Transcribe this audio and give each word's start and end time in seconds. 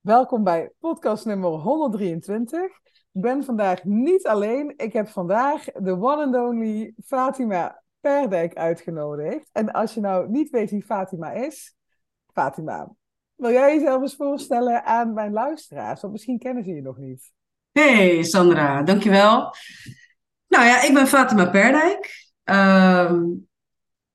Welkom 0.00 0.44
bij 0.44 0.70
podcast 0.78 1.24
nummer 1.24 1.50
123. 1.50 2.60
Ik 3.12 3.22
ben 3.22 3.44
vandaag 3.44 3.84
niet 3.84 4.26
alleen. 4.26 4.72
Ik 4.76 4.92
heb 4.92 5.08
vandaag 5.08 5.64
de 5.64 5.90
one 5.90 6.24
and 6.24 6.34
only 6.34 6.94
Fatima 7.06 7.82
Perdijk 8.00 8.54
uitgenodigd. 8.54 9.48
En 9.52 9.72
als 9.72 9.94
je 9.94 10.00
nou 10.00 10.28
niet 10.28 10.50
weet 10.50 10.70
wie 10.70 10.84
Fatima 10.84 11.32
is, 11.32 11.74
Fatima, 12.32 12.92
wil 13.34 13.50
jij 13.50 13.74
jezelf 13.74 14.02
eens 14.02 14.16
voorstellen 14.16 14.84
aan 14.84 15.14
mijn 15.14 15.32
luisteraars? 15.32 16.00
Want 16.00 16.12
misschien 16.12 16.38
kennen 16.38 16.64
ze 16.64 16.70
je 16.70 16.82
nog 16.82 16.96
niet. 16.96 17.32
Hey 17.72 18.22
Sandra, 18.22 18.82
dankjewel. 18.82 19.54
Nou 20.48 20.64
ja, 20.64 20.82
ik 20.82 20.94
ben 20.94 21.06
Fatima 21.06 21.50
Perdijk. 21.50 22.30
Ehm, 22.44 23.24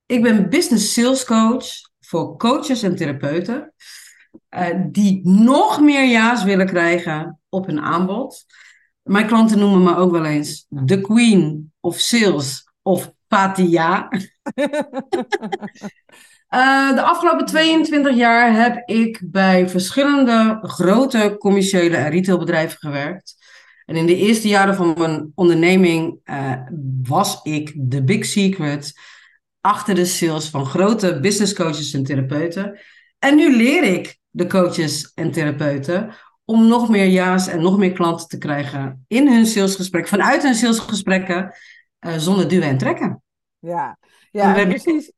ik 0.06 0.22
ben 0.22 0.50
business 0.50 0.94
sales 0.94 1.26
coach 1.26 1.66
voor 2.00 2.38
coaches 2.38 2.84
en 2.84 2.96
therapeuten. 2.96 3.74
Uh, 4.50 4.68
die 4.86 5.22
nog 5.24 5.82
meer 5.82 6.08
ja's 6.08 6.44
willen 6.44 6.66
krijgen 6.66 7.40
op 7.50 7.66
hun 7.66 7.82
aanbod. 7.82 8.46
Mijn 9.04 9.28
klanten 9.28 9.60
noemen 9.60 9.84
me 9.84 9.96
ook 9.96 10.12
wel 10.12 10.26
eens 10.26 10.66
de 10.70 11.02
queen 11.02 11.72
of 11.80 12.00
sales 12.00 12.72
of 12.82 13.14
Fatia. 13.28 14.08
Uh, 16.50 16.96
de 16.96 17.02
afgelopen 17.02 17.46
22 17.46 18.16
jaar 18.16 18.54
heb 18.62 18.90
ik 18.90 19.22
bij 19.26 19.70
verschillende 19.70 20.60
grote 20.62 21.36
commerciële 21.40 21.98
en 21.98 22.10
retailbedrijven 22.10 22.78
gewerkt. 22.78 23.36
En 23.86 23.96
in 23.96 24.06
de 24.06 24.16
eerste 24.16 24.48
jaren 24.48 24.76
van 24.76 24.94
mijn 24.98 25.32
onderneming 25.36 26.20
uh, 26.26 26.54
was 27.04 27.40
ik 27.44 27.74
de 27.76 28.04
big 28.04 28.26
secret 28.26 28.94
achter 29.62 29.96
de 29.96 30.06
sales 30.06 30.50
van 30.50 30.66
grote 30.66 31.20
business 31.20 31.54
coaches 31.54 31.94
en 31.94 32.04
therapeuten. 32.04 32.80
En 33.20 33.36
nu 33.36 33.56
leer 33.56 33.84
ik 33.84 34.22
de 34.34 34.48
coaches 34.48 35.12
en 35.14 35.32
therapeuten 35.32 36.14
om 36.46 36.68
nog 36.68 36.90
meer 36.90 37.08
ja's 37.08 37.48
en 37.48 37.62
nog 37.62 37.78
meer 37.78 37.92
klanten 37.92 38.28
te 38.28 38.38
krijgen 38.38 39.06
in 39.08 39.28
hun 39.28 39.46
salesgesprek, 39.46 40.08
vanuit 40.08 40.44
hun 40.44 40.56
salesgesprekken, 40.56 41.56
uh, 42.00 42.18
zonder 42.18 42.48
duwen 42.48 42.68
en 42.68 42.78
trekken. 42.78 43.24
Ja, 43.60 43.98
ja 44.32 44.66
precies 44.66 45.12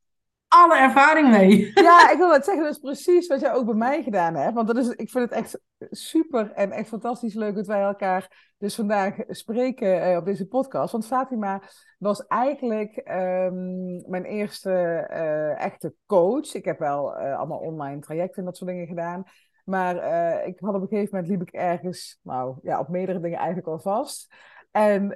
alle 0.48 0.78
ervaring 0.78 1.30
mee. 1.30 1.70
Ja, 1.74 2.10
ik 2.10 2.18
wil 2.18 2.32
het 2.32 2.44
zeggen, 2.44 2.64
dat 2.64 2.72
is 2.72 2.80
precies 2.80 3.26
wat 3.26 3.40
jij 3.40 3.52
ook 3.52 3.64
bij 3.66 3.74
mij 3.74 4.02
gedaan 4.02 4.34
hebt. 4.34 4.54
Want 4.54 4.66
dat 4.66 4.76
is, 4.76 4.88
ik 4.88 5.10
vind 5.10 5.30
het 5.30 5.38
echt 5.38 5.60
super 5.90 6.52
en 6.52 6.70
echt 6.70 6.88
fantastisch 6.88 7.34
leuk 7.34 7.54
dat 7.54 7.66
wij 7.66 7.80
elkaar 7.80 8.52
dus 8.58 8.74
vandaag 8.74 9.14
spreken 9.28 10.02
eh, 10.02 10.16
op 10.16 10.24
deze 10.24 10.46
podcast. 10.46 10.92
Want 10.92 11.06
Fatima 11.06 11.62
was 11.98 12.26
eigenlijk 12.26 12.96
um, 12.96 14.10
mijn 14.10 14.24
eerste 14.24 14.70
uh, 15.10 15.64
echte 15.64 15.94
coach. 16.06 16.54
Ik 16.54 16.64
heb 16.64 16.78
wel 16.78 17.20
uh, 17.20 17.38
allemaal 17.38 17.58
online 17.58 18.00
trajecten 18.00 18.38
en 18.38 18.44
dat 18.44 18.56
soort 18.56 18.70
dingen 18.70 18.86
gedaan. 18.86 19.24
Maar 19.64 19.96
ik 20.46 20.60
had 20.60 20.74
op 20.74 20.82
een 20.82 20.88
gegeven 20.88 21.08
moment 21.12 21.30
liep 21.32 21.48
ik 21.48 21.54
ergens, 21.54 22.18
nou 22.22 22.56
ja, 22.62 22.80
op 22.80 22.88
meerdere 22.88 23.20
dingen 23.20 23.38
eigenlijk 23.38 23.68
al 23.68 23.78
vast. 23.78 24.34
En 24.70 25.10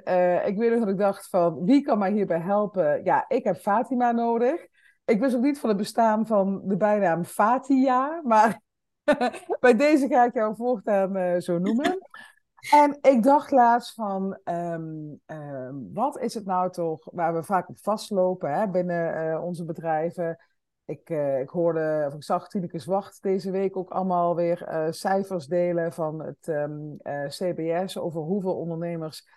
ik 0.45 0.57
weet 0.57 0.69
nog 0.69 0.79
dat 0.79 0.89
ik 0.89 0.97
dacht 0.97 1.29
van, 1.29 1.65
wie 1.65 1.81
kan 1.81 1.97
mij 1.97 2.11
hierbij 2.11 2.39
helpen? 2.39 3.03
Ja, 3.03 3.25
ik 3.27 3.43
heb 3.43 3.55
Fatima 3.55 4.11
nodig. 4.11 4.67
Ik 5.05 5.19
wist 5.19 5.35
ook 5.35 5.41
niet 5.41 5.59
van 5.59 5.69
het 5.69 5.77
bestaan 5.77 6.27
van 6.27 6.61
de 6.67 6.77
bijnaam 6.77 7.23
Fatia, 7.23 8.21
maar 8.23 8.61
bij 9.59 9.75
deze 9.75 10.07
ga 10.07 10.25
ik 10.25 10.33
jou 10.33 10.55
voortaan 10.55 11.17
uh, 11.17 11.39
zo 11.39 11.57
noemen. 11.57 11.97
En 12.71 12.97
ik 13.01 13.23
dacht 13.23 13.51
laatst 13.51 13.93
van, 13.93 14.39
um, 14.43 15.21
um, 15.25 15.93
wat 15.93 16.19
is 16.19 16.33
het 16.33 16.45
nou 16.45 16.71
toch 16.71 17.07
waar 17.11 17.33
we 17.33 17.43
vaak 17.43 17.69
op 17.69 17.79
vastlopen 17.79 18.53
hè, 18.53 18.69
binnen 18.69 19.27
uh, 19.27 19.43
onze 19.43 19.65
bedrijven? 19.65 20.37
Ik, 20.85 21.09
uh, 21.09 21.39
ik 21.39 21.49
hoorde, 21.49 22.03
of 22.07 22.13
ik 22.13 22.23
zag 22.23 22.47
Tineke 22.47 22.79
Zwart 22.79 23.21
deze 23.21 23.51
week 23.51 23.77
ook 23.77 23.89
allemaal 23.89 24.35
weer 24.35 24.87
cijfers 24.89 25.47
delen 25.47 25.93
van 25.93 26.23
het 26.23 26.47
um, 26.47 26.97
CBS 27.27 27.97
over 27.97 28.21
hoeveel 28.21 28.55
ondernemers 28.55 29.27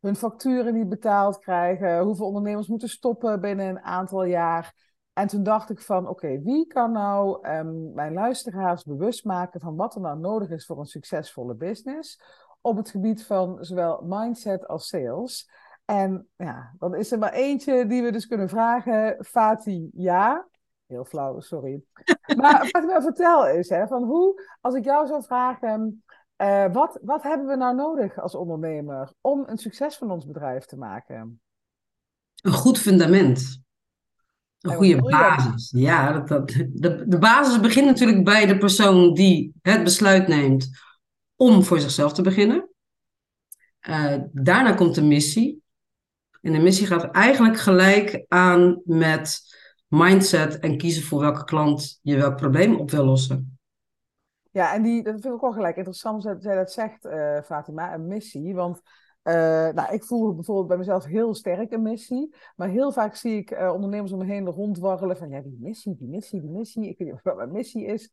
hun 0.00 0.16
facturen 0.16 0.74
niet 0.74 0.88
betaald 0.88 1.38
krijgen, 1.38 2.00
hoeveel 2.00 2.26
ondernemers 2.26 2.66
moeten 2.66 2.88
stoppen 2.88 3.40
binnen 3.40 3.66
een 3.66 3.80
aantal 3.80 4.24
jaar. 4.24 4.74
En 5.18 5.26
toen 5.26 5.42
dacht 5.42 5.70
ik 5.70 5.80
van, 5.80 6.08
oké, 6.08 6.42
wie 6.42 6.66
kan 6.66 6.92
nou 6.92 7.48
um, 7.48 7.92
mijn 7.94 8.12
luisteraars 8.12 8.84
bewust 8.84 9.24
maken 9.24 9.60
van 9.60 9.76
wat 9.76 9.94
er 9.94 10.00
nou 10.00 10.18
nodig 10.18 10.50
is 10.50 10.66
voor 10.66 10.78
een 10.78 10.86
succesvolle 10.86 11.54
business 11.54 12.20
op 12.60 12.76
het 12.76 12.90
gebied 12.90 13.26
van 13.26 13.64
zowel 13.64 14.02
mindset 14.04 14.66
als 14.66 14.88
sales. 14.88 15.50
En 15.84 16.28
ja, 16.36 16.74
dan 16.78 16.94
is 16.94 17.12
er 17.12 17.18
maar 17.18 17.32
eentje 17.32 17.86
die 17.86 18.02
we 18.02 18.12
dus 18.12 18.26
kunnen 18.26 18.48
vragen. 18.48 19.24
Fati, 19.24 19.90
ja. 19.92 20.48
Heel 20.86 21.04
flauw, 21.04 21.40
sorry. 21.40 21.82
Maar 22.36 22.68
wat 22.72 22.82
ik 22.82 22.88
wel 22.88 23.02
vertel 23.02 23.48
is, 23.48 23.68
hè, 23.68 23.86
van 23.86 24.02
hoe, 24.02 24.42
als 24.60 24.74
ik 24.74 24.84
jou 24.84 25.06
zou 25.06 25.22
vragen, 25.22 26.04
uh, 26.42 26.72
wat, 26.72 26.98
wat 27.02 27.22
hebben 27.22 27.46
we 27.46 27.56
nou 27.56 27.74
nodig 27.74 28.18
als 28.18 28.34
ondernemer 28.34 29.12
om 29.20 29.44
een 29.46 29.58
succes 29.58 29.96
van 29.96 30.10
ons 30.10 30.26
bedrijf 30.26 30.64
te 30.64 30.76
maken? 30.76 31.40
Een 32.42 32.52
goed 32.52 32.78
fundament. 32.78 33.64
Een 34.70 34.76
goede 34.76 35.02
basis. 35.02 35.70
Ja, 35.76 36.12
dat, 36.12 36.28
dat, 36.28 36.48
de, 36.48 37.04
de 37.08 37.18
basis 37.18 37.60
begint 37.60 37.86
natuurlijk 37.86 38.24
bij 38.24 38.46
de 38.46 38.58
persoon 38.58 39.14
die 39.14 39.52
het 39.62 39.84
besluit 39.84 40.28
neemt 40.28 40.68
om 41.36 41.62
voor 41.62 41.80
zichzelf 41.80 42.12
te 42.12 42.22
beginnen. 42.22 42.68
Uh, 43.88 44.16
daarna 44.32 44.72
komt 44.72 44.94
de 44.94 45.02
missie. 45.02 45.62
En 46.40 46.52
de 46.52 46.58
missie 46.58 46.86
gaat 46.86 47.10
eigenlijk 47.10 47.58
gelijk 47.58 48.24
aan 48.28 48.82
met 48.84 49.40
mindset 49.88 50.58
en 50.58 50.76
kiezen 50.76 51.02
voor 51.02 51.20
welke 51.20 51.44
klant 51.44 51.98
je 52.02 52.16
welk 52.16 52.36
probleem 52.36 52.74
op 52.74 52.90
wil 52.90 53.04
lossen. 53.04 53.58
Ja, 54.50 54.74
en 54.74 54.82
die, 54.82 55.02
dat 55.02 55.12
vind 55.12 55.24
ik 55.24 55.32
ook 55.32 55.40
wel 55.40 55.52
gelijk 55.52 55.76
interessant 55.76 56.22
dat 56.22 56.42
jij 56.42 56.54
dat 56.54 56.72
zegt, 56.72 57.04
uh, 57.04 57.40
Fatima, 57.44 57.94
een 57.94 58.06
missie. 58.06 58.54
Want 58.54 58.80
uh, 59.26 59.32
nou, 59.74 59.94
ik 59.94 60.04
voel 60.04 60.34
bijvoorbeeld 60.34 60.68
bij 60.68 60.76
mezelf 60.76 61.04
heel 61.04 61.34
sterk 61.34 61.72
een 61.72 61.82
missie. 61.82 62.34
Maar 62.56 62.68
heel 62.68 62.92
vaak 62.92 63.14
zie 63.14 63.36
ik 63.36 63.50
uh, 63.50 63.72
ondernemers 63.72 64.12
om 64.12 64.18
me 64.18 64.24
heen 64.24 64.46
rondwarrelen 64.46 65.16
van 65.16 65.28
ja, 65.28 65.40
die 65.40 65.58
missie, 65.60 65.96
die 65.98 66.08
missie, 66.08 66.40
die 66.40 66.50
missie. 66.50 66.88
Ik 66.88 66.98
weet 66.98 67.08
niet 67.08 67.20
wat 67.22 67.36
mijn 67.36 67.52
missie 67.52 67.84
is. 67.84 68.10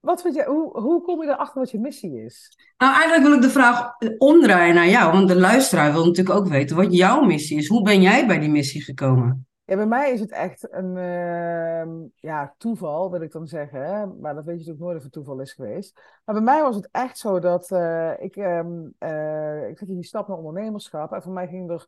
Wat 0.00 0.22
vind 0.22 0.34
je, 0.34 0.44
hoe, 0.44 0.80
hoe 0.80 1.02
kom 1.02 1.22
je 1.22 1.28
erachter 1.28 1.60
wat 1.60 1.70
je 1.70 1.78
missie 1.78 2.24
is? 2.24 2.58
Nou, 2.78 2.92
eigenlijk 2.94 3.22
wil 3.22 3.34
ik 3.34 3.42
de 3.42 3.50
vraag 3.50 3.92
omdraaien 4.18 4.74
naar 4.74 4.88
jou. 4.88 5.12
Want 5.12 5.28
de 5.28 5.36
luisteraar 5.36 5.92
wil 5.92 6.06
natuurlijk 6.06 6.38
ook 6.38 6.48
weten 6.48 6.76
wat 6.76 6.94
jouw 6.94 7.20
missie 7.20 7.58
is. 7.58 7.68
Hoe 7.68 7.82
ben 7.82 8.02
jij 8.02 8.26
bij 8.26 8.38
die 8.38 8.50
missie 8.50 8.82
gekomen? 8.82 9.47
Ja, 9.68 9.76
bij 9.76 9.86
mij 9.86 10.12
is 10.12 10.20
het 10.20 10.30
echt 10.30 10.72
een 10.72 10.96
uh, 10.96 12.06
ja, 12.14 12.54
toeval, 12.58 13.10
wil 13.10 13.20
ik 13.20 13.32
dan 13.32 13.46
zeggen. 13.46 14.20
Maar 14.20 14.34
dat 14.34 14.44
weet 14.44 14.54
je 14.54 14.58
natuurlijk 14.58 14.84
nooit 14.84 14.96
of 14.96 15.02
het 15.02 15.12
toeval 15.12 15.40
is 15.40 15.52
geweest. 15.52 16.00
Maar 16.24 16.34
bij 16.34 16.44
mij 16.44 16.62
was 16.62 16.76
het 16.76 16.88
echt 16.90 17.18
zo 17.18 17.38
dat 17.38 17.70
uh, 17.70 18.20
ik, 18.20 18.36
um, 18.36 18.94
uh, 18.98 19.68
ik 19.68 19.78
zette 19.78 19.94
die 19.94 20.04
stap 20.04 20.28
naar 20.28 20.36
ondernemerschap. 20.36 21.12
En 21.12 21.22
voor 21.22 21.32
mij 21.32 21.48
ging 21.48 21.70
er, 21.70 21.86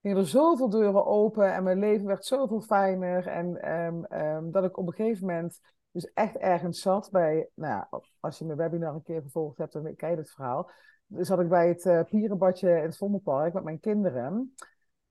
gingen 0.00 0.16
er 0.16 0.26
zoveel 0.26 0.68
deuren 0.68 1.06
open 1.06 1.52
en 1.54 1.62
mijn 1.62 1.78
leven 1.78 2.06
werd 2.06 2.24
zoveel 2.24 2.60
fijner. 2.60 3.26
En 3.26 3.78
um, 4.20 4.50
dat 4.50 4.64
ik 4.64 4.76
op 4.76 4.86
een 4.86 4.94
gegeven 4.94 5.26
moment 5.26 5.60
dus 5.90 6.12
echt 6.12 6.36
ergens 6.36 6.80
zat 6.80 7.08
bij, 7.10 7.48
nou 7.54 7.84
als 8.20 8.38
je 8.38 8.44
mijn 8.44 8.58
webinar 8.58 8.94
een 8.94 9.02
keer 9.02 9.22
gevolgd 9.22 9.58
hebt, 9.58 9.72
dan 9.72 9.96
ken 9.96 10.10
je 10.10 10.16
het 10.16 10.30
verhaal. 10.30 10.70
Zat 11.08 11.40
ik 11.40 11.48
bij 11.48 11.68
het 11.68 11.84
uh, 11.84 12.02
Pierenbadje 12.02 12.76
in 12.76 12.82
het 12.82 12.96
Vondelpark 12.96 13.52
met 13.52 13.64
mijn 13.64 13.80
kinderen 13.80 14.54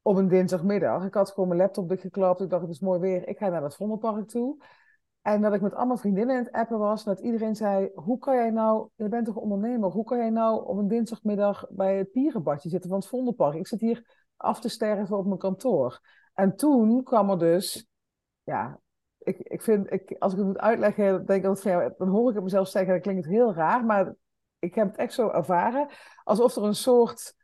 op 0.07 0.16
een 0.16 0.28
dinsdagmiddag. 0.28 1.06
Ik 1.06 1.13
had 1.13 1.31
gewoon 1.31 1.47
mijn 1.47 1.62
laptop 1.62 1.90
dichtgeklapt. 1.90 2.41
Ik 2.41 2.50
dacht, 2.50 2.62
het 2.62 2.72
is 2.72 2.79
mooi 2.79 3.00
weer. 3.00 3.28
Ik 3.28 3.38
ga 3.38 3.50
naar 3.50 3.63
het 3.63 3.75
Vondelpark 3.75 4.28
toe. 4.28 4.63
En 5.22 5.41
dat 5.41 5.53
ik 5.53 5.62
met 5.62 5.73
allemaal 5.73 5.97
vriendinnen 5.97 6.38
in 6.38 6.44
het 6.44 6.51
appen 6.51 6.79
was. 6.79 7.03
Dat 7.03 7.19
iedereen 7.19 7.56
zei, 7.56 7.91
hoe 7.95 8.17
kan 8.17 8.35
jij 8.35 8.50
nou... 8.50 8.90
Je 8.96 9.09
bent 9.09 9.25
toch 9.25 9.35
ondernemer? 9.35 9.90
Hoe 9.90 10.03
kan 10.03 10.17
jij 10.17 10.29
nou 10.29 10.66
op 10.66 10.78
een 10.78 10.88
dinsdagmiddag 10.88 11.66
bij 11.69 11.97
het 11.97 12.12
pierenbadje 12.12 12.69
zitten 12.69 12.90
van 12.90 13.00
het 13.00 13.07
Vondelpark? 13.07 13.56
Ik 13.56 13.67
zit 13.67 13.79
hier 13.79 14.28
af 14.38 14.59
te 14.59 14.69
sterven 14.69 15.17
op 15.17 15.25
mijn 15.25 15.40
kantoor. 15.40 16.00
En 16.34 16.56
toen 16.56 17.03
kwam 17.03 17.29
er 17.29 17.40
dus... 17.40 17.88
Ja, 18.44 18.79
ik, 19.17 19.38
ik 19.38 19.62
vind... 19.62 19.91
Ik, 19.91 20.16
als 20.19 20.31
ik 20.31 20.38
het 20.38 20.47
moet 20.47 20.57
uitleggen, 20.57 21.25
denk 21.25 21.46
ik 21.46 21.57
van, 21.57 21.94
dan 21.97 22.07
hoor 22.07 22.29
ik 22.29 22.35
het 22.35 22.44
mezelf 22.44 22.67
zeggen. 22.67 22.94
Dat 22.94 23.01
klinkt 23.01 23.25
heel 23.25 23.53
raar, 23.53 23.85
maar 23.85 24.16
ik 24.59 24.76
heb 24.76 24.87
het 24.87 24.97
echt 24.97 25.14
zo 25.14 25.29
ervaren. 25.29 25.87
Alsof 26.23 26.55
er 26.55 26.64
een 26.64 26.76
soort 26.76 27.35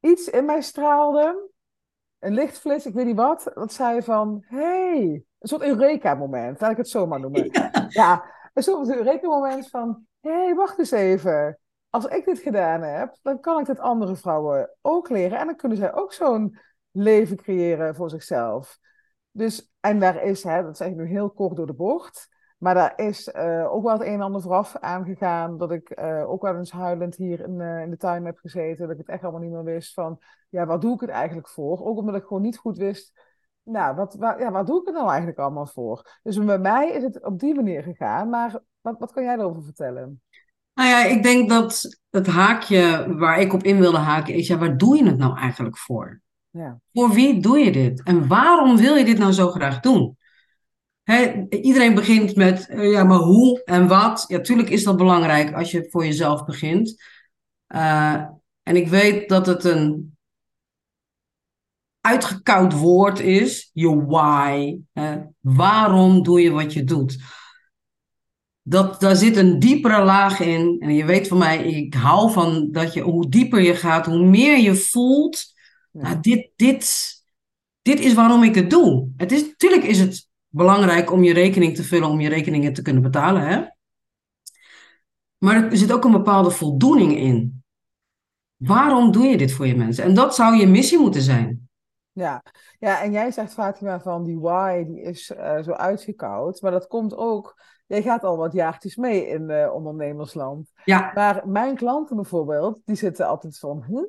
iets 0.00 0.28
in 0.28 0.44
mij 0.44 0.60
straalde 0.60 1.56
een 2.18 2.34
lichtflits, 2.34 2.86
ik 2.86 2.94
weet 2.94 3.06
niet 3.06 3.16
wat, 3.16 3.50
dat 3.54 3.72
zei 3.72 4.02
van, 4.02 4.44
hey, 4.46 5.00
een 5.38 5.48
soort 5.48 5.62
Eureka-moment, 5.62 6.60
laat 6.60 6.70
ik 6.70 6.76
het 6.76 6.88
zo 6.88 7.06
maar 7.06 7.20
noemen. 7.20 7.50
Ja, 7.88 8.24
een 8.54 8.62
soort 8.62 8.88
Eureka-moment 8.88 9.68
van, 9.68 10.06
hey, 10.20 10.54
wacht 10.54 10.78
eens 10.78 10.90
even. 10.90 11.58
Als 11.90 12.04
ik 12.04 12.24
dit 12.24 12.38
gedaan 12.38 12.82
heb, 12.82 13.16
dan 13.22 13.40
kan 13.40 13.60
ik 13.60 13.66
dit 13.66 13.78
andere 13.78 14.16
vrouwen 14.16 14.70
ook 14.80 15.08
leren. 15.08 15.38
En 15.38 15.46
dan 15.46 15.56
kunnen 15.56 15.78
zij 15.78 15.94
ook 15.94 16.12
zo'n 16.12 16.58
leven 16.90 17.36
creëren 17.36 17.94
voor 17.94 18.10
zichzelf. 18.10 18.78
Dus, 19.30 19.72
en 19.80 19.98
daar 19.98 20.22
is, 20.22 20.42
hè, 20.42 20.62
dat 20.62 20.76
zeg 20.76 20.88
ik 20.88 20.96
nu 20.96 21.06
heel 21.06 21.30
kort 21.30 21.56
door 21.56 21.66
de 21.66 21.74
bocht, 21.74 22.28
maar 22.58 22.74
daar 22.74 22.92
is 22.96 23.28
uh, 23.36 23.72
ook 23.72 23.82
wel 23.82 23.92
het 23.92 24.02
een 24.02 24.12
en 24.12 24.20
ander 24.20 24.42
vooraf 24.42 24.76
aangegaan. 24.76 25.58
Dat 25.58 25.72
ik 25.72 25.98
uh, 25.98 26.30
ook 26.30 26.42
wel 26.42 26.56
eens 26.56 26.70
huilend 26.70 27.16
hier 27.16 27.40
in, 27.40 27.60
uh, 27.60 27.82
in, 27.82 27.90
de 27.90 27.96
tuin 27.96 28.24
heb 28.24 28.38
gezeten. 28.38 28.78
Dat 28.78 28.90
ik 28.90 28.98
het 28.98 29.08
echt 29.08 29.22
allemaal 29.22 29.40
niet 29.40 29.50
meer 29.50 29.64
wist 29.64 29.94
van, 29.94 30.18
ja, 30.48 30.66
wat 30.66 30.80
doe 30.80 30.94
ik 30.94 31.00
het 31.00 31.10
eigenlijk 31.10 31.48
voor? 31.48 31.84
Ook 31.84 31.98
omdat 31.98 32.14
ik 32.14 32.22
gewoon 32.22 32.42
niet 32.42 32.58
goed 32.58 32.78
wist, 32.78 33.12
nou, 33.62 33.96
wat, 33.96 34.14
waar, 34.14 34.40
ja, 34.40 34.50
wat 34.50 34.66
doe 34.66 34.80
ik 34.80 34.86
er 34.86 34.92
nou 34.92 35.08
eigenlijk 35.08 35.38
allemaal 35.38 35.66
voor? 35.66 36.18
Dus 36.22 36.44
bij 36.44 36.58
mij 36.58 36.90
is 36.90 37.02
het 37.02 37.24
op 37.24 37.38
die 37.38 37.54
manier 37.54 37.82
gegaan. 37.82 38.28
Maar 38.28 38.60
wat, 38.80 38.98
wat 38.98 39.12
kan 39.12 39.22
jij 39.22 39.34
erover 39.34 39.62
vertellen? 39.64 40.22
Nou 40.74 40.88
ja, 40.88 41.04
ik 41.04 41.22
denk 41.22 41.48
dat 41.48 41.98
het 42.10 42.26
haakje 42.26 43.14
waar 43.16 43.40
ik 43.40 43.52
op 43.52 43.62
in 43.62 43.78
wilde 43.78 43.98
haken 43.98 44.34
is, 44.34 44.46
ja, 44.46 44.58
waar 44.58 44.76
doe 44.76 44.96
je 44.96 45.04
het 45.04 45.18
nou 45.18 45.38
eigenlijk 45.38 45.78
voor? 45.78 46.20
Ja. 46.50 46.80
Voor 46.92 47.10
wie 47.10 47.40
doe 47.40 47.58
je 47.58 47.72
dit? 47.72 48.02
En 48.02 48.28
waarom 48.28 48.76
wil 48.76 48.94
je 48.94 49.04
dit 49.04 49.18
nou 49.18 49.32
zo 49.32 49.50
graag 49.50 49.80
doen? 49.80 50.16
Iedereen 51.50 51.94
begint 51.94 52.36
met, 52.36 52.68
eh, 52.68 52.90
ja, 52.90 53.04
maar 53.04 53.18
hoe 53.18 53.62
en 53.64 53.88
wat? 53.88 54.24
Ja, 54.28 54.40
tuurlijk 54.40 54.70
is 54.70 54.84
dat 54.84 54.96
belangrijk 54.96 55.54
als 55.54 55.70
je 55.70 55.86
voor 55.90 56.04
jezelf 56.04 56.44
begint. 56.44 57.02
Uh, 57.74 58.24
en 58.62 58.76
ik 58.76 58.88
weet 58.88 59.28
dat 59.28 59.46
het 59.46 59.64
een 59.64 60.16
uitgekoud 62.00 62.72
woord 62.72 63.20
is, 63.20 63.70
je 63.72 64.04
why. 64.04 64.78
Waarom 65.40 66.22
doe 66.22 66.40
je 66.40 66.50
wat 66.50 66.72
je 66.72 66.84
doet? 66.84 67.18
Dat, 68.62 69.00
daar 69.00 69.16
zit 69.16 69.36
een 69.36 69.58
diepere 69.58 70.04
laag 70.04 70.40
in. 70.40 70.76
En 70.80 70.94
je 70.94 71.04
weet 71.04 71.28
van 71.28 71.38
mij, 71.38 71.64
ik 71.64 71.94
hou 71.94 72.32
van 72.32 72.68
dat 72.72 72.92
je, 72.92 73.00
hoe 73.00 73.28
dieper 73.28 73.60
je 73.60 73.74
gaat, 73.74 74.06
hoe 74.06 74.24
meer 74.24 74.58
je 74.58 74.74
voelt. 74.74 75.44
Nou, 75.92 76.20
dit, 76.20 76.50
dit, 76.56 77.14
dit 77.82 78.00
is 78.00 78.14
waarom 78.14 78.42
ik 78.42 78.54
het 78.54 78.70
doe. 78.70 79.08
Het 79.16 79.32
is, 79.32 79.46
natuurlijk 79.46 79.84
is 79.84 80.00
het 80.00 80.27
belangrijk 80.48 81.12
om 81.12 81.22
je 81.22 81.32
rekening 81.32 81.74
te 81.74 81.82
vullen, 81.82 82.08
om 82.08 82.20
je 82.20 82.28
rekeningen 82.28 82.72
te 82.72 82.82
kunnen 82.82 83.02
betalen. 83.02 83.42
Hè? 83.42 83.64
Maar 85.38 85.64
er 85.64 85.76
zit 85.76 85.92
ook 85.92 86.04
een 86.04 86.12
bepaalde 86.12 86.50
voldoening 86.50 87.16
in. 87.16 87.62
Waarom 88.56 89.12
doe 89.12 89.24
je 89.24 89.36
dit 89.36 89.52
voor 89.52 89.66
je 89.66 89.76
mensen? 89.76 90.04
En 90.04 90.14
dat 90.14 90.34
zou 90.34 90.56
je 90.56 90.66
missie 90.66 90.98
moeten 90.98 91.22
zijn. 91.22 91.68
Ja, 92.12 92.42
ja 92.78 93.02
en 93.02 93.12
jij 93.12 93.30
zegt 93.30 93.52
Fatima 93.52 94.00
van 94.00 94.24
die 94.24 94.38
why, 94.38 94.84
die 94.84 95.00
is 95.00 95.30
uh, 95.30 95.62
zo 95.62 95.72
uitgekoud. 95.72 96.60
Maar 96.60 96.70
dat 96.70 96.86
komt 96.86 97.16
ook, 97.16 97.62
jij 97.86 98.02
gaat 98.02 98.24
al 98.24 98.36
wat 98.36 98.52
jaartjes 98.52 98.96
mee 98.96 99.28
in 99.28 99.50
uh, 99.50 99.74
ondernemersland. 99.74 100.70
Ja. 100.84 101.10
Maar 101.14 101.48
mijn 101.48 101.74
klanten 101.74 102.16
bijvoorbeeld, 102.16 102.80
die 102.84 102.96
zitten 102.96 103.26
altijd 103.26 103.58
van, 103.58 103.84
hm? 103.86 104.04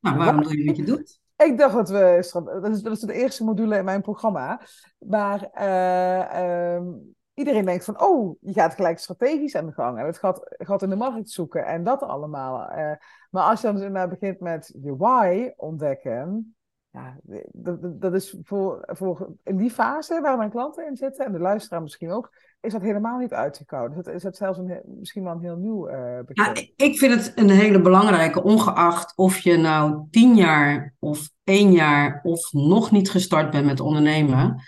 Nou, 0.00 0.16
waarom 0.16 0.42
doe 0.42 0.58
je 0.58 0.64
wat 0.64 0.76
je 0.76 0.84
doet? 0.84 1.20
Ik 1.36 1.58
dacht 1.58 1.74
dat 1.74 1.88
we, 1.88 2.28
dat 2.44 2.70
is, 2.70 2.82
dat 2.82 2.92
is 2.92 3.00
de 3.00 3.12
eerste 3.12 3.44
module 3.44 3.76
in 3.76 3.84
mijn 3.84 4.02
programma. 4.02 4.60
Maar 4.98 5.50
uh, 5.54 6.74
um, 6.74 7.14
iedereen 7.34 7.64
denkt 7.64 7.84
van, 7.84 8.00
oh, 8.00 8.36
je 8.40 8.52
gaat 8.52 8.74
gelijk 8.74 8.98
strategisch 8.98 9.56
aan 9.56 9.66
de 9.66 9.72
gang. 9.72 9.98
En 9.98 10.06
het 10.06 10.18
gaat, 10.18 10.40
gaat 10.58 10.82
in 10.82 10.90
de 10.90 10.96
markt 10.96 11.30
zoeken 11.30 11.64
en 11.64 11.84
dat 11.84 12.02
allemaal. 12.02 12.70
Uh, 12.70 12.92
maar 13.30 13.44
als 13.44 13.60
je 13.60 13.72
dan 13.72 13.92
dus 13.92 14.08
begint 14.08 14.40
met 14.40 14.74
je 14.82 14.96
why 14.96 15.52
ontdekken, 15.56 16.54
ja, 16.90 17.16
dat, 17.52 18.00
dat 18.00 18.14
is 18.14 18.36
voor, 18.42 18.82
voor 18.86 19.32
in 19.42 19.56
die 19.56 19.70
fase 19.70 20.20
waar 20.20 20.36
mijn 20.36 20.50
klanten 20.50 20.86
in 20.86 20.96
zitten, 20.96 21.24
en 21.24 21.32
de 21.32 21.38
luisteraar 21.38 21.82
misschien 21.82 22.10
ook, 22.10 22.30
is 22.62 22.72
dat 22.72 22.82
helemaal 22.82 23.18
niet 23.18 23.32
uitgekouden. 23.32 23.96
Dus 23.96 24.04
dat 24.04 24.14
is 24.14 24.22
het 24.22 24.36
zelfs 24.36 24.58
een, 24.58 24.80
misschien 24.98 25.24
wel 25.24 25.32
een 25.32 25.40
heel 25.40 25.56
nieuw 25.56 25.88
uh, 25.88 26.18
ja, 26.28 26.54
Ik 26.76 26.98
vind 26.98 27.14
het 27.14 27.32
een 27.34 27.50
hele 27.50 27.80
belangrijke, 27.80 28.42
ongeacht 28.42 29.12
of 29.16 29.38
je 29.38 29.56
nou 29.56 30.06
tien 30.10 30.36
jaar 30.36 30.94
of 30.98 31.30
één 31.44 31.72
jaar 31.72 32.20
of 32.22 32.52
nog 32.52 32.90
niet 32.90 33.10
gestart 33.10 33.50
bent 33.50 33.66
met 33.66 33.80
ondernemen. 33.80 34.62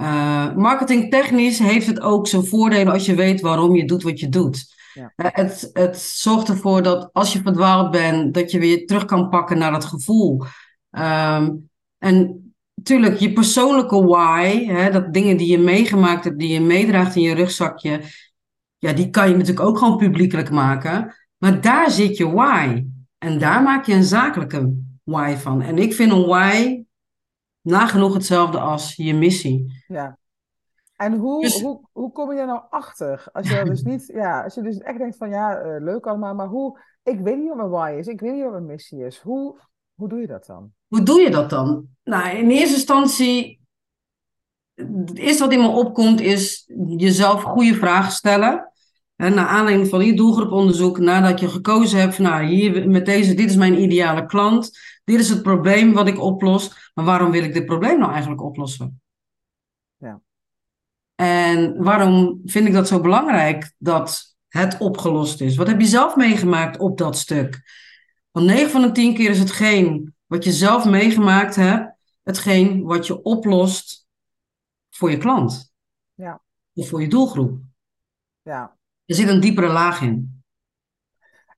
Uh, 0.00 0.54
marketingtechnisch 0.54 1.58
heeft 1.58 1.86
het 1.86 2.00
ook 2.00 2.26
zijn 2.26 2.44
voordelen 2.44 2.92
als 2.92 3.06
je 3.06 3.14
weet 3.14 3.40
waarom 3.40 3.74
je 3.74 3.84
doet 3.84 4.02
wat 4.02 4.20
je 4.20 4.28
doet. 4.28 4.76
Ja. 4.94 5.12
Uh, 5.16 5.26
het, 5.32 5.70
het 5.72 5.98
zorgt 5.98 6.48
ervoor 6.48 6.82
dat 6.82 7.10
als 7.12 7.32
je 7.32 7.42
verdwaald 7.42 7.90
bent, 7.90 8.34
dat 8.34 8.50
je 8.50 8.58
weer 8.58 8.86
terug 8.86 9.04
kan 9.04 9.28
pakken 9.28 9.58
naar 9.58 9.72
dat 9.72 9.84
gevoel. 9.84 10.42
Um, 10.90 11.70
en 11.98 12.47
natuurlijk, 12.78 13.16
je 13.16 13.32
persoonlijke 13.32 14.04
why, 14.04 14.64
hè, 14.64 14.90
dat 14.90 15.12
dingen 15.12 15.36
die 15.36 15.50
je 15.50 15.58
meegemaakt 15.58 16.24
hebt, 16.24 16.38
die 16.38 16.52
je 16.52 16.60
meedraagt 16.60 17.16
in 17.16 17.22
je 17.22 17.34
rugzakje, 17.34 18.00
ja, 18.78 18.92
die 18.92 19.10
kan 19.10 19.28
je 19.28 19.36
natuurlijk 19.36 19.66
ook 19.66 19.78
gewoon 19.78 19.96
publiekelijk 19.96 20.50
maken. 20.50 21.14
Maar 21.36 21.60
daar 21.60 21.90
zit 21.90 22.16
je 22.16 22.30
why. 22.30 22.86
En 23.18 23.38
daar 23.38 23.62
maak 23.62 23.84
je 23.84 23.94
een 23.94 24.04
zakelijke 24.04 24.76
why 25.04 25.34
van. 25.36 25.62
En 25.62 25.78
ik 25.78 25.94
vind 25.94 26.12
een 26.12 26.26
why 26.26 26.84
nagenoeg 27.60 28.14
hetzelfde 28.14 28.58
als 28.58 28.94
je 28.94 29.14
missie. 29.14 29.84
Ja. 29.86 30.18
En 30.96 31.16
hoe, 31.16 31.42
dus, 31.42 31.60
hoe, 31.60 31.80
hoe 31.92 32.12
kom 32.12 32.30
je 32.30 32.36
daar 32.36 32.46
nou 32.46 32.62
achter? 32.70 33.28
Als 33.32 33.48
je 33.48 33.64
dus 33.64 33.82
niet, 33.82 34.06
ja, 34.22 34.42
als 34.42 34.54
je 34.54 34.62
dus 34.62 34.78
echt 34.78 34.98
denkt 34.98 35.16
van 35.16 35.30
ja, 35.30 35.64
uh, 35.64 35.80
leuk 35.80 36.06
allemaal, 36.06 36.34
maar 36.34 36.46
hoe, 36.46 36.80
ik 37.02 37.20
weet 37.20 37.38
niet 37.38 37.48
wat 37.48 37.56
mijn 37.56 37.68
why 37.68 37.94
is, 37.98 38.06
ik 38.06 38.20
weet 38.20 38.32
niet 38.32 38.42
wat 38.42 38.52
mijn 38.52 38.66
missie 38.66 39.04
is. 39.04 39.18
Hoe, 39.18 39.58
hoe 39.98 40.08
doe 40.08 40.20
je 40.20 40.26
dat 40.26 40.46
dan? 40.46 40.72
Hoe 40.86 41.02
doe 41.02 41.20
je 41.20 41.30
dat 41.30 41.50
dan? 41.50 41.88
Nou, 42.04 42.36
in 42.36 42.50
eerste 42.50 42.74
instantie, 42.74 43.60
het 44.74 45.18
eerste 45.18 45.42
wat 45.42 45.52
in 45.52 45.60
me 45.60 45.68
opkomt 45.68 46.20
is 46.20 46.70
jezelf 46.96 47.42
goede 47.42 47.74
vragen 47.74 48.12
stellen. 48.12 48.72
En 49.16 49.34
naar 49.34 49.46
aanleiding 49.46 49.88
van 49.88 50.04
je 50.04 50.14
doelgroeponderzoek, 50.14 50.98
nadat 50.98 51.40
je 51.40 51.48
gekozen 51.48 52.00
hebt 52.00 52.14
van 52.14 52.24
nou, 52.24 52.44
hier 52.44 52.88
met 52.88 53.06
deze, 53.06 53.34
dit 53.34 53.50
is 53.50 53.56
mijn 53.56 53.82
ideale 53.82 54.26
klant, 54.26 54.78
dit 55.04 55.20
is 55.20 55.28
het 55.28 55.42
probleem 55.42 55.92
wat 55.92 56.08
ik 56.08 56.20
oplos, 56.20 56.90
maar 56.94 57.04
waarom 57.04 57.30
wil 57.30 57.42
ik 57.42 57.52
dit 57.52 57.66
probleem 57.66 57.98
nou 57.98 58.12
eigenlijk 58.12 58.42
oplossen? 58.42 59.00
Ja. 59.96 60.20
En 61.14 61.82
waarom 61.82 62.40
vind 62.44 62.66
ik 62.66 62.72
dat 62.72 62.88
zo 62.88 63.00
belangrijk 63.00 63.72
dat 63.78 64.36
het 64.48 64.78
opgelost 64.78 65.40
is? 65.40 65.56
Wat 65.56 65.66
heb 65.66 65.80
je 65.80 65.86
zelf 65.86 66.16
meegemaakt 66.16 66.78
op 66.78 66.98
dat 66.98 67.18
stuk? 67.18 67.62
Want 68.38 68.50
9 68.50 68.70
van 68.70 68.82
de 68.82 68.92
10 68.92 69.14
keer 69.14 69.30
is 69.30 69.38
hetgeen 69.38 70.14
wat 70.26 70.44
je 70.44 70.52
zelf 70.52 70.84
meegemaakt 70.84 71.54
hebt, 71.54 71.94
hetgeen 72.22 72.82
wat 72.82 73.06
je 73.06 73.22
oplost 73.22 74.06
voor 74.90 75.10
je 75.10 75.16
klant. 75.16 75.72
Ja. 76.14 76.42
Of 76.74 76.88
voor 76.88 77.00
je 77.00 77.08
doelgroep. 77.08 77.60
Ja. 78.42 78.76
Er 79.04 79.14
zit 79.14 79.28
een 79.28 79.40
diepere 79.40 79.66
laag 79.66 80.00
in. 80.00 80.42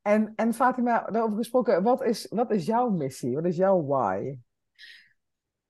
En, 0.02 0.32
en 0.36 0.54
Fatima, 0.54 1.10
daarover 1.10 1.36
gesproken, 1.36 1.82
wat 1.82 2.04
is, 2.04 2.26
wat 2.30 2.50
is 2.50 2.66
jouw 2.66 2.90
missie? 2.90 3.34
Wat 3.34 3.44
is 3.44 3.56
jouw 3.56 3.86
why? 3.86 4.38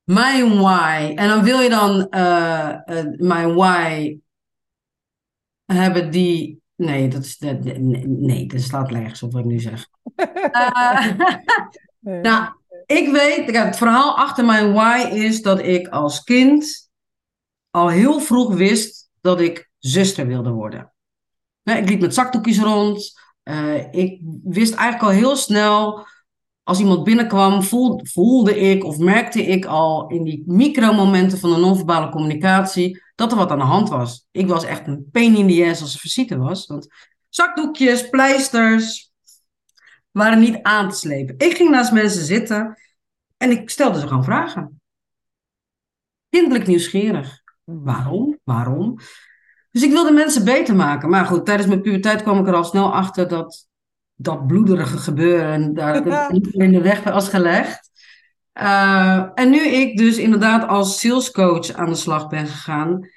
Mijn 0.03 0.59
why. 0.59 1.13
En 1.15 1.29
dan 1.29 1.43
wil 1.43 1.61
je 1.61 1.69
dan 1.69 2.07
uh, 2.11 2.79
uh, 2.87 3.19
mijn 3.19 3.55
why 3.55 4.19
hebben 5.65 6.11
die. 6.11 6.63
Nee, 6.81 7.09
dat 7.09 7.25
is. 7.25 7.39
Dat, 7.39 7.63
nee, 7.63 8.07
nee, 8.07 8.47
dat 8.47 8.61
slaat 8.61 8.91
nergens 8.91 9.23
op 9.23 9.33
wat 9.33 9.41
ik 9.41 9.47
nu 9.47 9.59
zeg. 9.59 9.89
uh, 12.03 12.21
nou, 12.21 12.49
ik 12.87 13.11
weet, 13.13 13.57
het 13.57 13.77
verhaal 13.77 14.17
achter 14.17 14.45
mijn 14.45 14.73
why 14.73 15.09
is 15.13 15.43
dat 15.43 15.63
ik 15.63 15.89
als 15.89 16.23
kind 16.23 16.91
al 17.71 17.89
heel 17.89 18.21
vroeg 18.21 18.55
wist 18.55 19.11
dat 19.21 19.41
ik 19.41 19.71
zuster 19.79 20.27
wilde 20.27 20.51
worden. 20.51 20.93
Ik 21.63 21.89
liep 21.89 22.01
met 22.01 22.15
zakdoekjes 22.15 22.59
rond. 22.59 23.21
Uh, 23.45 23.93
ik 23.93 24.21
wist 24.45 24.75
eigenlijk 24.75 25.13
al 25.13 25.19
heel 25.19 25.37
snel, 25.37 26.07
als 26.71 26.81
iemand 26.81 27.05
binnenkwam, 27.05 27.63
voelde, 28.03 28.59
ik 28.59 28.85
of 28.85 28.99
merkte 28.99 29.43
ik 29.43 29.65
al 29.65 30.09
in 30.09 30.25
die 30.25 30.43
micromomenten 30.47 31.39
van 31.39 31.51
de 31.51 31.57
non-verbale 31.57 32.11
communicatie 32.11 33.03
dat 33.15 33.31
er 33.31 33.37
wat 33.39 33.51
aan 33.51 33.59
de 33.59 33.65
hand 33.65 33.89
was. 33.89 34.27
Ik 34.31 34.47
was 34.47 34.65
echt 34.65 34.87
een 34.87 35.09
pain 35.13 35.37
in 35.37 35.49
the 35.49 35.69
ass 35.71 35.81
als 35.81 35.95
er 35.95 36.01
visite 36.01 36.39
was. 36.39 36.67
Want 36.67 36.89
zakdoekjes, 37.29 38.09
pleisters 38.09 39.13
waren 40.11 40.39
niet 40.39 40.63
aan 40.63 40.89
te 40.89 40.97
slepen. 40.97 41.35
Ik 41.39 41.57
ging 41.57 41.71
naast 41.71 41.93
mensen 41.93 42.25
zitten 42.25 42.79
en 43.37 43.51
ik 43.51 43.71
stelde 43.71 44.01
ze 44.01 44.07
gewoon 44.07 44.25
vragen. 44.25 44.81
Kindelijk 46.29 46.67
nieuwsgierig. 46.67 47.43
Waarom? 47.65 48.39
Waarom? 48.45 48.99
Dus 49.71 49.83
ik 49.83 49.91
wilde 49.91 50.13
mensen 50.13 50.45
beter 50.45 50.75
maken. 50.75 51.09
Maar 51.09 51.27
goed, 51.27 51.45
tijdens 51.45 51.69
mijn 51.69 51.83
puberteit 51.83 52.23
kwam 52.23 52.39
ik 52.39 52.47
er 52.47 52.55
al 52.55 52.65
snel 52.65 52.95
achter 52.95 53.29
dat 53.29 53.69
dat 54.23 54.47
bloederige 54.47 54.99
gebeuren 54.99 55.75
daar 55.75 56.07
in 56.53 56.73
de 56.73 56.81
weg 56.83 57.03
was 57.03 57.29
gelegd. 57.29 57.91
Uh, 58.61 59.29
en 59.35 59.51
nu 59.51 59.61
ik 59.61 59.97
dus 59.97 60.17
inderdaad 60.17 60.69
als 60.69 61.01
salescoach 61.01 61.73
aan 61.73 61.89
de 61.89 61.95
slag 61.95 62.29
ben 62.29 62.47
gegaan. 62.47 63.09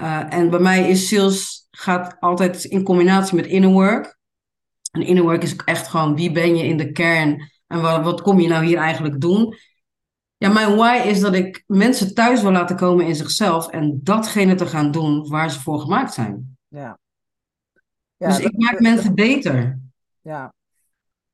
Uh, 0.00 0.34
en 0.34 0.50
bij 0.50 0.58
mij 0.58 0.88
is 0.88 1.08
sales 1.08 1.68
gaat 1.70 2.16
altijd 2.20 2.64
in 2.64 2.82
combinatie 2.82 3.36
met 3.36 3.46
inner 3.46 3.70
work. 3.70 4.18
En 4.90 5.02
inner 5.02 5.24
work 5.24 5.42
is 5.42 5.56
echt 5.56 5.88
gewoon 5.88 6.16
wie 6.16 6.32
ben 6.32 6.56
je 6.56 6.64
in 6.64 6.76
de 6.76 6.92
kern 6.92 7.50
en 7.66 7.80
wat, 7.80 8.04
wat 8.04 8.22
kom 8.22 8.40
je 8.40 8.48
nou 8.48 8.64
hier 8.64 8.78
eigenlijk 8.78 9.20
doen? 9.20 9.54
Ja, 10.36 10.52
mijn 10.52 10.76
why 10.76 11.02
is 11.04 11.20
dat 11.20 11.34
ik 11.34 11.64
mensen 11.66 12.14
thuis 12.14 12.42
wil 12.42 12.52
laten 12.52 12.76
komen 12.76 13.06
in 13.06 13.14
zichzelf 13.14 13.68
en 13.68 14.00
datgene 14.02 14.54
te 14.54 14.66
gaan 14.66 14.90
doen 14.90 15.28
waar 15.28 15.50
ze 15.50 15.60
voor 15.60 15.80
gemaakt 15.80 16.14
zijn. 16.14 16.56
Ja. 16.68 16.98
ja 18.16 18.28
dus 18.28 18.38
ik 18.38 18.52
maak 18.56 18.80
mensen 18.80 19.14
beter. 19.14 19.84
Ja, 20.26 20.52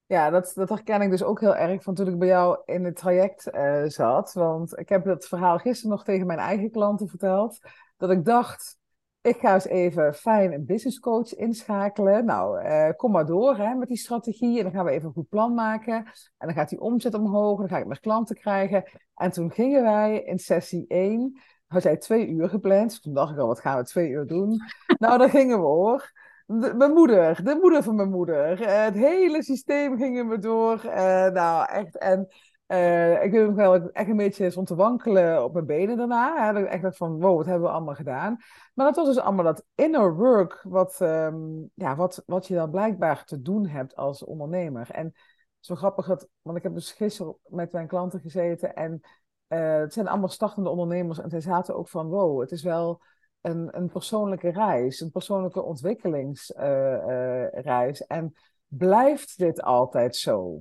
ja 0.07 0.31
dat, 0.31 0.53
dat 0.55 0.69
herken 0.69 1.01
ik 1.01 1.11
dus 1.11 1.23
ook 1.23 1.41
heel 1.41 1.57
erg 1.57 1.83
van 1.83 1.95
toen 1.95 2.09
ik 2.09 2.19
bij 2.19 2.29
jou 2.29 2.59
in 2.65 2.85
het 2.85 2.97
traject 2.97 3.55
uh, 3.55 3.85
zat. 3.85 4.33
Want 4.33 4.79
ik 4.79 4.89
heb 4.89 5.05
dat 5.05 5.27
verhaal 5.27 5.59
gisteren 5.59 5.91
nog 5.91 6.05
tegen 6.05 6.27
mijn 6.27 6.39
eigen 6.39 6.71
klanten 6.71 7.09
verteld. 7.09 7.59
Dat 7.97 8.11
ik 8.11 8.25
dacht, 8.25 8.77
ik 9.21 9.37
ga 9.37 9.55
eens 9.55 9.67
even 9.67 10.15
fijn 10.15 10.53
een 10.53 10.67
business 10.67 10.99
coach 10.99 11.35
inschakelen. 11.35 12.25
Nou, 12.25 12.61
eh, 12.61 12.91
kom 12.97 13.11
maar 13.11 13.27
door 13.27 13.57
hè, 13.57 13.75
met 13.75 13.89
die 13.89 13.97
strategie. 13.97 14.57
En 14.59 14.63
dan 14.63 14.73
gaan 14.73 14.85
we 14.85 14.91
even 14.91 15.07
een 15.07 15.15
goed 15.15 15.29
plan 15.29 15.55
maken. 15.55 15.95
En 16.39 16.47
dan 16.47 16.55
gaat 16.55 16.69
die 16.69 16.81
omzet 16.81 17.15
omhoog. 17.15 17.59
Dan 17.59 17.69
ga 17.69 17.79
ik 17.79 17.87
meer 17.87 18.01
klanten 18.01 18.37
krijgen. 18.37 18.85
En 19.15 19.31
toen 19.31 19.51
gingen 19.51 19.83
wij 19.83 20.23
in 20.23 20.39
sessie 20.39 20.85
1. 20.89 21.41
Had 21.67 21.83
jij 21.83 21.97
twee 21.97 22.29
uur 22.29 22.49
gepland. 22.49 23.03
Toen 23.03 23.15
dacht 23.15 23.33
ik 23.33 23.39
al, 23.39 23.47
wat 23.47 23.61
gaan 23.61 23.79
we 23.79 23.85
twee 23.85 24.09
uur 24.09 24.27
doen? 24.27 24.61
nou, 24.99 25.19
daar 25.19 25.31
gingen 25.31 25.59
we 25.59 25.65
hoor. 25.65 26.13
Mijn 26.53 26.93
moeder, 26.93 27.45
de 27.45 27.59
moeder 27.61 27.83
van 27.83 27.95
mijn 27.95 28.11
moeder. 28.11 28.63
Eh, 28.63 28.85
het 28.85 28.95
hele 28.95 29.43
systeem 29.43 29.97
ging 29.97 30.19
in 30.19 30.27
me 30.27 30.39
door. 30.39 30.83
Uh, 30.85 30.93
nou, 31.29 31.69
echt. 31.71 31.99
En 31.99 32.29
uh, 32.67 33.23
ik 33.25 33.33
weet 33.33 33.47
nog 33.47 33.55
wel, 33.55 33.91
echt 33.91 34.09
een 34.09 34.17
beetje 34.17 34.51
stond 34.51 34.67
te 34.67 34.75
wankelen 34.75 35.45
op 35.45 35.53
mijn 35.53 35.67
benen 35.67 35.97
daarna. 35.97 36.47
Hè. 36.47 36.53
Dat 36.53 36.71
echt 36.71 36.97
van, 36.97 37.21
wow, 37.21 37.37
wat 37.37 37.47
hebben 37.47 37.69
we 37.69 37.75
allemaal 37.75 37.95
gedaan? 37.95 38.37
Maar 38.75 38.87
dat 38.87 38.97
was 38.97 39.07
dus 39.07 39.19
allemaal 39.19 39.45
dat 39.45 39.65
inner 39.75 40.17
work, 40.17 40.65
wat, 40.69 41.01
um, 41.01 41.71
ja, 41.75 41.97
wat, 41.97 42.23
wat 42.27 42.47
je 42.47 42.55
dan 42.55 42.71
blijkbaar 42.71 43.25
te 43.25 43.43
doen 43.43 43.67
hebt 43.67 43.97
als 43.97 44.25
ondernemer. 44.25 44.91
En 44.91 45.13
zo 45.61 45.75
grappig 45.75 46.07
dat, 46.07 46.29
want 46.43 46.57
ik 46.57 46.63
heb 46.63 46.75
dus 46.75 46.93
gisteren 46.93 47.37
met 47.47 47.73
mijn 47.73 47.87
klanten 47.87 48.21
gezeten 48.21 48.75
en 48.75 49.01
het 49.47 49.93
zijn 49.93 50.09
allemaal 50.09 50.29
startende 50.29 50.71
ondernemers 50.71 51.21
en 51.21 51.31
zij 51.31 51.41
zaten 51.41 51.77
ook 51.77 51.89
van, 51.89 52.09
wow, 52.09 52.41
het 52.41 52.51
is 52.51 52.63
wel 52.63 53.03
een, 53.43 53.77
een 53.77 53.91
persoonlijke 53.91 54.51
reis, 54.51 55.01
een 55.01 55.11
persoonlijke 55.11 55.63
ontwikkelingsreis. 55.63 58.01
Uh, 58.01 58.17
en 58.17 58.35
blijft 58.67 59.39
dit 59.39 59.63
altijd 59.63 60.17
zo? 60.17 60.61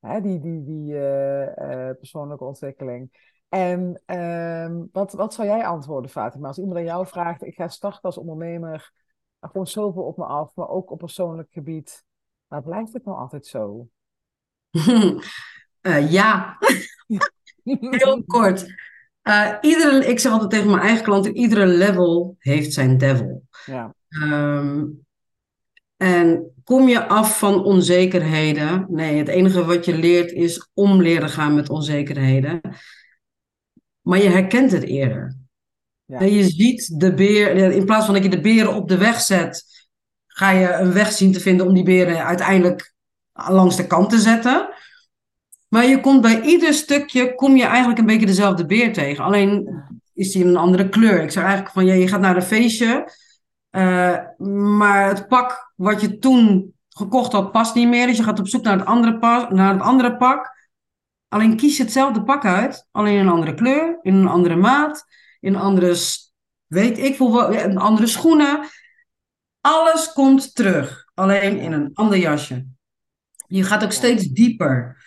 Hè, 0.00 0.20
die 0.20 0.40
die, 0.40 0.64
die 0.64 0.92
uh, 0.92 1.90
persoonlijke 1.98 2.44
ontwikkeling. 2.44 3.32
En 3.48 4.02
ehm, 4.06 4.84
wat, 4.92 5.12
wat 5.12 5.34
zou 5.34 5.48
jij 5.48 5.66
antwoorden, 5.66 6.10
Fatima? 6.10 6.48
Als 6.48 6.58
iemand 6.58 6.76
aan 6.76 6.84
jou 6.84 7.06
vraagt, 7.06 7.42
ik 7.42 7.54
ga 7.54 7.68
starten 7.68 8.02
als 8.02 8.18
ondernemer, 8.18 8.92
gewoon 9.40 9.66
zoveel 9.66 10.02
op 10.02 10.16
me 10.16 10.24
af, 10.24 10.54
maar 10.54 10.68
ook 10.68 10.90
op 10.90 10.98
persoonlijk 10.98 11.52
gebied. 11.52 12.04
Maar 12.46 12.62
blijft 12.62 12.92
het 12.92 13.04
nou 13.04 13.18
altijd 13.18 13.46
zo? 13.46 13.88
ja. 16.18 16.58
Heel 17.64 18.24
kort. 18.24 18.66
Uh, 19.28 19.50
iedere, 19.60 20.06
ik 20.06 20.18
zeg 20.18 20.32
altijd 20.32 20.50
tegen 20.50 20.70
mijn 20.70 20.82
eigen 20.82 21.04
klanten, 21.04 21.36
iedere 21.36 21.66
level 21.66 22.36
heeft 22.38 22.72
zijn 22.72 22.98
devil. 22.98 23.42
Ja. 23.64 23.94
Um, 24.22 25.06
en 25.96 26.52
kom 26.64 26.88
je 26.88 27.06
af 27.06 27.38
van 27.38 27.64
onzekerheden? 27.64 28.86
Nee, 28.88 29.18
het 29.18 29.28
enige 29.28 29.64
wat 29.64 29.84
je 29.84 29.98
leert 29.98 30.32
is 30.32 30.70
om 30.74 31.02
leren 31.02 31.28
gaan 31.28 31.54
met 31.54 31.68
onzekerheden. 31.68 32.60
Maar 34.00 34.22
je 34.22 34.28
herkent 34.28 34.72
het 34.72 34.82
eerder. 34.82 35.36
Ja. 36.04 36.18
En 36.18 36.32
je 36.32 36.44
ziet 36.44 37.00
de 37.00 37.14
beer, 37.14 37.56
in 37.56 37.84
plaats 37.84 38.04
van 38.04 38.14
dat 38.14 38.22
je 38.22 38.30
de 38.30 38.40
beren 38.40 38.74
op 38.74 38.88
de 38.88 38.98
weg 38.98 39.20
zet, 39.20 39.64
ga 40.26 40.50
je 40.50 40.72
een 40.72 40.92
weg 40.92 41.12
zien 41.12 41.32
te 41.32 41.40
vinden 41.40 41.66
om 41.66 41.74
die 41.74 41.84
beren 41.84 42.24
uiteindelijk 42.24 42.94
langs 43.32 43.76
de 43.76 43.86
kant 43.86 44.10
te 44.10 44.18
zetten. 44.18 44.73
Maar 45.74 45.86
je 45.86 46.00
komt 46.00 46.20
bij 46.20 46.40
ieder 46.40 46.72
stukje, 46.72 47.34
kom 47.34 47.56
je 47.56 47.64
eigenlijk 47.64 47.98
een 47.98 48.06
beetje 48.06 48.26
dezelfde 48.26 48.66
beer 48.66 48.92
tegen. 48.92 49.24
Alleen 49.24 49.82
is 50.12 50.32
die 50.32 50.44
een 50.44 50.56
andere 50.56 50.88
kleur. 50.88 51.22
Ik 51.22 51.30
zeg 51.30 51.42
eigenlijk 51.42 51.74
van, 51.74 51.84
je 51.84 52.08
gaat 52.08 52.20
naar 52.20 52.36
een 52.36 52.42
feestje. 52.42 53.12
Uh, 53.70 54.18
maar 54.68 55.08
het 55.08 55.28
pak 55.28 55.72
wat 55.76 56.00
je 56.00 56.18
toen 56.18 56.74
gekocht 56.88 57.32
had, 57.32 57.52
past 57.52 57.74
niet 57.74 57.88
meer. 57.88 58.06
Dus 58.06 58.16
je 58.16 58.22
gaat 58.22 58.38
op 58.38 58.48
zoek 58.48 58.62
naar 58.62 58.78
het 58.78 58.86
andere, 58.86 59.18
pas, 59.18 59.46
naar 59.50 59.72
het 59.72 59.82
andere 59.82 60.16
pak. 60.16 60.56
Alleen 61.28 61.56
kies 61.56 61.78
hetzelfde 61.78 62.22
pak 62.22 62.44
uit. 62.44 62.88
Alleen 62.90 63.14
in 63.14 63.20
een 63.20 63.32
andere 63.32 63.54
kleur, 63.54 63.98
in 64.02 64.14
een 64.14 64.28
andere 64.28 64.56
maat, 64.56 65.04
in 65.40 65.56
andere, 65.56 65.96
weet 66.66 66.98
ik 66.98 67.16
veel, 67.16 67.54
een 67.54 67.78
andere 67.78 68.06
schoenen. 68.06 68.68
Alles 69.60 70.12
komt 70.12 70.54
terug. 70.54 71.10
Alleen 71.14 71.58
in 71.58 71.72
een 71.72 71.90
ander 71.94 72.18
jasje. 72.18 72.66
Je 73.46 73.62
gaat 73.62 73.84
ook 73.84 73.92
steeds 73.92 74.26
dieper. 74.26 75.02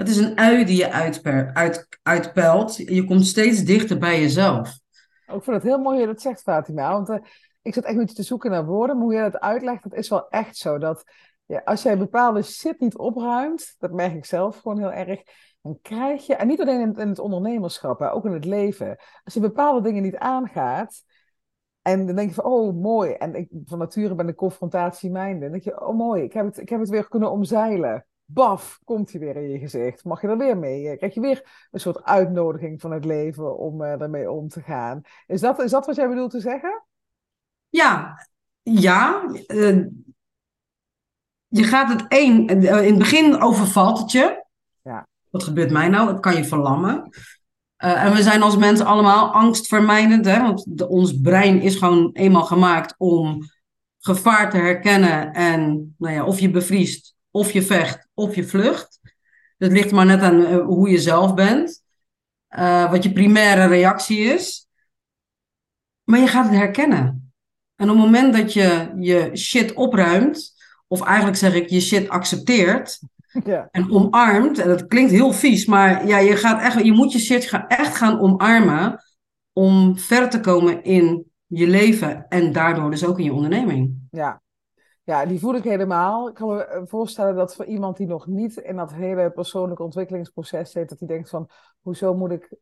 Het 0.00 0.08
is 0.08 0.16
een 0.16 0.38
ui 0.38 0.64
die 0.64 0.76
je 0.76 0.90
uit, 0.92 1.88
uitpelt. 2.02 2.76
Je 2.76 3.04
komt 3.04 3.26
steeds 3.26 3.64
dichter 3.64 3.98
bij 3.98 4.20
jezelf. 4.20 4.78
Ik 5.26 5.42
vind 5.42 5.46
het 5.46 5.62
heel 5.62 5.78
mooi 5.78 5.96
hoe 5.96 6.06
je 6.06 6.12
dat 6.12 6.22
zegt, 6.22 6.42
Fatima. 6.42 6.92
Want 6.92 7.08
uh, 7.08 7.16
ik 7.62 7.74
zat 7.74 7.84
echt 7.84 7.96
beetje 7.96 8.14
te 8.14 8.22
zoeken 8.22 8.50
naar 8.50 8.64
woorden. 8.64 8.96
Maar 8.96 9.04
hoe 9.04 9.14
je 9.14 9.20
dat 9.20 9.40
uitlegt, 9.40 9.82
dat 9.82 9.94
is 9.94 10.08
wel 10.08 10.28
echt 10.28 10.56
zo. 10.56 10.78
Dat 10.78 11.04
ja, 11.46 11.62
als 11.64 11.82
jij 11.82 11.98
bepaalde 11.98 12.42
shit 12.42 12.80
niet 12.80 12.96
opruimt, 12.96 13.74
dat 13.78 13.92
merk 13.92 14.14
ik 14.14 14.24
zelf 14.24 14.58
gewoon 14.58 14.78
heel 14.78 14.92
erg. 14.92 15.22
Dan 15.62 15.78
krijg 15.82 16.26
je, 16.26 16.34
en 16.34 16.46
niet 16.46 16.60
alleen 16.60 16.98
in, 16.98 17.08
het 17.08 17.18
ondernemerschap, 17.18 17.98
maar 17.98 18.12
ook 18.12 18.24
in 18.24 18.32
het 18.32 18.44
leven. 18.44 18.96
Als 19.24 19.34
je 19.34 19.40
bepaalde 19.40 19.82
dingen 19.82 20.02
niet 20.02 20.16
aangaat, 20.16 21.04
en 21.82 22.06
dan 22.06 22.16
denk 22.16 22.28
je 22.28 22.34
van, 22.34 22.44
oh 22.44 22.74
mooi. 22.82 23.12
En 23.12 23.34
ik, 23.34 23.48
van 23.64 23.78
nature 23.78 24.14
ben 24.14 24.28
ik 24.28 24.36
confrontatie 24.36 25.10
mijnde. 25.10 25.40
Dan 25.40 25.50
denk 25.50 25.64
je, 25.64 25.86
oh 25.86 25.96
mooi, 25.96 26.22
ik 26.22 26.32
heb, 26.32 26.44
het, 26.44 26.58
ik 26.58 26.68
heb 26.68 26.80
het 26.80 26.88
weer 26.88 27.08
kunnen 27.08 27.30
omzeilen 27.30 28.04
baf, 28.32 28.80
komt 28.84 29.10
hij 29.10 29.20
weer 29.20 29.36
in 29.36 29.50
je 29.50 29.58
gezicht. 29.58 30.04
Mag 30.04 30.20
je 30.20 30.28
er 30.28 30.38
weer 30.38 30.56
mee? 30.56 30.96
Krijg 30.96 31.14
je 31.14 31.20
weer 31.20 31.66
een 31.70 31.80
soort 31.80 32.04
uitnodiging 32.04 32.80
van 32.80 32.90
het 32.90 33.04
leven 33.04 33.58
om 33.58 33.82
uh, 33.82 33.98
daarmee 33.98 34.30
om 34.30 34.48
te 34.48 34.62
gaan. 34.62 35.00
Is 35.26 35.40
dat, 35.40 35.62
is 35.62 35.70
dat 35.70 35.86
wat 35.86 35.96
jij 35.96 36.08
bedoelt 36.08 36.30
te 36.30 36.40
zeggen? 36.40 36.84
Ja, 37.68 38.26
ja. 38.62 39.22
Uh, 39.46 39.86
je 41.46 41.64
gaat 41.64 41.88
het 41.88 42.08
één, 42.08 42.46
in 42.46 42.66
het 42.66 42.98
begin 42.98 43.40
overvalt 43.40 43.98
het 43.98 44.12
je. 44.12 44.44
Ja. 44.82 45.06
Wat 45.30 45.42
gebeurt 45.42 45.70
mij 45.70 45.88
nou? 45.88 46.08
Het 46.08 46.20
kan 46.20 46.36
je 46.36 46.44
verlammen. 46.44 47.08
en 47.76 48.12
we 48.12 48.22
zijn 48.22 48.42
als 48.42 48.56
mensen 48.56 48.86
allemaal 48.86 49.32
angstvermijdend, 49.32 50.24
hè? 50.24 50.42
want 50.42 50.64
de, 50.68 50.88
ons 50.88 51.20
brein 51.20 51.60
is 51.60 51.76
gewoon 51.76 52.10
eenmaal 52.12 52.44
gemaakt 52.44 52.94
om 52.98 53.38
gevaar 53.98 54.50
te 54.50 54.56
herkennen 54.56 55.32
en 55.32 55.94
nou 55.98 56.14
ja, 56.14 56.24
of 56.24 56.40
je 56.40 56.50
bevriest 56.50 57.14
of 57.30 57.52
je 57.52 57.62
vecht 57.62 58.08
of 58.14 58.34
je 58.34 58.44
vlucht. 58.44 59.00
Dat 59.58 59.72
ligt 59.72 59.90
maar 59.90 60.06
net 60.06 60.20
aan 60.20 60.40
uh, 60.40 60.64
hoe 60.64 60.90
je 60.90 60.98
zelf 60.98 61.34
bent. 61.34 61.82
Uh, 62.58 62.90
wat 62.90 63.02
je 63.02 63.12
primaire 63.12 63.66
reactie 63.66 64.18
is. 64.18 64.68
Maar 66.04 66.20
je 66.20 66.26
gaat 66.26 66.44
het 66.44 66.54
herkennen. 66.54 67.32
En 67.76 67.90
op 67.90 67.96
het 67.96 68.04
moment 68.04 68.32
dat 68.32 68.52
je 68.52 68.92
je 68.98 69.36
shit 69.36 69.72
opruimt, 69.72 70.54
of 70.86 71.02
eigenlijk 71.02 71.36
zeg 71.36 71.54
ik 71.54 71.68
je 71.68 71.80
shit 71.80 72.08
accepteert 72.08 73.00
ja. 73.44 73.68
en 73.70 73.90
omarmt, 73.90 74.58
en 74.58 74.68
dat 74.68 74.86
klinkt 74.86 75.10
heel 75.10 75.32
vies, 75.32 75.66
maar 75.66 76.06
ja, 76.06 76.18
je, 76.18 76.36
gaat 76.36 76.62
echt, 76.62 76.84
je 76.84 76.92
moet 76.92 77.12
je 77.12 77.18
shit 77.18 77.50
echt 77.68 77.96
gaan 77.96 78.20
omarmen 78.20 79.04
om 79.52 79.98
verder 79.98 80.30
te 80.30 80.40
komen 80.40 80.84
in 80.84 81.24
je 81.46 81.66
leven 81.66 82.26
en 82.28 82.52
daardoor 82.52 82.90
dus 82.90 83.04
ook 83.04 83.18
in 83.18 83.24
je 83.24 83.32
onderneming. 83.32 83.94
Ja, 84.10 84.42
ja, 85.10 85.26
die 85.26 85.38
voel 85.38 85.54
ik 85.54 85.64
helemaal. 85.64 86.28
Ik 86.28 86.34
kan 86.34 86.48
me 86.48 86.64
eh, 86.64 86.82
voorstellen 86.84 87.34
dat 87.34 87.54
voor 87.54 87.64
iemand 87.64 87.96
die 87.96 88.06
nog 88.06 88.26
niet 88.26 88.56
in 88.56 88.76
dat 88.76 88.92
hele 88.92 89.30
persoonlijke 89.30 89.82
ontwikkelingsproces 89.82 90.70
zit, 90.70 90.88
dat 90.88 90.98
hij 90.98 91.08
denkt 91.08 91.28
van, 91.28 91.48
hoezo 91.80 92.14
moet 92.14 92.30
ik 92.30 92.54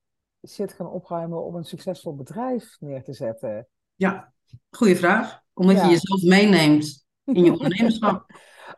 shit 0.49 0.73
gaan 0.73 0.91
opruimen 0.91 1.45
om 1.45 1.55
een 1.55 1.65
succesvol 1.65 2.15
bedrijf 2.15 2.77
neer 2.81 3.03
te 3.03 3.13
zetten? 3.13 3.69
Ja, 3.95 4.33
goede 4.71 4.97
vraag. 4.97 5.41
Omdat 5.55 5.81
je 5.81 5.87
jezelf 5.87 6.23
meeneemt 6.23 7.07
in 7.25 7.45
je 7.45 7.53
ondernemerschap. 7.59 8.27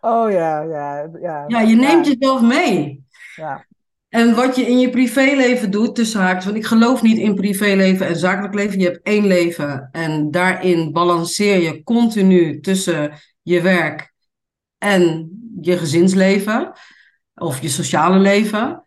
Oh 0.01 0.31
ja, 0.31 0.63
ja. 0.63 1.11
Ja, 1.21 1.45
ja 1.47 1.61
je 1.61 1.77
neemt 1.77 2.07
jezelf 2.07 2.41
mee. 2.41 3.05
Ja. 3.37 3.67
En 4.09 4.35
wat 4.35 4.57
je 4.57 4.63
in 4.63 4.79
je 4.79 4.91
privéleven 4.91 5.71
doet, 5.71 5.95
tussen 5.95 6.21
haakjes, 6.21 6.45
want 6.45 6.57
ik 6.57 6.67
geloof 6.67 7.03
niet 7.03 7.19
in 7.19 7.35
privéleven 7.35 8.07
en 8.07 8.17
zakelijk 8.17 8.55
leven. 8.55 8.79
Je 8.79 8.85
hebt 8.85 9.03
één 9.03 9.27
leven 9.27 9.89
en 9.93 10.31
daarin 10.31 10.93
balanceer 10.93 11.61
je 11.63 11.83
continu 11.83 12.61
tussen 12.61 13.13
je 13.43 13.61
werk 13.61 14.15
en 14.79 15.31
je 15.61 15.79
gezinsleven 15.79 16.73
of 17.35 17.61
je 17.61 17.69
sociale 17.69 18.19
leven. 18.19 18.83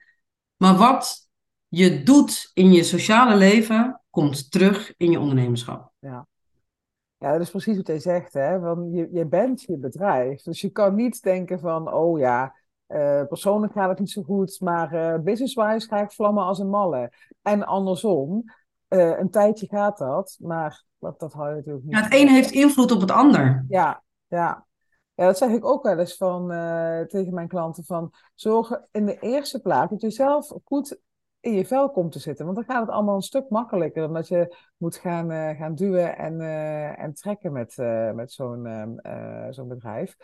Maar 0.57 0.75
wat 0.75 1.29
je 1.67 2.03
doet 2.03 2.51
in 2.53 2.71
je 2.71 2.83
sociale 2.83 3.35
leven 3.35 4.01
komt 4.09 4.51
terug 4.51 4.93
in 4.97 5.11
je 5.11 5.19
ondernemerschap. 5.19 5.91
Ja. 5.99 6.27
Ja, 7.17 7.31
dat 7.31 7.41
is 7.41 7.49
precies 7.49 7.77
wat 7.77 7.87
hij 7.87 7.99
zegt, 7.99 8.33
hè? 8.33 8.59
Want 8.59 8.93
je, 8.93 9.09
je 9.11 9.25
bent 9.25 9.61
je 9.61 9.77
bedrijf. 9.77 10.41
Dus 10.41 10.61
je 10.61 10.69
kan 10.69 10.95
niet 10.95 11.21
denken 11.21 11.59
van, 11.59 11.93
oh 11.93 12.19
ja, 12.19 12.55
uh, 12.87 13.23
persoonlijk 13.27 13.73
gaat 13.73 13.89
het 13.89 13.99
niet 13.99 14.11
zo 14.11 14.21
goed, 14.21 14.59
maar 14.59 14.93
uh, 14.93 15.19
business-wise 15.19 15.87
ga 15.87 16.01
ik 16.01 16.11
vlammen 16.11 16.43
als 16.43 16.59
een 16.59 16.69
malle. 16.69 17.11
En 17.41 17.65
andersom, 17.65 18.43
uh, 18.89 19.19
een 19.19 19.29
tijdje 19.29 19.67
gaat 19.67 19.97
dat, 19.97 20.37
maar 20.39 20.83
dat, 20.99 21.19
dat 21.19 21.33
hou 21.33 21.49
je 21.49 21.55
natuurlijk 21.55 21.85
niet. 21.85 21.95
Ja, 21.95 22.01
het 22.03 22.13
een 22.13 22.27
heeft 22.27 22.51
invloed 22.51 22.91
op 22.91 23.01
het 23.01 23.11
ander. 23.11 23.65
Ja, 23.69 24.03
ja. 24.33 24.65
Ja, 25.15 25.25
dat 25.25 25.37
zeg 25.37 25.49
ik 25.49 25.65
ook 25.65 25.83
wel 25.83 25.97
eens 25.99 26.17
van, 26.17 26.51
uh, 26.51 27.01
tegen 27.01 27.33
mijn 27.33 27.47
klanten. 27.47 27.83
Van, 27.83 28.11
zorg 28.35 28.81
in 28.91 29.05
de 29.05 29.19
eerste 29.19 29.61
plaats 29.61 29.91
dat 29.91 30.01
je 30.01 30.09
zelf 30.09 30.53
goed 30.63 30.99
in 31.39 31.53
je 31.53 31.65
vel 31.65 31.91
komt 31.91 32.11
te 32.11 32.19
zitten. 32.19 32.45
Want 32.45 32.57
dan 32.57 32.65
gaat 32.65 32.85
het 32.85 32.95
allemaal 32.95 33.15
een 33.15 33.21
stuk 33.21 33.49
makkelijker 33.49 34.01
dan 34.01 34.13
dat 34.13 34.27
je 34.27 34.55
moet 34.77 34.95
gaan, 34.95 35.31
uh, 35.31 35.49
gaan 35.49 35.75
duwen 35.75 36.17
en, 36.17 36.39
uh, 36.39 36.99
en 36.99 37.13
trekken 37.13 37.51
met, 37.51 37.77
met 38.15 38.31
zo'n 38.31 38.99
zo'n 39.49 39.67
bedrijf. 39.67 40.15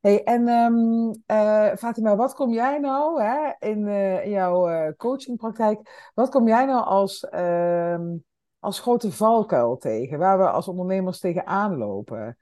Hey, 0.00 0.24
en 0.24 0.48
um, 0.48 1.12
Fatima, 1.78 2.16
wat 2.16 2.34
kom 2.34 2.52
jij 2.52 2.78
nou 2.78 3.22
hè, 3.22 3.52
in, 3.58 3.88
in 4.22 4.30
jouw 4.30 4.92
coachingpraktijk? 4.92 6.10
Wat 6.14 6.28
kom 6.30 6.48
jij 6.48 6.64
nou 6.64 6.84
als, 6.84 7.24
ehm, 7.24 8.16
als 8.58 8.80
grote 8.80 9.12
valkuil 9.12 9.76
tegen, 9.76 10.18
waar 10.18 10.38
we 10.38 10.50
als 10.50 10.68
ondernemers 10.68 11.18
tegenaan 11.18 11.76
lopen? 11.76 12.36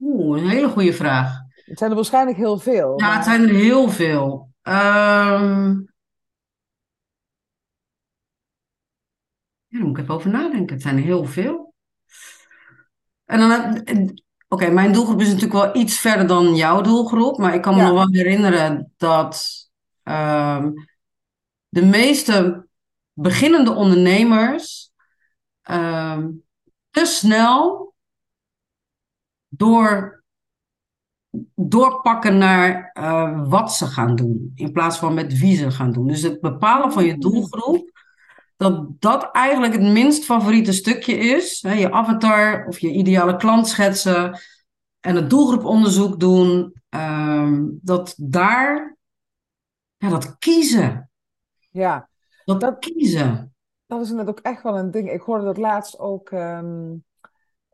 Oeh, 0.00 0.40
een 0.42 0.48
hele 0.48 0.68
goede 0.68 0.92
vraag. 0.92 1.42
Het 1.64 1.78
zijn 1.78 1.90
er 1.90 1.96
waarschijnlijk 1.96 2.36
heel 2.36 2.58
veel. 2.58 3.00
Ja, 3.00 3.14
het 3.14 3.24
zijn 3.24 3.42
er 3.42 3.54
heel 3.54 3.88
veel. 3.88 4.48
Um... 4.62 5.92
Ja, 9.66 9.78
daar 9.78 9.88
moet 9.88 9.96
ik 9.98 10.02
even 10.02 10.14
over 10.14 10.30
nadenken. 10.30 10.74
Het 10.74 10.82
zijn 10.82 10.96
er 10.96 11.02
heel 11.02 11.24
veel. 11.24 11.74
En 13.24 13.38
dan, 13.38 13.82
Oké, 14.48 14.70
mijn 14.70 14.92
doelgroep 14.92 15.20
is 15.20 15.26
natuurlijk 15.26 15.52
wel 15.52 15.76
iets 15.82 15.98
verder 15.98 16.26
dan 16.26 16.54
jouw 16.54 16.80
doelgroep, 16.80 17.38
maar 17.38 17.54
ik 17.54 17.62
kan 17.62 17.74
me 17.74 17.80
Ja. 17.80 17.86
nog 17.86 17.94
wel 17.96 18.08
herinneren 18.10 18.92
dat 18.96 19.44
ehm, 20.02 20.70
de 21.68 21.84
meeste 21.84 22.66
beginnende 23.12 23.72
ondernemers 23.72 24.90
ehm, 25.62 26.30
te 26.90 27.04
snel 27.04 27.93
door, 29.56 30.22
doorpakken 31.54 32.38
naar 32.38 32.90
eh, 32.92 33.48
wat 33.48 33.72
ze 33.72 33.86
gaan 33.86 34.16
doen, 34.16 34.52
in 34.54 34.72
plaats 34.72 34.98
van 34.98 35.14
met 35.14 35.38
wie 35.38 35.56
ze 35.56 35.70
gaan 35.70 35.92
doen. 35.92 36.06
Dus 36.06 36.22
het 36.22 36.40
bepalen 36.40 36.92
van 36.92 37.04
je 37.04 37.18
doelgroep, 37.18 37.90
dat 38.56 39.00
dat 39.00 39.28
eigenlijk 39.32 39.72
het 39.72 39.82
minst 39.82 40.24
favoriete 40.24 40.72
stukje 40.72 41.14
is. 41.16 41.62
Hè, 41.62 41.72
je 41.72 41.92
avatar 41.92 42.66
of 42.66 42.78
je 42.78 42.90
ideale 42.92 43.36
klant 43.36 43.68
schetsen 43.68 44.38
en 45.00 45.16
het 45.16 45.30
doelgroeponderzoek 45.30 46.20
doen. 46.20 46.72
ehm, 46.88 47.64
dat 47.70 48.14
daar, 48.16 48.96
ja, 49.96 50.08
dat 50.08 50.38
kiezen. 50.38 51.10
Ja, 51.70 52.08
Dat, 52.44 52.60
Dat- 52.60 52.78
kiezen. 52.78 53.54
dat 53.86 54.00
is 54.00 54.10
inderdaad 54.10 54.38
ook 54.38 54.44
echt 54.44 54.62
wel 54.62 54.78
een 54.78 54.90
ding. 54.90 55.10
Ik 55.10 55.20
hoorde 55.20 55.44
dat 55.44 55.56
laatst 55.56 55.98
ook. 55.98 56.30
ehm, 56.30 56.92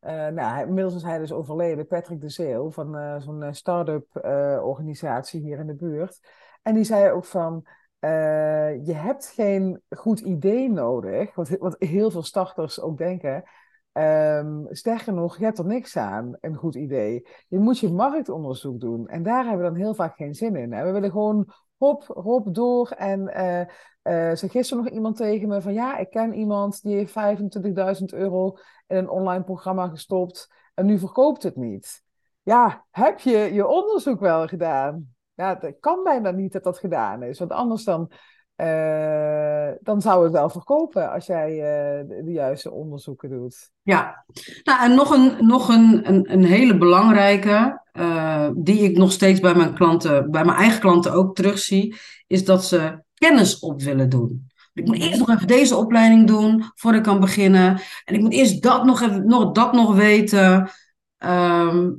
eh, 0.01 0.29
nou, 0.29 0.67
inmiddels 0.67 0.95
is 0.95 1.03
hij 1.03 1.19
dus 1.19 1.33
overleden, 1.33 1.87
Patrick 1.87 2.21
de 2.21 2.29
Zeeuw, 2.29 2.71
van 2.71 2.97
eh, 2.97 3.21
zo'n 3.21 3.43
eh, 3.43 3.53
start-up 3.53 4.07
organisatie 4.63 5.41
hier 5.41 5.59
in 5.59 5.67
de 5.67 5.75
buurt. 5.75 6.21
En 6.63 6.75
die 6.75 6.85
zei 6.85 7.11
ook 7.11 7.25
van, 7.25 7.67
je 8.83 8.93
hebt 8.95 9.27
geen 9.27 9.83
goed 9.89 10.21
idee 10.21 10.71
nodig, 10.71 11.35
wat, 11.35 11.49
wat 11.49 11.77
heel 11.79 12.11
veel 12.11 12.23
starters 12.23 12.81
ook 12.81 12.99
denken. 12.99 13.43
Ehm, 13.93 14.65
sterker 14.71 15.13
nog, 15.13 15.39
je 15.39 15.45
hebt 15.45 15.59
er 15.59 15.67
niks 15.67 15.97
aan, 15.97 16.37
een 16.41 16.55
goed 16.55 16.75
idee. 16.75 17.27
Je 17.49 17.59
moet 17.59 17.79
je 17.79 17.89
marktonderzoek 17.89 18.81
doen. 18.81 19.09
En 19.09 19.23
daar 19.23 19.45
hebben 19.45 19.65
we 19.65 19.71
dan 19.71 19.81
heel 19.81 19.95
vaak 19.95 20.17
geen 20.17 20.35
zin 20.35 20.57
in. 20.57 20.73
hè. 20.73 20.85
We 20.85 20.93
willen 20.93 21.11
gewoon 21.11 21.53
hop, 21.81 22.07
hop 22.07 22.55
door. 22.55 22.91
En 22.91 23.29
eh 23.29 23.61
eh 24.03 24.37
zei 24.37 24.51
gisteren 24.51 24.85
nog 24.85 24.93
iemand 24.93 25.17
tegen 25.17 25.49
me 25.49 25.61
van 25.61 25.73
ja, 25.73 25.97
ik 25.97 26.11
ken 26.11 26.35
iemand 26.35 26.83
die 26.83 26.97
heeft 26.97 27.15
25.000 28.01 28.05
euro 28.05 28.57
in 28.87 28.97
een 28.97 29.09
online 29.09 29.45
programma 29.45 29.89
gestopt 29.89 30.53
en 30.75 30.87
nu 30.87 30.99
verkoopt 30.99 31.43
het 31.43 31.57
niet. 31.57 32.03
Ja, 32.43 32.85
heb 32.91 33.19
je 33.19 33.39
je 33.39 33.67
onderzoek 33.67 34.21
wel 34.21 34.47
gedaan? 34.47 35.15
Ja, 35.35 35.59
het 35.61 35.77
kan 35.81 36.03
bijna 36.03 36.31
niet 36.31 36.53
dat 36.53 36.65
dat 36.65 36.79
gedaan 36.79 37.23
is, 37.23 37.39
want 37.39 37.51
anders 37.51 37.85
dan, 37.85 38.13
eh, 38.61 39.77
dan 39.81 40.01
zou 40.01 40.25
het 40.25 40.33
wel 40.33 40.51
verkopen 40.51 41.13
als 41.13 41.27
jij 41.27 41.51
eh, 41.51 42.09
de, 42.25 42.33
juiste 42.33 42.71
onderzoeken 42.71 43.31
doet. 43.31 43.71
Ja, 43.83 44.25
nou, 44.63 44.83
en 44.83 44.95
nog 44.95 45.11
een, 45.11 45.47
nog 45.47 45.69
een, 45.69 46.09
een, 46.09 46.33
een 46.33 46.45
hele 46.45 46.79
belangrijke, 46.79 47.83
eh, 47.93 48.49
die 48.57 48.79
ik 48.79 48.97
nog 48.97 49.13
steeds 49.13 49.41
bij 49.41 49.55
mijn 49.55 49.75
klanten, 49.75 50.31
bij 50.31 50.45
mijn 50.45 50.59
eigen 50.59 50.81
klanten 50.81 51.13
ook 51.13 51.35
terugzie, 51.35 51.97
is 52.27 52.45
dat 52.45 52.65
ze 52.65 53.03
kennis 53.15 53.59
op 53.59 53.83
willen 53.83 54.09
doen. 54.09 54.49
Ik 54.73 54.87
moet 54.87 55.01
eerst 55.01 55.19
nog 55.19 55.31
even 55.31 55.47
deze 55.47 55.77
opleiding 55.77 56.27
doen 56.27 56.65
voordat 56.75 57.01
ik 57.01 57.07
kan 57.07 57.21
beginnen. 57.21 57.81
En 58.05 58.15
ik 58.15 58.21
moet 58.21 58.33
eerst 58.33 58.63
dat 58.63 58.85
nog 58.85 59.01
even, 59.01 59.27
nog, 59.27 59.53
dat 59.53 59.73
nog 59.73 59.95
weten. 59.95 60.71
Ehm, 61.19 61.91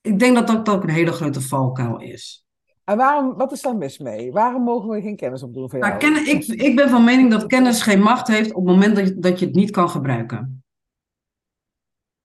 ik 0.00 0.18
denk 0.18 0.34
dat 0.34 0.46
dat 0.46 0.68
ook 0.68 0.82
een 0.82 0.88
hele 0.88 1.12
grote 1.12 1.40
valkuil 1.40 2.00
is. 2.00 2.46
En 2.84 2.96
waarom, 2.96 3.34
wat 3.34 3.52
is 3.52 3.62
daar 3.62 3.76
mis 3.76 3.98
mee? 3.98 4.32
Waarom 4.32 4.62
mogen 4.62 4.88
we 4.88 5.00
geen 5.00 5.16
kennis 5.16 5.42
opdoen 5.42 5.68
jou? 5.70 5.84
Nou, 5.84 5.96
kennen, 5.96 6.26
ik, 6.26 6.44
ik 6.46 6.76
ben 6.76 6.88
van 6.88 7.04
mening 7.04 7.30
dat 7.30 7.46
kennis 7.46 7.82
geen 7.82 8.00
macht 8.00 8.28
heeft 8.28 8.52
op 8.52 8.66
het 8.66 8.74
moment 8.74 8.96
dat 8.96 9.06
je, 9.06 9.18
dat 9.18 9.38
je 9.38 9.46
het 9.46 9.54
niet 9.54 9.70
kan 9.70 9.90
gebruiken. 9.90 10.64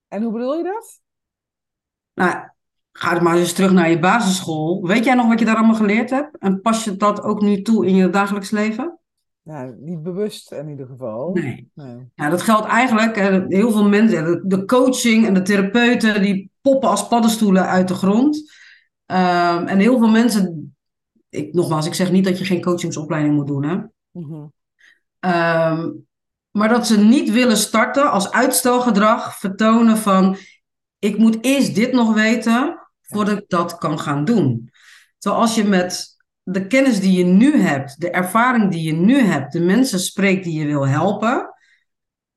En 0.08 0.22
hoe 0.22 0.32
bedoel 0.32 0.56
je 0.56 0.62
dat? 0.62 1.00
Nou, 2.14 2.48
ga 2.92 3.20
maar 3.20 3.36
eens 3.36 3.52
terug 3.52 3.72
naar 3.72 3.90
je 3.90 3.98
basisschool. 3.98 4.86
Weet 4.86 5.04
jij 5.04 5.14
nog 5.14 5.26
wat 5.26 5.38
je 5.38 5.44
daar 5.44 5.56
allemaal 5.56 5.74
geleerd 5.74 6.10
hebt? 6.10 6.38
En 6.38 6.60
pas 6.60 6.84
je 6.84 6.96
dat 6.96 7.22
ook 7.22 7.40
nu 7.40 7.62
toe 7.62 7.86
in 7.86 7.94
je 7.94 8.10
dagelijks 8.10 8.50
leven? 8.50 8.98
Nou, 9.42 9.74
niet 9.78 10.02
bewust 10.02 10.52
in 10.52 10.68
ieder 10.68 10.86
geval. 10.86 11.30
Nee. 11.32 11.70
Nee. 11.74 12.10
Ja, 12.14 12.28
dat 12.28 12.42
geldt 12.42 12.66
eigenlijk. 12.66 13.16
Heel 13.48 13.70
veel 13.70 13.88
mensen, 13.88 14.24
de, 14.24 14.42
de 14.46 14.64
coaching 14.64 15.26
en 15.26 15.34
de 15.34 15.42
therapeuten, 15.42 16.22
die 16.22 16.50
poppen 16.60 16.88
als 16.88 17.08
paddenstoelen 17.08 17.66
uit 17.66 17.88
de 17.88 17.94
grond. 17.94 18.52
Ehm, 19.08 19.66
en 19.66 19.78
heel 19.78 19.98
veel 19.98 20.08
mensen, 20.08 20.76
ik, 21.28 21.52
nogmaals, 21.52 21.86
ik 21.86 21.94
zeg 21.94 22.10
niet 22.10 22.24
dat 22.24 22.38
je 22.38 22.44
geen 22.44 22.60
coachingsopleiding 22.60 23.34
moet 23.34 23.46
doen, 23.46 23.64
hè. 23.64 23.76
Mhm. 24.10 24.46
Ehm, 25.20 25.90
maar 26.50 26.68
dat 26.68 26.86
ze 26.86 26.98
niet 26.98 27.30
willen 27.30 27.56
starten 27.56 28.10
als 28.10 28.30
uitstelgedrag 28.30 29.38
vertonen 29.38 29.96
van 29.96 30.36
ik 30.98 31.18
moet 31.18 31.38
eerst 31.40 31.74
dit 31.74 31.92
nog 31.92 32.14
weten 32.14 32.88
voordat 33.00 33.38
ik 33.38 33.44
dat 33.48 33.78
kan 33.78 33.98
gaan 33.98 34.24
doen. 34.24 34.70
Terwijl 35.18 35.42
als 35.42 35.54
je 35.54 35.64
met 35.64 36.16
de 36.42 36.66
kennis 36.66 37.00
die 37.00 37.12
je 37.12 37.24
nu 37.24 37.60
hebt, 37.60 38.00
de 38.00 38.10
ervaring 38.10 38.70
die 38.70 38.82
je 38.82 38.92
nu 38.92 39.18
hebt, 39.18 39.52
de 39.52 39.60
mensen 39.60 40.00
spreekt 40.00 40.44
die 40.44 40.58
je 40.58 40.66
wil 40.66 40.86
helpen 40.86 41.54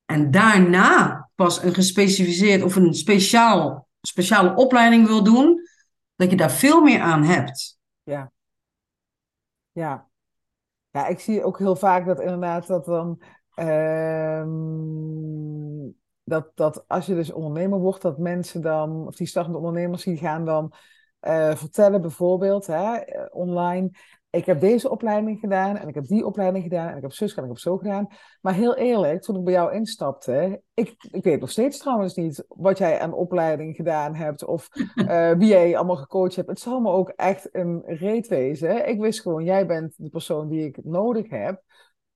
en 0.06 0.32
daarna 0.32 1.30
pas 1.36 1.64
een 1.64 1.74
gespecificeerd 1.74 2.64
of 2.64 2.76
een 2.76 2.94
speciaal, 2.94 3.88
speciale 4.02 4.56
opleiding 4.56 5.08
wil 5.08 5.24
doen, 5.24 5.61
dat 6.22 6.30
je 6.30 6.38
daar 6.38 6.52
veel 6.52 6.82
meer 6.82 7.02
aan 7.02 7.24
hebt. 7.24 7.80
Ja. 8.04 8.32
Ja. 9.72 10.10
Ja, 10.90 11.08
ik 11.08 11.20
zie 11.20 11.44
ook 11.44 11.58
heel 11.58 11.76
vaak 11.76 12.06
dat 12.06 12.20
inderdaad 12.20 12.68
dat 12.68 12.86
dan 12.86 13.22
ehm, 13.56 14.50
dat, 16.24 16.52
dat 16.56 16.88
als 16.88 17.06
je 17.06 17.16
dus 17.16 17.32
ondernemer 17.32 17.80
wordt, 17.80 18.02
dat 18.02 18.18
mensen 18.18 18.62
dan, 18.62 19.08
of 19.08 19.16
die 19.16 19.28
startende 19.28 19.58
ondernemers, 19.58 20.04
die 20.04 20.18
gaan 20.18 20.46
dan 20.46 20.74
eh, 21.20 21.56
vertellen 21.56 22.02
bijvoorbeeld 22.02 22.68
hè, 22.68 22.96
eh, 22.96 23.26
online, 23.30 23.92
ik 24.32 24.46
heb 24.46 24.60
deze 24.60 24.90
opleiding 24.90 25.40
gedaan 25.40 25.78
en 25.78 25.88
ik 25.88 25.96
heb 25.96 26.06
die 26.06 26.26
opleiding 26.26 26.64
gedaan 26.64 26.90
en 26.90 26.96
ik 26.96 27.02
heb 27.02 27.12
zus 27.12 27.34
en 27.34 27.44
ik 27.44 27.50
heb 27.50 27.58
zo 27.58 27.78
gedaan. 27.78 28.08
Maar 28.42 28.54
heel 28.54 28.76
eerlijk, 28.76 29.22
toen 29.22 29.38
ik 29.38 29.44
bij 29.44 29.54
jou 29.54 29.74
instapte, 29.74 30.62
ik, 30.74 30.96
ik 31.12 31.24
weet 31.24 31.40
nog 31.40 31.52
steeds 31.52 31.78
trouwens 31.78 32.16
niet 32.16 32.46
wat 32.48 32.78
jij 32.78 33.00
aan 33.00 33.14
opleiding 33.14 33.76
gedaan 33.76 34.16
hebt 34.16 34.46
of 34.46 34.70
eh, 34.96 35.32
wie 35.32 35.48
jij 35.48 35.78
allemaal 35.78 35.96
gecoacht 35.96 36.36
hebt. 36.36 36.48
Het 36.48 36.60
zal 36.60 36.80
me 36.80 36.92
ook 36.92 37.10
echt 37.10 37.50
een 37.52 37.84
reet 37.86 38.28
wezen. 38.28 38.88
Ik 38.88 39.00
wist 39.00 39.22
gewoon, 39.22 39.44
jij 39.44 39.66
bent 39.66 39.94
de 39.98 40.10
persoon 40.10 40.50
die 40.50 40.66
ik 40.66 40.84
nodig 40.84 41.30
heb, 41.30 41.62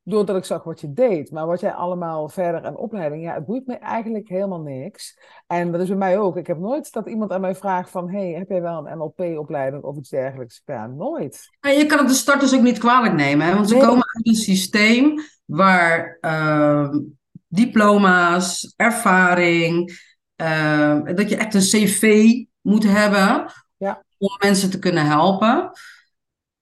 doordat 0.08 0.36
ik 0.38 0.46
zag 0.46 0.64
wat 0.64 0.82
je 0.82 0.94
deed. 0.94 1.32
Maar 1.32 1.46
wat 1.48 1.60
jij 1.60 1.74
allemaal 1.74 2.30
verder 2.30 2.64
aan 2.64 2.78
opleiding, 2.78 3.24
ja, 3.24 3.34
het 3.34 3.46
boeit 3.46 3.66
me 3.68 3.76
eigenlijk 3.78 4.28
helemaal 4.30 4.62
niks. 4.62 5.18
En 5.48 5.72
dat 5.72 5.82
is 5.82 5.88
bij 5.88 5.98
mij 5.98 6.18
ook. 6.18 6.38
Ik 6.38 6.48
heb 6.48 6.58
nooit 6.60 6.92
dat 6.92 7.08
iemand 7.08 7.32
aan 7.32 7.42
mij 7.42 7.56
vraagt 7.56 7.90
van, 7.90 8.10
hey, 8.10 8.28
heb 8.32 8.50
jij 8.50 8.62
wel 8.62 8.88
een 8.88 8.98
NLP-opleiding 8.98 9.84
of 9.84 9.98
iets 9.98 10.10
dergelijks 10.10 10.62
gedaan? 10.66 10.96
Nooit. 10.96 11.50
En 11.60 11.74
je 11.78 11.86
kan 11.86 11.98
het 11.98 12.08
de 12.08 12.14
starters 12.14 12.56
ook 12.56 12.62
niet 12.62 12.78
kwalijk 12.78 13.14
nemen, 13.14 13.48
hè? 13.48 13.54
want 13.54 13.68
ze 13.68 13.74
Nee. 13.76 13.84
komen 13.84 14.06
uit 14.16 14.28
een 14.28 14.36
systeem 14.36 15.14
waar 15.46 16.18
ehm, 16.22 17.00
diploma's, 17.48 18.74
ervaring, 18.76 20.00
ehm, 20.36 21.16
dat 21.16 21.30
je 21.30 21.36
echt 21.38 21.54
een 21.54 21.62
cv 21.62 22.34
moet 22.62 22.84
hebben 22.84 23.52
Ja. 23.78 24.04
om 24.18 24.36
mensen 24.40 24.70
te 24.70 24.80
kunnen 24.80 25.06
helpen. 25.06 25.72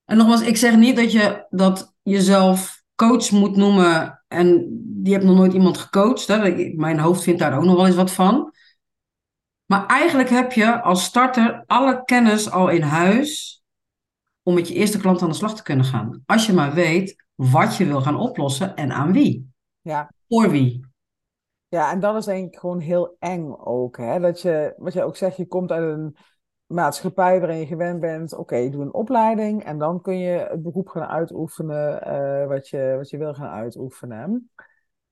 En 0.05 0.17
nogmaals, 0.17 0.41
ik 0.41 0.57
zeg 0.57 0.75
niet 0.75 0.95
dat 0.95 1.11
je 1.11 1.45
dat 1.49 1.93
jezelf 2.01 2.82
coach 2.95 3.31
moet 3.31 3.55
noemen 3.55 4.23
en 4.27 4.67
die 4.85 5.13
hebt 5.13 5.25
nog 5.25 5.35
nooit 5.35 5.53
iemand 5.53 5.77
gecoacht. 5.77 6.27
Hè? 6.27 6.71
Mijn 6.75 6.99
hoofd 6.99 7.23
vindt 7.23 7.39
daar 7.39 7.57
ook 7.57 7.63
nog 7.63 7.75
wel 7.75 7.85
eens 7.85 7.95
wat 7.95 8.11
van. 8.11 8.53
Maar 9.65 9.85
eigenlijk 9.85 10.29
heb 10.29 10.51
je 10.51 10.81
als 10.81 11.03
starter 11.03 11.63
alle 11.65 12.03
kennis 12.03 12.51
al 12.51 12.69
in 12.69 12.81
huis 12.81 13.63
om 14.43 14.53
met 14.53 14.67
je 14.67 14.73
eerste 14.73 14.99
klant 14.99 15.21
aan 15.21 15.29
de 15.29 15.35
slag 15.35 15.55
te 15.55 15.63
kunnen 15.63 15.85
gaan. 15.85 16.23
Als 16.25 16.45
je 16.45 16.53
maar 16.53 16.73
weet 16.73 17.25
wat 17.35 17.75
je 17.77 17.85
wil 17.85 18.01
gaan 18.01 18.19
oplossen 18.19 18.75
en 18.75 18.91
aan 18.91 19.11
wie. 19.11 19.51
Ja. 19.81 20.11
Voor 20.27 20.49
wie. 20.49 20.85
Ja, 21.67 21.91
en 21.91 21.99
dat 21.99 22.15
is 22.15 22.25
denk 22.25 22.53
ik 22.53 22.59
gewoon 22.59 22.79
heel 22.79 23.15
eng 23.19 23.55
ook. 23.57 23.97
Hè? 23.97 24.19
Dat 24.19 24.41
je, 24.41 24.73
wat 24.77 24.93
je 24.93 25.03
ook 25.03 25.15
zegt, 25.15 25.37
je 25.37 25.47
komt 25.47 25.71
uit 25.71 25.97
een 25.97 26.17
maatschappij 26.67 27.39
waarin 27.39 27.59
je 27.59 27.65
gewend 27.65 27.99
bent, 27.99 28.35
oké, 28.35 28.69
doe 28.69 28.81
een 28.81 28.93
opleiding 28.93 29.63
en 29.63 29.77
dan 29.77 30.01
kun 30.01 30.17
je 30.17 30.47
het 30.49 30.61
beroep 30.61 30.87
gaan 30.87 31.07
uitoefenen 31.07 32.01
eh, 32.01 32.47
wat 32.47 32.67
je, 32.67 32.93
wat 32.97 33.09
je 33.09 33.17
wil 33.17 33.33
gaan 33.33 33.49
uitoefenen. 33.49 34.51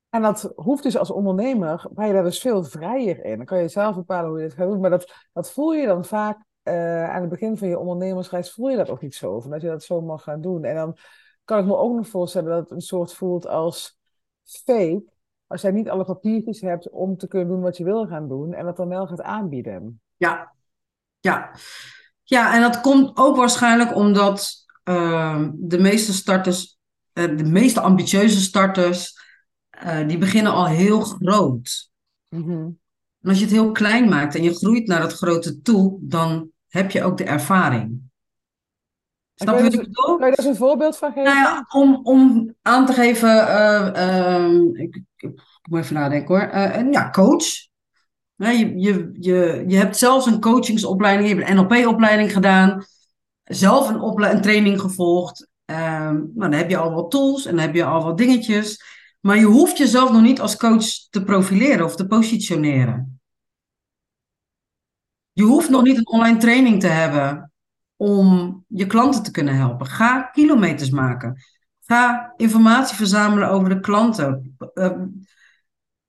En 0.09 0.21
dat 0.21 0.51
hoeft 0.55 0.83
dus 0.83 0.97
als 0.97 1.11
ondernemer, 1.11 1.87
ben 1.91 2.07
je 2.07 2.13
daar 2.13 2.23
dus 2.23 2.39
veel 2.39 2.63
vrijer 2.63 3.25
in. 3.25 3.37
Dan 3.37 3.45
kan 3.45 3.61
je 3.61 3.67
zelf 3.67 3.95
bepalen 3.95 4.29
hoe 4.29 4.39
je 4.39 4.45
het 4.45 4.53
gaat 4.53 4.69
doen, 4.69 4.79
maar 4.79 4.89
dat, 4.89 5.27
dat 5.33 5.51
voel 5.51 5.73
je 5.73 5.85
dan 5.85 6.05
vaak 6.05 6.45
eh, 6.63 7.09
aan 7.09 7.21
het 7.21 7.29
begin 7.29 7.57
van 7.57 7.67
je 7.67 7.79
ondernemersreis, 7.79 8.53
voel 8.53 8.69
je 8.69 8.77
dat 8.77 8.89
ook 8.89 9.01
niet 9.01 9.15
zo, 9.15 9.39
van 9.39 9.51
dat 9.51 9.61
je 9.61 9.67
dat 9.67 9.83
zo 9.83 10.01
mag 10.01 10.23
gaan 10.23 10.41
doen. 10.41 10.63
En 10.63 10.75
dan 10.75 10.97
kan 11.43 11.59
ik 11.59 11.65
me 11.65 11.75
ook 11.75 11.95
nog 11.95 12.07
voorstellen 12.07 12.49
dat 12.49 12.59
het 12.59 12.71
een 12.71 12.81
soort 12.81 13.13
voelt 13.13 13.47
als 13.47 13.99
fake, 14.43 15.03
als 15.47 15.61
jij 15.61 15.71
niet 15.71 15.89
alle 15.89 16.05
papiertjes 16.05 16.61
hebt 16.61 16.89
om 16.89 17.17
te 17.17 17.27
kunnen 17.27 17.47
doen 17.47 17.61
wat 17.61 17.77
je 17.77 17.83
wil 17.83 18.07
gaan 18.07 18.27
doen 18.27 18.53
en 18.53 18.65
dat 18.65 18.77
dan 18.77 18.87
wel 18.87 19.07
gaat 19.07 19.21
aanbieden. 19.21 20.01
Ja. 20.17 20.53
Ja. 21.21 21.51
Ja, 22.23 22.53
en 22.53 22.61
dat 22.61 22.81
komt 22.81 23.17
ook 23.17 23.35
waarschijnlijk 23.35 23.95
omdat 23.95 24.65
ehm, 24.83 25.51
de 25.53 25.79
meeste 25.79 26.13
starters, 26.13 26.77
eh, 27.13 27.37
de 27.37 27.43
meeste 27.43 27.81
ambitieuze 27.81 28.41
starters, 28.41 29.19
eh, 29.69 30.07
die 30.07 30.17
beginnen 30.17 30.51
al 30.51 30.67
heel 30.67 31.01
groot. 31.01 31.89
Mhm. 32.29 32.69
En 33.21 33.29
als 33.29 33.37
je 33.37 33.43
het 33.43 33.53
heel 33.53 33.71
klein 33.71 34.09
maakt 34.09 34.35
en 34.35 34.43
je 34.43 34.55
groeit 34.55 34.87
naar 34.87 35.01
dat 35.01 35.13
grote 35.13 35.61
toe, 35.61 35.97
dan 36.01 36.49
heb 36.67 36.91
je 36.91 37.03
ook 37.03 37.17
de 37.17 37.23
ervaring. 37.23 38.01
Snap 39.35 39.57
je 39.57 39.63
wat 39.63 39.73
ik 39.73 39.79
bedoel? 39.79 40.17
Kan 40.17 40.29
je 40.29 40.35
daar 40.35 40.45
eens 40.45 40.45
een 40.45 40.65
voorbeeld 40.65 40.97
van 40.97 41.11
geven? 41.11 41.23
Nou 41.23 41.37
ja, 41.37 41.65
om, 41.69 41.99
om 42.03 42.53
aan 42.61 42.85
te 42.85 42.93
geven, 42.93 43.29
uh, 43.29 43.91
uh, 43.95 44.81
ik, 44.81 45.03
ik, 45.15 45.41
moet 45.69 45.79
even 45.79 45.95
nadenken 45.95 46.35
hoor. 46.35 46.49
Ja, 46.91 47.09
coach. 47.09 47.69
Je, 48.49 48.79
je, 48.79 49.09
je, 49.19 49.63
je 49.67 49.77
hebt 49.77 49.97
zelfs 49.97 50.25
een 50.25 50.39
coachingsopleiding, 50.39 51.29
je 51.29 51.35
hebt 51.35 51.49
een 51.49 51.55
NLP-opleiding 51.55 52.33
gedaan, 52.33 52.85
zelf 53.43 53.89
een, 53.89 54.23
een 54.31 54.41
training 54.41 54.81
gevolgd. 54.81 55.49
Ehm, 55.65 56.13
nou, 56.13 56.31
dan 56.35 56.51
heb 56.51 56.69
je 56.69 56.77
al 56.77 56.93
wat 56.93 57.11
tools 57.11 57.45
en 57.45 57.55
dan 57.55 57.65
heb 57.65 57.75
je 57.75 57.83
al 57.83 58.03
wat 58.03 58.17
dingetjes. 58.17 58.83
Maar 59.19 59.37
je 59.37 59.45
hoeft 59.45 59.77
jezelf 59.77 60.11
nog 60.11 60.21
niet 60.21 60.39
als 60.39 60.57
coach 60.57 60.85
te 61.09 61.23
profileren 61.23 61.85
of 61.85 61.95
te 61.95 62.07
positioneren. 62.07 63.19
Je 65.31 65.43
hoeft 65.43 65.69
nog 65.69 65.83
niet 65.83 65.97
een 65.97 66.07
online 66.07 66.37
training 66.37 66.79
te 66.79 66.87
hebben 66.87 67.51
om 67.95 68.63
je 68.67 68.87
klanten 68.87 69.23
te 69.23 69.31
kunnen 69.31 69.55
helpen. 69.55 69.85
Ga 69.85 70.21
kilometers 70.21 70.89
maken. 70.89 71.43
Ga 71.79 72.33
informatie 72.37 72.95
verzamelen 72.95 73.49
over 73.49 73.69
de 73.69 73.79
klanten. 73.79 74.55
Uh, 74.73 75.01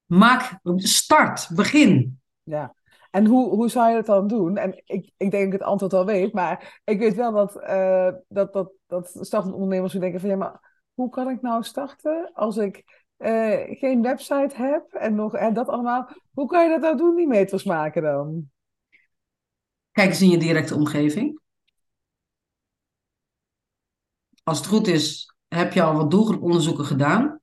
maak, 0.06 0.58
start, 0.76 1.48
begin. 1.54 2.21
Ja. 2.42 2.74
En 3.10 3.26
hoe, 3.26 3.48
hoe 3.48 3.68
zou 3.68 3.88
je 3.88 3.94
dat 3.94 4.06
dan 4.06 4.26
doen? 4.26 4.56
En 4.56 4.82
ik, 4.84 5.12
ik 5.16 5.30
denk 5.30 5.32
dat 5.32 5.42
ik 5.42 5.52
het 5.52 5.62
antwoord 5.62 5.92
al 5.92 6.06
weet, 6.06 6.32
maar 6.32 6.80
ik 6.84 6.98
weet 6.98 7.14
wel 7.14 7.32
dat, 7.32 7.56
uh, 7.56 8.10
dat, 8.28 8.52
dat, 8.52 8.72
dat 8.86 9.18
startende 9.20 9.56
ondernemers 9.56 9.92
denken 9.92 10.20
van 10.20 10.28
ja, 10.28 10.36
maar 10.36 10.86
hoe 10.94 11.08
kan 11.08 11.28
ik 11.28 11.42
nou 11.42 11.62
starten 11.62 12.30
als 12.34 12.56
ik 12.56 13.04
uh, 13.18 13.78
geen 13.78 14.02
website 14.02 14.56
heb 14.56 14.92
en 14.92 15.14
nog 15.14 15.34
en 15.34 15.54
dat 15.54 15.68
allemaal? 15.68 16.08
Hoe 16.32 16.46
kan 16.46 16.64
je 16.64 16.70
dat 16.70 16.80
nou 16.80 16.96
doen, 16.96 17.16
die 17.16 17.26
meters 17.26 17.64
maken 17.64 18.02
dan? 18.02 18.50
Kijk 19.90 20.08
eens 20.08 20.22
in 20.22 20.30
je 20.30 20.38
directe 20.38 20.74
omgeving. 20.74 21.40
Als 24.42 24.58
het 24.58 24.66
goed 24.66 24.86
is, 24.86 25.34
heb 25.48 25.72
je 25.72 25.82
al 25.82 25.94
wat 25.94 26.10
doelgroeponderzoeken 26.10 26.84
gedaan. 26.84 27.40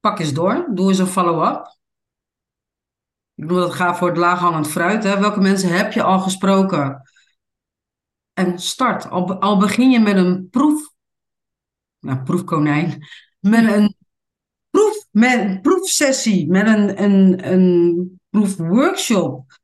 Pak 0.00 0.18
eens 0.18 0.32
door, 0.32 0.68
doe 0.74 0.88
eens 0.88 0.98
een 0.98 1.06
follow-up. 1.06 1.78
Ik 3.40 3.46
bedoel, 3.46 3.60
dat 3.60 3.74
gaat 3.74 3.98
voor 3.98 4.08
het 4.08 4.16
laaghangend 4.16 4.68
fruit. 4.68 5.04
Hè? 5.04 5.20
Welke 5.20 5.40
mensen 5.40 5.76
heb 5.76 5.92
je 5.92 6.02
al 6.02 6.20
gesproken? 6.20 7.02
En 8.32 8.58
start. 8.58 9.08
Al, 9.08 9.40
al 9.40 9.58
begin 9.58 9.90
je 9.90 10.00
met 10.00 10.16
een 10.16 10.48
proef. 10.50 10.92
Nou, 12.00 12.22
proefkonijn. 12.22 13.06
Met 13.38 13.72
een 13.72 13.96
proef, 14.70 15.06
met 15.10 15.38
een 15.38 15.60
proefsessie. 15.60 16.50
Met 16.50 16.66
een, 16.66 17.02
een, 17.02 17.52
een 17.52 18.20
proefworkshop. 18.30 19.58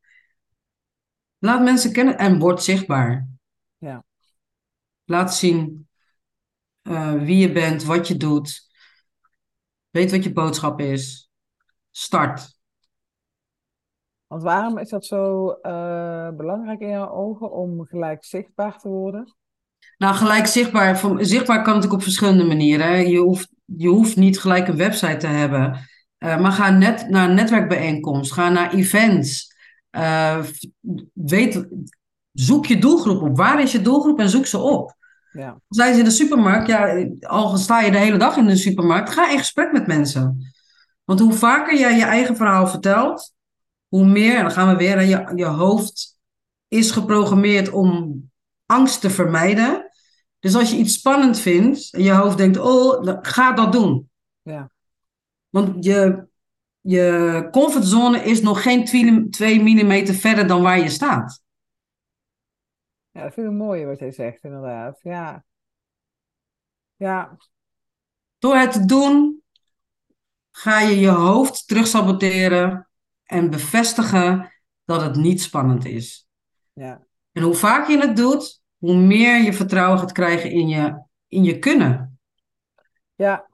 Laat 1.38 1.62
mensen 1.62 1.92
kennen 1.92 2.18
en 2.18 2.38
word 2.38 2.62
zichtbaar. 2.62 3.28
Ja. 3.76 4.04
Laat 5.04 5.34
zien 5.34 5.88
uh, 6.82 7.22
wie 7.22 7.36
je 7.36 7.52
bent, 7.52 7.84
wat 7.84 8.08
je 8.08 8.16
doet. 8.16 8.70
Weet 9.90 10.10
wat 10.10 10.24
je 10.24 10.32
boodschap 10.32 10.80
is. 10.80 11.30
Start. 11.90 12.55
Want 14.26 14.42
waarom 14.42 14.78
is 14.78 14.88
dat 14.88 15.06
zo 15.06 15.48
uh, 15.62 16.28
belangrijk 16.30 16.80
in 16.80 16.88
jouw 16.88 17.10
ogen 17.10 17.52
om 17.52 17.86
gelijk 17.86 18.24
zichtbaar 18.24 18.78
te 18.78 18.88
worden? 18.88 19.34
Nou, 19.98 20.14
gelijk 20.14 20.46
zichtbaar. 20.46 20.96
Zichtbaar 21.18 21.62
kan 21.62 21.66
natuurlijk 21.66 21.92
op 21.92 22.02
verschillende 22.02 22.44
manieren. 22.44 23.08
Je 23.08 23.18
hoeft, 23.18 23.48
je 23.64 23.88
hoeft 23.88 24.16
niet 24.16 24.40
gelijk 24.40 24.68
een 24.68 24.76
website 24.76 25.16
te 25.16 25.26
hebben. 25.26 25.78
Uh, 26.18 26.40
maar 26.40 26.52
ga 26.52 26.70
net 26.70 27.08
naar 27.08 27.28
een 27.28 27.34
netwerkbijeenkomst. 27.34 28.32
Ga 28.32 28.48
naar 28.48 28.72
events. 28.74 29.54
Uh, 29.90 30.38
weet, 31.12 31.66
zoek 32.32 32.66
je 32.66 32.78
doelgroep 32.78 33.22
op. 33.22 33.36
Waar 33.36 33.62
is 33.62 33.72
je 33.72 33.82
doelgroep 33.82 34.18
en 34.18 34.28
zoek 34.28 34.46
ze 34.46 34.58
op. 34.58 34.94
Ja. 35.32 35.60
Zijn 35.68 35.92
ze 35.92 35.98
in 35.98 36.04
de 36.04 36.10
supermarkt, 36.10 36.66
ja, 36.66 37.06
al 37.20 37.56
sta 37.56 37.80
je 37.80 37.90
de 37.90 37.98
hele 37.98 38.16
dag 38.16 38.36
in 38.36 38.46
de 38.46 38.56
supermarkt, 38.56 39.10
ga 39.10 39.30
in 39.30 39.38
gesprek 39.38 39.72
met 39.72 39.86
mensen. 39.86 40.52
Want 41.04 41.20
hoe 41.20 41.32
vaker 41.32 41.78
jij 41.78 41.96
je 41.96 42.04
eigen 42.04 42.36
verhaal 42.36 42.66
vertelt, 42.66 43.34
hoe 43.88 44.06
meer, 44.06 44.36
en 44.36 44.42
dan 44.42 44.50
gaan 44.50 44.68
we 44.68 44.76
weer, 44.76 45.02
je, 45.02 45.32
je 45.34 45.44
hoofd 45.44 46.20
is 46.68 46.90
geprogrammeerd 46.90 47.70
om 47.70 48.22
angst 48.66 49.00
te 49.00 49.10
vermijden. 49.10 49.90
Dus 50.38 50.54
als 50.54 50.70
je 50.70 50.76
iets 50.76 50.94
spannend 50.94 51.38
vindt 51.38 51.92
en 51.92 52.02
je 52.02 52.12
hoofd 52.12 52.36
denkt, 52.36 52.58
oh, 52.58 53.18
ga 53.20 53.52
dat 53.52 53.72
doen. 53.72 54.10
Ja. 54.42 54.70
Want 55.48 55.84
je, 55.84 56.26
je 56.80 57.48
comfortzone 57.50 58.18
is 58.18 58.40
nog 58.40 58.62
geen 58.62 58.84
2 59.30 59.60
mm 59.60 60.06
verder 60.06 60.46
dan 60.46 60.62
waar 60.62 60.78
je 60.78 60.88
staat. 60.88 61.42
Ja, 63.10 63.22
dat 63.22 63.34
vind 63.34 63.46
ik 63.46 63.52
mooi 63.52 63.84
wat 63.86 64.00
hij 64.00 64.12
zegt, 64.12 64.44
inderdaad. 64.44 64.98
Ja. 65.02 65.44
Ja. 66.96 67.36
Door 68.38 68.56
het 68.56 68.72
te 68.72 68.84
doen, 68.84 69.42
ga 70.50 70.80
je 70.80 70.98
je 70.98 71.08
hoofd 71.08 71.68
terugsaboteren 71.68 72.85
en 73.26 73.50
bevestigen 73.50 74.52
dat 74.84 75.02
het 75.02 75.16
niet 75.16 75.42
spannend 75.42 75.84
is. 75.84 76.28
Ja. 76.72 77.06
En 77.32 77.42
hoe 77.42 77.54
vaak 77.54 77.88
je 77.88 77.98
het 77.98 78.16
doet, 78.16 78.62
hoe 78.78 78.96
meer 78.96 79.42
je 79.42 79.52
vertrouwen 79.52 79.98
gaat 79.98 80.12
krijgen 80.12 80.50
in 80.50 80.68
je, 80.68 81.02
in 81.26 81.44
je 81.44 81.58
kunnen. 81.58 82.18
Ja, 83.14 83.48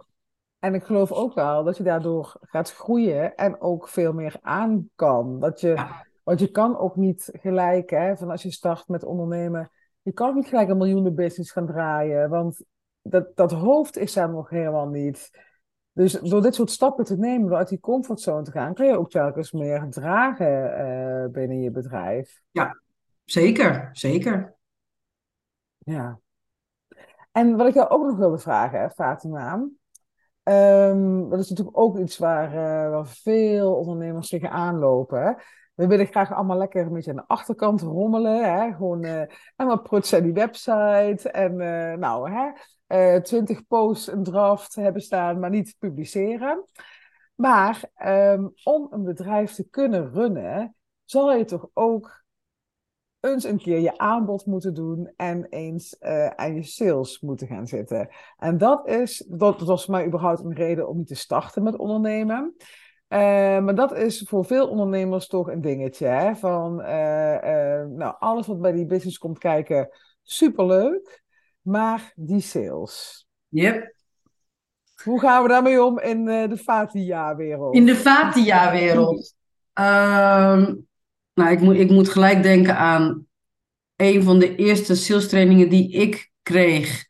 en 0.58 0.74
ik 0.74 0.84
geloof 0.84 1.12
ook 1.12 1.34
wel 1.34 1.64
dat 1.64 1.76
je 1.76 1.82
daardoor 1.82 2.36
gaat 2.40 2.72
groeien 2.72 3.34
en 3.34 3.60
ook 3.60 3.88
veel 3.88 4.12
meer 4.12 4.36
aan 4.40 4.88
kan. 4.94 5.40
Dat 5.40 5.60
je, 5.60 5.86
Want 6.22 6.40
je 6.40 6.50
kan 6.50 6.78
ook 6.78 6.96
niet 6.96 7.30
gelijk, 7.32 7.90
hè, 7.90 8.16
van 8.16 8.30
als 8.30 8.42
je 8.42 8.50
start 8.50 8.88
met 8.88 9.04
ondernemen, 9.04 9.70
je 10.02 10.12
kan 10.12 10.34
niet 10.34 10.46
gelijk 10.46 10.68
een 10.68 10.76
miljoenen 10.76 11.14
business 11.14 11.52
gaan 11.52 11.66
draaien. 11.66 12.30
Want 12.30 12.64
dat, 13.02 13.36
dat 13.36 13.52
hoofd 13.52 13.96
is 13.96 14.12
daar 14.12 14.30
nog 14.30 14.50
helemaal 14.50 14.88
niet. 14.88 15.30
Dus 15.92 16.12
door 16.12 16.42
dit 16.42 16.54
soort 16.54 16.70
stappen 16.70 17.04
te 17.04 17.16
nemen, 17.16 17.48
door 17.48 17.56
uit 17.56 17.68
die 17.68 17.80
comfortzone 17.80 18.42
te 18.42 18.50
gaan, 18.50 18.74
kun 18.74 18.86
je 18.86 18.98
ook 18.98 19.10
telkens 19.10 19.52
meer 19.52 19.86
dragen 19.90 20.80
uh, 20.86 21.30
binnen 21.30 21.60
je 21.60 21.70
bedrijf. 21.70 22.40
Ja, 22.50 22.80
zeker, 23.24 23.88
zeker. 23.92 24.54
Ja. 25.78 26.18
En 27.32 27.56
wat 27.56 27.66
ik 27.66 27.74
jou 27.74 27.88
ook 27.88 28.06
nog 28.06 28.16
wilde 28.16 28.38
vragen, 28.38 28.90
Fatima. 28.90 29.68
Um, 30.44 31.28
dat 31.28 31.38
is 31.38 31.48
natuurlijk 31.50 31.78
ook 31.78 31.98
iets 31.98 32.18
waar, 32.18 32.48
uh, 32.48 32.90
waar 32.90 33.06
veel 33.06 33.74
ondernemers 33.74 34.28
tegen 34.28 34.50
aanlopen. 34.50 35.36
We 35.74 35.86
willen 35.86 36.06
graag 36.06 36.32
allemaal 36.32 36.56
lekker 36.56 36.86
een 36.86 36.92
beetje 36.92 37.10
aan 37.10 37.16
de 37.16 37.26
achterkant 37.26 37.80
rommelen. 37.80 38.44
Hè? 38.44 38.72
Gewoon 38.72 39.04
uh, 39.04 39.22
helemaal 39.56 39.82
prutsen 39.82 40.18
aan 40.18 40.24
die 40.24 40.32
website. 40.32 41.30
En 41.30 41.52
uh, 41.52 41.92
nou, 41.92 42.30
hè, 42.30 42.50
uh, 42.92 43.16
20 43.16 43.66
posts, 43.66 44.06
een 44.06 44.22
draft 44.22 44.74
hebben 44.74 45.02
staan, 45.02 45.38
maar 45.38 45.50
niet 45.50 45.76
publiceren. 45.78 46.64
Maar 47.34 47.84
um, 48.06 48.52
om 48.64 48.86
een 48.90 49.02
bedrijf 49.02 49.52
te 49.52 49.68
kunnen 49.68 50.12
runnen, 50.12 50.74
zal 51.04 51.32
je 51.32 51.44
toch 51.44 51.68
ook 51.72 52.22
eens 53.20 53.44
een 53.44 53.58
keer 53.58 53.78
je 53.78 53.98
aanbod 53.98 54.46
moeten 54.46 54.74
doen 54.74 55.12
en 55.16 55.46
eens 55.48 55.96
uh, 56.00 56.26
aan 56.26 56.54
je 56.54 56.62
sales 56.62 57.20
moeten 57.20 57.46
gaan 57.46 57.66
zitten. 57.66 58.08
En 58.36 58.58
dat 58.58 58.88
is, 58.88 59.24
dat, 59.28 59.60
was 59.60 59.84
voor 59.84 59.94
mij 59.94 60.06
überhaupt 60.06 60.44
een 60.44 60.54
reden 60.54 60.88
om 60.88 60.96
niet 60.96 61.06
te 61.06 61.14
starten 61.14 61.62
met 61.62 61.76
ondernemen. 61.76 62.54
Uh, 63.08 63.18
maar 63.58 63.74
dat 63.74 63.96
is 63.96 64.24
voor 64.28 64.44
veel 64.44 64.68
ondernemers 64.68 65.26
toch 65.26 65.48
een 65.48 65.60
dingetje. 65.60 66.06
Hè? 66.06 66.36
Van, 66.36 66.80
uh, 66.80 66.86
nou, 67.84 68.14
alles 68.18 68.46
wat 68.46 68.60
bij 68.60 68.72
die 68.72 68.86
business 68.86 69.18
komt 69.18 69.38
kijken, 69.38 69.88
superleuk. 70.22 71.21
Maar 71.62 72.12
die 72.16 72.40
sales. 72.40 73.26
Yep. 73.48 73.94
Hoe 75.02 75.20
gaan 75.20 75.42
we 75.42 75.48
daarmee 75.48 75.84
om 75.84 75.98
in 75.98 76.24
de 76.24 76.56
Fatia-wereld? 76.56 77.74
In 77.74 77.86
de 77.86 77.96
Fatia-wereld? 77.96 79.34
Ehm, 79.72 80.74
nou, 81.34 81.50
ik 81.50 81.60
moet, 81.60 81.76
ik 81.76 81.90
moet 81.90 82.08
gelijk 82.08 82.42
denken 82.42 82.76
aan 82.76 83.26
een 83.96 84.22
van 84.22 84.38
de 84.38 84.54
eerste 84.54 84.94
sales 84.94 85.28
trainingen 85.28 85.68
die 85.68 85.92
ik 85.92 86.30
kreeg. 86.42 87.04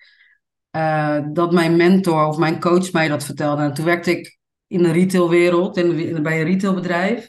Uh, 0.77 1.19
dat 1.33 1.53
mijn 1.53 1.77
mentor 1.77 2.27
of 2.27 2.39
mijn 2.39 2.61
coach 2.61 2.93
mij 2.93 3.09
dat 3.09 3.25
vertelde. 3.25 3.63
En 3.63 3.75
toen 3.75 3.85
werkte 3.85 4.19
ik 4.19 4.39
in 4.67 4.83
de 4.83 4.93
retailwereld, 4.93 5.77
in, 5.77 6.23
bij 6.23 6.41
een 6.41 6.47
retailbedrijf. 6.47 7.29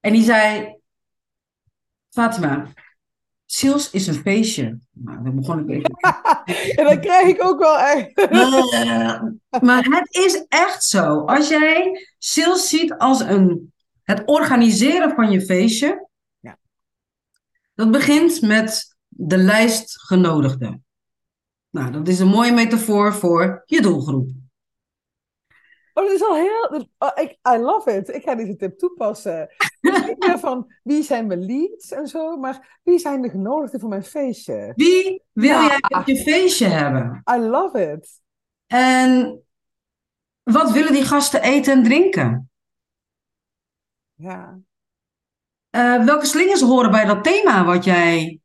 En 0.00 0.12
die 0.12 0.22
zei: 0.22 0.74
Fatima, 2.10 2.72
sales 3.50 3.90
is 3.90 4.06
een 4.06 4.14
feestje. 4.14 4.78
Nou, 4.92 5.24
dan 5.24 5.34
begon 5.34 5.58
ik 5.58 5.68
even. 5.68 5.90
en 6.78 6.84
dat 6.84 7.00
krijg 7.00 7.28
ik 7.28 7.44
ook 7.44 7.58
wel 7.58 7.78
echt. 7.78 8.32
uh, 8.32 9.22
maar 9.60 9.84
het 9.84 10.14
is 10.14 10.44
echt 10.48 10.84
zo. 10.84 11.20
Als 11.20 11.48
jij 11.48 12.06
sales 12.18 12.68
ziet 12.68 12.94
als 12.94 13.20
een, 13.20 13.72
het 14.02 14.22
organiseren 14.26 15.14
van 15.14 15.30
je 15.30 15.40
feestje, 15.40 16.06
dat 17.74 17.90
begint 17.90 18.42
met 18.42 18.96
de 19.08 19.36
lijst 19.36 20.02
genodigden. 20.02 20.84
Nou, 21.70 21.92
dat 21.92 22.08
is 22.08 22.18
een 22.18 22.28
mooie 22.28 22.52
metafoor 22.52 23.14
voor 23.14 23.62
je 23.66 23.80
doelgroep. 23.80 24.30
Oh, 25.92 26.04
dat 26.04 26.12
is 26.12 26.22
al 26.22 26.34
heel... 26.34 26.86
Oh, 26.98 27.10
ik, 27.14 27.38
I 27.54 27.56
love 27.56 27.96
it. 27.96 28.08
Ik 28.08 28.22
ga 28.22 28.34
deze 28.34 28.56
tip 28.56 28.78
toepassen. 28.78 29.48
Dus 29.90 30.06
niet 30.06 30.26
meer 30.26 30.38
van 30.38 30.72
wie 30.82 31.02
zijn 31.02 31.26
mijn 31.26 31.44
leads 31.46 31.90
en 31.90 32.06
zo, 32.06 32.36
maar 32.36 32.78
wie 32.82 32.98
zijn 32.98 33.22
de 33.22 33.28
genodigden 33.28 33.80
voor 33.80 33.88
mijn 33.88 34.04
feestje? 34.04 34.72
Wie 34.76 35.22
wil 35.32 35.50
Ja. 35.50 35.66
jij 35.66 35.98
op 36.00 36.06
je 36.06 36.16
feestje 36.16 36.66
hebben? 36.66 37.22
I 37.32 37.36
love 37.38 37.92
it. 37.92 38.20
En 38.66 39.40
wat 40.42 40.70
willen 40.70 40.92
die 40.92 41.04
gasten 41.04 41.42
eten 41.42 41.72
en 41.72 41.82
drinken? 41.82 42.50
Ja. 44.14 44.58
Eh, 45.70 46.04
welke 46.04 46.26
slingers 46.26 46.60
horen 46.60 46.90
bij 46.90 47.04
dat 47.04 47.24
thema 47.24 47.64
wat 47.64 47.84
jij 47.84 48.40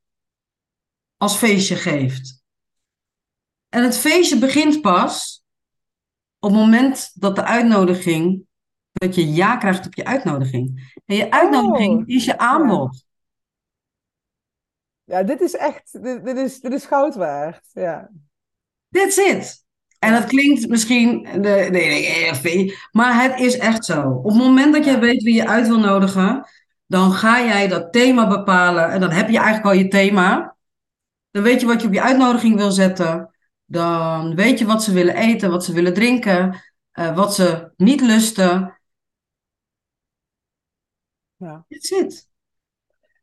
als 1.17 1.35
feestje 1.35 1.75
geeft? 1.75 2.41
En 3.69 3.83
het 3.83 3.97
feestje 3.97 4.39
begint 4.39 4.81
pas 4.81 5.43
op 6.39 6.49
het 6.49 6.59
moment 6.59 7.11
dat 7.21 7.35
de 7.35 7.43
uitnodiging, 7.43 8.45
dat 9.03 9.15
je 9.15 9.33
ja 9.33 9.57
krijgt 9.57 9.85
op 9.85 9.93
je 9.93 10.05
uitnodiging. 10.05 10.93
En 11.05 11.15
je 11.15 11.31
uitnodiging 11.31 12.07
is 12.07 12.25
je 12.25 12.37
aanbod. 12.37 13.05
Ja, 15.03 15.23
dit 15.23 15.41
is 15.41 15.55
echt... 15.55 16.03
Dit, 16.03 16.25
dit 16.25 16.37
is, 16.37 16.59
dit 16.59 16.73
is 16.73 16.85
goud 16.85 17.15
waard. 17.15 17.65
Ja. 17.73 18.09
That's 18.89 19.17
it. 19.17 19.63
En 19.99 20.13
dat 20.13 20.25
klinkt 20.25 20.67
misschien, 20.67 21.21
nee, 21.21 21.69
nee, 21.69 22.31
nee, 22.43 22.77
maar 22.91 23.21
het 23.21 23.39
is 23.39 23.57
echt 23.57 23.85
zo. 23.85 24.09
Op 24.09 24.25
het 24.25 24.37
moment 24.37 24.73
dat 24.73 24.85
jij 24.85 24.99
weet 24.99 25.23
wie 25.23 25.35
je 25.35 25.47
uit 25.47 25.67
wil 25.67 25.79
nodigen, 25.79 26.47
dan 26.85 27.11
ga 27.11 27.43
jij 27.43 27.67
dat 27.67 27.93
thema 27.93 28.27
bepalen. 28.27 28.91
En 28.91 28.99
dan 28.99 29.11
heb 29.11 29.29
je 29.29 29.37
eigenlijk 29.37 29.65
al 29.65 29.81
je 29.81 29.87
thema. 29.87 30.55
Dan 31.31 31.43
weet 31.43 31.59
je 31.59 31.67
wat 31.67 31.81
je 31.81 31.87
op 31.87 31.93
je 31.93 32.01
uitnodiging 32.01 32.55
wil 32.55 32.71
zetten. 32.71 33.33
Dan 33.65 34.35
weet 34.35 34.59
je 34.59 34.65
wat 34.65 34.83
ze 34.83 34.93
willen 34.93 35.15
eten, 35.15 35.49
wat 35.49 35.65
ze 35.65 35.73
willen 35.73 35.93
drinken, 35.93 36.61
eh, 36.91 37.15
wat 37.15 37.35
ze 37.35 37.71
niet 37.77 38.01
lusten. 38.01 38.81
Ja. 41.35 41.65
That's 41.67 41.91
it. 41.91 42.29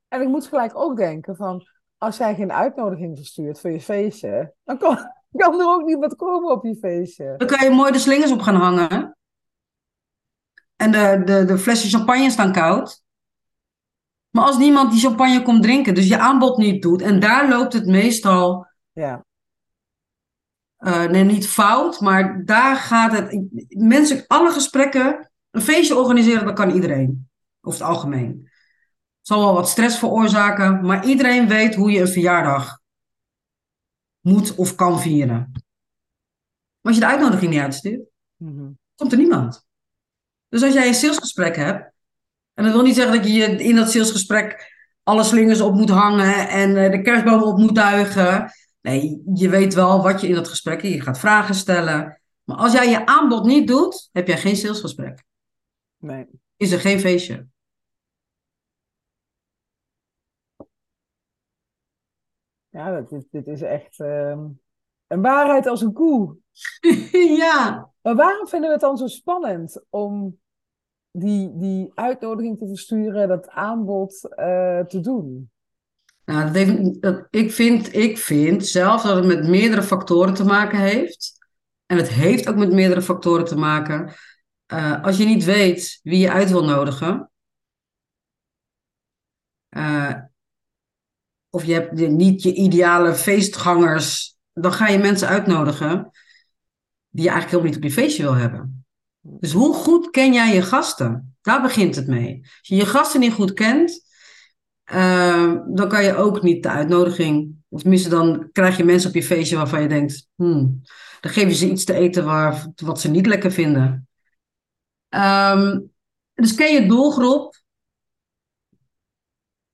En 0.08 0.20
ik 0.22 0.28
moet 0.28 0.46
gelijk 0.46 0.78
ook 0.78 0.96
denken 0.96 1.36
van... 1.36 1.66
Als 1.98 2.16
jij 2.16 2.34
geen 2.34 2.52
uitnodiging 2.52 3.16
verstuurt 3.16 3.60
voor 3.60 3.70
je 3.70 3.80
feestje... 3.80 4.54
Dan 4.64 4.78
kan, 4.78 4.96
kan 5.36 5.60
er 5.60 5.66
ook 5.66 5.84
niemand 5.84 6.16
komen 6.16 6.50
op 6.50 6.64
je 6.64 6.76
feestje. 6.76 7.34
Dan 7.36 7.46
kan 7.48 7.64
je 7.68 7.74
mooi 7.74 7.92
de 7.92 7.98
slingers 7.98 8.30
op 8.32 8.40
gaan 8.40 8.54
hangen. 8.54 9.16
En 10.76 10.90
de, 10.92 11.22
de, 11.24 11.44
de 11.44 11.58
flessen 11.58 11.90
champagne 11.90 12.30
staan 12.30 12.52
koud. 12.52 13.02
Maar 14.30 14.44
als 14.44 14.58
niemand 14.58 14.90
die 14.92 15.00
champagne 15.00 15.42
komt 15.42 15.62
drinken, 15.62 15.94
dus 15.94 16.08
je 16.08 16.18
aanbod 16.18 16.56
niet 16.56 16.82
doet, 16.82 17.02
en 17.02 17.20
daar 17.20 17.48
loopt 17.48 17.72
het 17.72 17.86
meestal, 17.86 18.66
Ja. 18.92 19.24
eh, 20.76 21.04
nee, 21.04 21.24
niet 21.24 21.48
fout, 21.48 22.00
maar 22.00 22.44
daar 22.44 22.76
gaat 22.76 23.12
het. 23.12 23.44
Mensen, 23.68 24.24
alle 24.26 24.50
gesprekken, 24.50 25.30
een 25.50 25.60
feestje 25.60 25.96
organiseren, 25.96 26.44
dat 26.44 26.54
kan 26.54 26.70
iedereen, 26.70 27.29
over 27.60 27.80
het 27.80 27.88
algemeen. 27.88 28.40
Het 29.18 29.28
zal 29.28 29.38
wel 29.44 29.54
wat 29.54 29.68
stress 29.68 29.98
veroorzaken, 29.98 30.80
maar 30.86 31.04
iedereen 31.06 31.48
weet 31.48 31.74
hoe 31.74 31.90
je 31.90 32.00
een 32.00 32.08
verjaardag 32.08 32.78
moet 34.20 34.54
of 34.54 34.74
kan 34.74 35.00
vieren. 35.00 35.50
Maar 36.80 36.92
als 36.92 36.94
je 36.94 37.00
de 37.00 37.06
uitnodiging 37.06 37.50
niet 37.50 37.60
uitstuurt, 37.60 38.08
Mhm. 38.36 38.70
komt 38.94 39.12
er 39.12 39.18
niemand. 39.18 39.66
Dus 40.48 40.62
als 40.62 40.72
jij 40.72 40.86
een 40.86 40.94
salesgesprek 40.94 41.56
hebt, 41.56 41.92
en 42.54 42.64
dat 42.64 42.72
wil 42.72 42.82
niet 42.82 42.94
zeggen 42.94 43.16
dat 43.16 43.26
je 43.32 43.44
in 43.64 43.76
dat 43.76 43.90
salesgesprek 43.90 44.78
alle 45.02 45.24
slingers 45.24 45.60
op 45.60 45.74
moet 45.74 45.90
hangen 45.90 46.48
en 46.48 46.76
eh, 46.76 46.90
de 46.90 47.02
kerstboom 47.02 47.42
op 47.42 47.58
moet 47.58 47.74
duigen. 47.74 48.52
Nee, 48.80 49.22
je 49.34 49.48
weet 49.48 49.74
wel 49.74 50.02
wat 50.02 50.20
je 50.20 50.28
in 50.28 50.34
dat 50.34 50.48
gesprek, 50.48 50.82
je 50.82 51.00
gaat 51.00 51.18
vragen 51.18 51.54
stellen. 51.54 52.20
Maar 52.44 52.56
als 52.56 52.72
jij 52.72 52.90
je 52.90 53.06
aanbod 53.06 53.44
niet 53.44 53.68
doet, 53.68 54.08
heb 54.12 54.26
jij 54.26 54.38
geen 54.38 54.56
salesgesprek. 54.56 55.22
Nee. 55.96 56.26
Is 56.56 56.70
er 56.72 56.80
geen 56.80 57.00
feestje. 57.00 57.46
Ja, 62.70 62.90
dat, 62.94 63.08
dit, 63.08 63.26
dit 63.30 63.46
is 63.46 63.62
echt 63.62 64.00
ehm, 64.00 64.46
een 65.06 65.22
waarheid 65.22 65.66
als 65.66 65.80
een 65.80 65.92
koe. 65.92 66.36
ja. 67.42 67.90
Maar 68.02 68.14
waarom 68.14 68.48
vinden 68.48 68.68
we 68.68 68.74
het 68.74 68.84
dan 68.84 68.96
zo 68.96 69.06
spannend 69.06 69.84
om 69.88 70.38
die, 71.10 71.56
die 71.58 71.90
uitnodiging 71.94 72.58
te 72.58 72.66
versturen, 72.66 73.28
dat 73.28 73.48
aanbod 73.48 74.34
eh, 74.34 74.80
te 74.80 75.00
doen? 75.00 75.50
Nou, 76.24 76.44
dat 76.44 76.54
heeft, 76.54 77.02
dat, 77.02 77.26
ik, 77.30 77.52
vind, 77.52 77.94
ik 77.94 78.18
vind 78.18 78.66
zelf 78.66 79.02
dat 79.02 79.16
het 79.16 79.26
met 79.26 79.48
meerdere 79.48 79.82
factoren 79.82 80.34
te 80.34 80.44
maken 80.44 80.78
heeft. 80.78 81.38
En 81.86 81.96
het 81.96 82.08
heeft 82.08 82.48
ook 82.48 82.56
met 82.56 82.72
meerdere 82.72 83.02
factoren 83.02 83.44
te 83.44 83.56
maken. 83.56 84.12
Eh, 84.66 85.04
als 85.04 85.16
je 85.16 85.24
niet 85.24 85.44
weet 85.44 86.00
wie 86.02 86.18
je 86.18 86.30
uit 86.30 86.50
wil 86.50 86.64
nodigen. 86.64 87.30
eh, 89.68 90.14
of 91.50 91.64
je 91.64 91.72
hebt 91.72 91.92
niet 91.92 92.42
je 92.42 92.54
ideale 92.54 93.14
feestgangers. 93.14 94.36
Dan 94.52 94.72
ga 94.72 94.88
je 94.88 94.98
mensen 94.98 95.28
uitnodigen 95.28 96.10
die 97.10 97.24
je 97.24 97.30
eigenlijk 97.30 97.50
helemaal 97.50 97.66
niet 97.66 97.76
op 97.76 97.82
je 97.82 98.02
feestje 98.02 98.22
wil 98.22 98.34
hebben. 98.34 98.84
Dus 99.20 99.52
hoe 99.52 99.74
goed 99.74 100.10
ken 100.10 100.32
jij 100.32 100.54
je 100.54 100.62
gasten? 100.62 101.36
Daar 101.40 101.62
begint 101.62 101.96
het 101.96 102.06
mee. 102.06 102.40
Als 102.42 102.68
je 102.68 102.74
je 102.74 102.86
gasten 102.86 103.20
niet 103.20 103.32
goed 103.32 103.52
kent, 103.52 104.04
eh, 104.84 105.54
dan 105.66 105.88
kan 105.88 106.04
je 106.04 106.16
ook 106.16 106.42
niet 106.42 106.62
de 106.62 106.68
uitnodiging. 106.68 107.54
Of 107.68 107.80
tenminste, 107.80 108.08
dan 108.08 108.48
krijg 108.52 108.76
je 108.76 108.84
mensen 108.84 109.08
op 109.08 109.14
je 109.14 109.22
feestje 109.22 109.56
waarvan 109.56 109.82
je 109.82 109.88
denkt, 109.88 110.28
hmm, 110.34 110.82
dan 111.20 111.32
je 111.32 111.54
ze 111.54 111.70
iets 111.70 111.84
te 111.84 111.94
eten 111.94 112.24
waar, 112.24 112.66
wat 112.76 113.00
ze 113.00 113.10
niet 113.10 113.26
lekker 113.26 113.52
vinden. 113.52 114.08
Ehm, 115.08 115.80
dus 116.34 116.54
ken 116.54 116.72
je 116.72 116.86
doelgroep. 116.86 117.58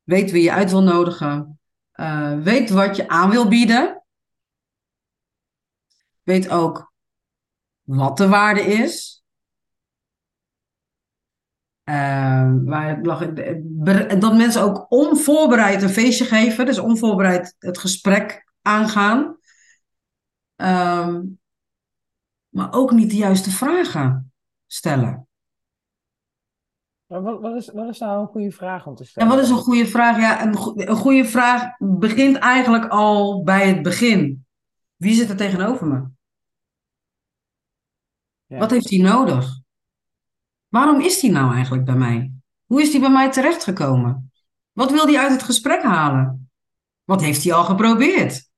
Weet 0.02 0.30
wie 0.30 0.42
je 0.42 0.52
uit 0.52 0.70
wil 0.70 0.82
nodigen. 0.82 1.55
Eh, 1.96 2.38
weet 2.38 2.70
wat 2.70 2.96
je 2.96 3.08
aan 3.08 3.30
wil 3.30 3.48
bieden. 3.48 4.02
Weet 6.22 6.48
ook 6.48 6.92
wat 7.82 8.16
de 8.16 8.28
waarde 8.28 8.60
is. 8.60 9.24
Eh, 11.82 12.52
waar 12.64 13.02
lag, 13.02 13.32
dat 14.18 14.36
mensen 14.36 14.62
ook 14.62 14.86
onvoorbereid 14.88 15.82
een 15.82 15.88
feestje 15.88 16.24
geven, 16.24 16.66
dus 16.66 16.78
onvoorbereid 16.78 17.54
het 17.58 17.78
gesprek 17.78 18.52
aangaan. 18.62 19.38
Ehm, 20.56 21.22
maar 22.48 22.72
ook 22.72 22.90
niet 22.90 23.10
de 23.10 23.16
juiste 23.16 23.50
vragen 23.50 24.32
stellen. 24.66 25.25
Wat, 27.06 27.40
wat, 27.40 27.56
is, 27.56 27.70
wat 27.72 27.88
is 27.88 27.98
nou 27.98 28.20
een 28.20 28.26
goede 28.26 28.50
vraag 28.50 28.86
om 28.86 28.94
te 28.94 29.02
En 29.02 29.08
stellen? 29.08 29.28
wat 29.28 29.38
is 29.38 29.50
een 29.50 29.56
goede 29.56 29.86
vraag? 29.86 30.18
Ja, 30.18 30.42
een, 30.42 30.56
go- 30.56 30.72
een 30.76 30.96
goede 30.96 31.24
vraag 31.24 31.76
begint 31.78 32.36
eigenlijk 32.36 32.86
al 32.88 33.42
bij 33.42 33.68
het 33.68 33.82
begin. 33.82 34.46
Wie 34.96 35.14
zit 35.14 35.30
er 35.30 35.36
tegenover 35.36 35.86
me? 35.86 36.04
Ja. 38.46 38.58
Wat 38.58 38.70
heeft 38.70 38.90
hij 38.90 38.98
nodig? 38.98 39.60
Waarom 40.68 41.00
is 41.00 41.20
hij 41.20 41.30
nou 41.30 41.52
eigenlijk 41.54 41.84
bij 41.84 41.94
mij? 41.94 42.32
Hoe 42.64 42.82
is 42.82 42.90
hij 42.92 43.00
bij 43.00 43.10
mij 43.10 43.30
terechtgekomen? 43.30 44.32
Wat 44.72 44.90
wil 44.90 45.06
hij 45.06 45.18
uit 45.18 45.30
het 45.32 45.42
gesprek 45.42 45.82
halen? 45.82 46.50
Wat 47.04 47.20
heeft 47.20 47.44
hij 47.44 47.52
al 47.52 47.64
geprobeerd? 47.64 48.50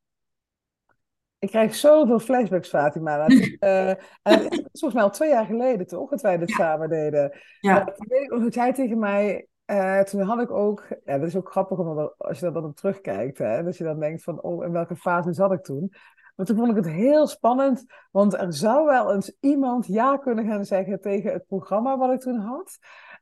Ik 1.39 1.49
krijg 1.49 1.75
zoveel 1.75 2.19
flashbacks, 2.19 2.69
Fatima. 2.69 3.17
Dat, 3.17 3.31
en 3.59 3.99
het 4.23 4.53
is 4.53 4.81
volgens 4.81 4.95
mij 4.95 5.03
al 5.03 5.11
twee 5.11 5.31
jaar 5.31 5.45
geleden, 5.47 5.87
toch? 5.87 6.11
Dat 6.11 6.21
wij 6.21 6.39
dit 6.39 6.51
samen 6.51 6.89
deden. 6.89 7.39
Ja, 7.61 7.85
toen 7.85 8.07
weet 8.09 8.23
ik 8.23 8.31
nog 8.31 8.43
dat 8.43 8.55
jij 8.55 8.73
tegen 8.73 8.99
mij... 8.99 9.47
eh, 9.65 10.01
toen 10.01 10.21
had 10.21 10.41
ik 10.41 10.51
ook... 10.51 10.87
Ja, 11.05 11.19
dat 11.19 11.27
is 11.27 11.37
ook 11.37 11.51
grappig 11.51 11.79
omdat 11.79 12.15
als 12.19 12.39
je 12.39 12.45
daar 12.45 12.55
dan 12.55 12.65
op 12.65 12.77
terugkijkt. 12.77 13.39
Hè, 13.39 13.63
dat 13.63 13.77
je 13.77 13.85
dan 13.85 14.01
denkt 14.01 14.23
van... 14.23 14.43
Oh, 14.43 14.65
in 14.65 14.73
welke 14.73 14.97
fase 14.97 15.33
zat 15.33 15.53
ik 15.53 15.63
toen? 15.63 15.93
Maar 16.37 16.47
toen 16.47 16.57
vond 16.57 16.71
ik 16.71 16.77
het 16.77 16.89
heel 16.89 17.27
spannend. 17.27 17.85
Want 18.11 18.35
er 18.35 18.53
zou 18.53 18.85
wel 18.85 19.15
eens 19.15 19.37
iemand 19.41 19.87
ja 19.87 20.17
kunnen 20.17 20.47
gaan 20.47 20.65
zeggen 20.65 21.01
tegen 21.01 21.33
het 21.33 21.47
programma 21.47 21.99
wat 21.99 22.13
ik 22.13 22.21
toen 22.21 22.39
had. 22.39 22.79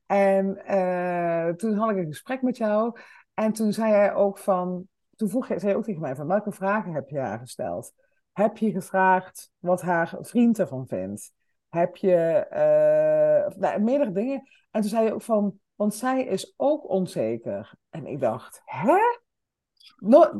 En 0.07 0.57
eh, 0.65 1.49
toen 1.49 1.75
had 1.75 1.91
ik 1.91 1.97
een 1.97 2.07
gesprek 2.07 2.43
met 2.43 2.57
jou. 2.57 2.99
En 3.35 3.53
toen 3.53 3.73
zei 3.73 3.91
jij 3.91 4.15
ook 4.15 4.39
van... 4.39 4.87
Toen 5.17 5.29
vroeg 5.29 5.49
jij, 5.49 5.59
zei 5.59 5.73
je 5.73 5.79
ook 5.79 5.85
tegen 5.85 6.01
mij 6.01 6.17
van... 6.17 6.27
Welke 6.27 6.53
vragen 6.53 6.93
heb 6.93 7.09
je 7.09 7.19
haar 7.19 7.39
gesteld? 7.39 7.93
Heb 8.37 8.57
je 8.57 8.71
gevraagd 8.71 9.53
wat 9.59 9.83
haar 9.83 10.17
vriend 10.21 10.59
ervan 10.59 10.87
vindt? 10.87 11.33
Heb 11.69 11.97
je... 11.97 12.47
nou, 13.57 13.81
meerdere 13.81 14.13
dingen. 14.13 14.49
En 14.71 14.81
toen 14.81 14.91
zei 14.91 15.05
je 15.05 15.15
ook 15.15 15.23
van... 15.23 15.59
Want 15.75 15.95
zij 15.95 16.25
is 16.25 16.55
ook 16.57 16.89
onzeker. 16.89 17.75
En 17.91 18.07
ik 18.07 18.21
dacht, 18.21 18.63
hè? 18.65 18.99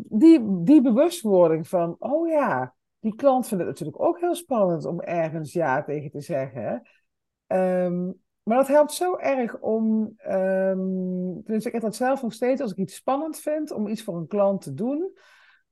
Die, 0.09 0.63
die 0.63 0.83
bewustwording 0.83 1.69
van, 1.69 1.97
oh 1.99 2.29
ja, 2.29 2.75
die 2.99 3.15
klant 3.15 3.49
vindt 3.49 3.65
het 3.65 3.73
natuurlijk 3.73 4.01
ook 4.01 4.21
heel 4.21 4.35
spannend 4.35 4.85
om 4.85 5.01
ergens 5.01 5.53
ja 5.53 5.83
tegen 5.83 6.11
te 6.11 6.21
zeggen. 6.21 6.83
Ehm, 7.47 8.05
maar 8.43 8.57
dat 8.57 8.69
helpt 8.69 8.93
zo 8.93 9.17
erg 9.17 9.59
om, 9.59 10.15
dus 11.45 11.65
ik 11.65 11.73
heb 11.73 11.83
dat 11.83 11.97
zelf 11.97 12.23
nog 12.23 12.33
steeds, 12.33 12.61
als 12.61 12.71
ik 12.71 12.77
iets 12.77 12.95
spannend 12.95 13.39
vind 13.39 13.71
om 13.71 13.87
iets 13.87 14.03
voor 14.03 14.17
een 14.17 14.27
klant 14.27 14.61
te 14.61 14.75
doen, 14.75 15.19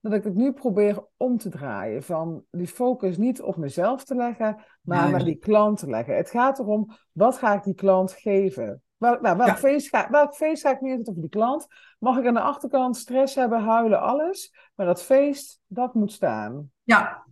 dat 0.04 0.12
ik 0.12 0.24
het 0.24 0.34
nu 0.34 0.52
probeer 0.52 1.04
om 1.16 1.38
te 1.38 1.48
draaien. 1.48 2.02
Van 2.02 2.44
die 2.50 2.66
focus 2.66 3.16
niet 3.16 3.42
op 3.42 3.56
mezelf 3.56 4.04
te 4.04 4.14
leggen, 4.14 4.56
maar 4.80 5.10
naar 5.10 5.24
die 5.24 5.38
klant 5.38 5.78
te 5.78 5.86
leggen. 5.86 6.16
Het 6.16 6.30
gaat 6.30 6.58
erom, 6.58 6.96
wat 7.12 7.38
ga 7.38 7.54
ik 7.54 7.62
die 7.62 7.74
klant 7.74 8.12
geven? 8.12 8.82
Welk, 8.96 9.20
nou, 9.20 9.36
welk, 9.36 9.48
Ja. 9.48 9.56
feest 9.56 9.88
ga, 9.88 10.10
welk 10.10 10.34
feest 10.34 10.62
ga 10.62 10.70
ik 10.70 10.80
neerzetten 10.80 11.12
voor 11.12 11.22
die 11.22 11.30
klant? 11.30 11.66
Mag 11.98 12.18
ik 12.18 12.26
aan 12.26 12.34
de 12.34 12.40
achterkant 12.40 12.96
stress 12.96 13.34
hebben, 13.34 13.60
huilen, 13.60 14.00
alles? 14.00 14.54
Maar 14.74 14.86
dat 14.86 15.02
feest, 15.02 15.60
dat 15.66 15.94
moet 15.94 16.12
staan. 16.12 16.70
Ja. 16.82 17.26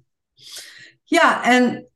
Ja, 1.03 1.45
en 1.45 1.89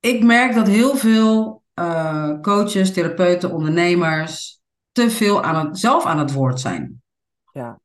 ik 0.00 0.24
merk 0.24 0.54
dat 0.54 0.66
heel 0.66 0.96
veel 0.96 1.62
eh, 1.74 2.40
coaches, 2.40 2.92
therapeuten, 2.92 3.52
ondernemers 3.52 4.60
te 4.92 5.10
veel 5.10 5.42
aan 5.42 5.66
het, 5.66 5.78
zelf 5.78 6.04
aan 6.04 6.18
het 6.18 6.32
woord 6.32 6.60
zijn. 6.60 7.02
Ja. 7.52 7.80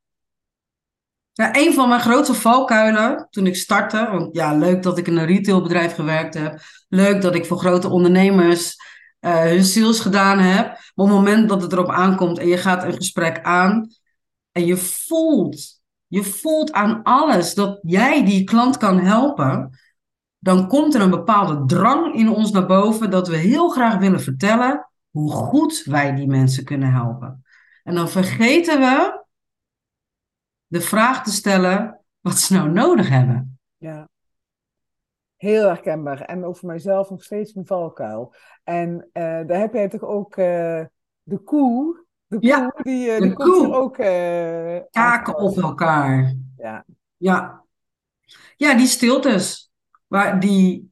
Een 1.34 1.74
van 1.74 1.90
mijn 1.90 2.02
grootste 2.02 2.34
valkuilen 2.34 3.28
toen 3.30 3.46
ik 3.46 3.56
startte, 3.56 4.08
want 4.12 4.36
ja, 4.36 4.58
leuk 4.58 4.84
dat 4.84 4.98
ik 4.98 5.08
in 5.08 5.18
een 5.18 5.26
retailbedrijf 5.26 5.96
gewerkt 5.96 6.34
heb, 6.34 6.62
leuk 6.90 7.22
dat 7.22 7.36
ik 7.36 7.46
voor 7.46 7.58
grote 7.58 7.90
ondernemers 7.90 8.76
eh, 9.20 9.42
hun 9.42 9.64
sales 9.64 10.00
gedaan 10.00 10.40
heb, 10.40 10.66
maar 10.66 10.76
op 10.96 11.08
het 11.08 11.16
moment 11.16 11.50
dat 11.50 11.62
het 11.62 11.72
erop 11.72 11.90
aankomt 11.90 12.40
en 12.40 12.48
je 12.48 12.58
gaat 12.58 12.84
een 12.84 12.94
gesprek 12.94 13.42
aan 13.44 13.88
en 14.52 14.66
je 14.66 14.78
voelt, 14.78 15.82
je 16.08 16.24
voelt 16.24 16.72
aan 16.72 17.04
alles 17.04 17.54
dat 17.54 17.80
jij 17.82 18.26
die 18.26 18.44
klant 18.44 18.78
kan 18.78 19.00
helpen, 19.00 19.80
dan 20.40 20.68
komt 20.68 20.96
er 20.96 21.02
een 21.02 21.10
bepaalde 21.10 21.66
drang 21.66 22.16
in 22.16 22.30
ons 22.30 22.52
naar 22.52 22.66
boven 22.66 23.10
dat 23.10 23.28
we 23.28 23.36
heel 23.36 23.70
graag 23.70 23.98
willen 23.98 24.22
vertellen 24.22 24.90
hoe 25.10 25.32
goed 25.32 25.84
wij 25.86 26.16
die 26.16 26.28
mensen 26.28 26.64
kunnen 26.64 26.92
helpen. 26.92 27.44
En 27.84 27.96
dan 27.96 28.10
vergeten 28.10 28.80
we 28.80 29.21
de 30.72 30.82
vraag 30.82 31.24
te 31.24 31.32
stellen 31.32 32.00
wat 32.20 32.38
ze 32.38 32.54
nou 32.54 32.70
nodig 32.70 33.10
hebben. 33.10 33.60
Ja. 33.78 34.10
Heel 35.36 35.68
herkenbaar. 35.68 36.22
En 36.22 36.56
voor 36.56 36.70
mijzelf 36.70 37.10
nog 37.10 37.24
steeds 37.24 37.56
een 37.56 37.66
valkuil. 37.66 38.34
En 38.64 39.10
eh, 39.12 39.24
daar 39.24 39.60
heb 39.60 39.74
jij 39.74 39.88
toch 39.90 40.02
ook 40.02 40.36
eh, 40.36 40.86
de 41.24 41.38
koe. 41.38 42.06
De 42.26 42.36
koe, 42.40 42.48
Ja, 42.48 42.74
die, 42.82 43.12
eh, 43.12 43.18
de 43.20 43.24
die 43.24 43.34
koe. 43.34 43.74
ook 43.74 43.96
Kaken 44.92 45.38
op 45.38 45.58
elkaar. 45.58 46.36
Ja, 46.58 46.86
Ja, 47.18 47.64
ja 48.56 48.78
die 48.78 48.88
stiltes. 48.88 49.72
Waar 50.08 50.40
die 50.40 50.92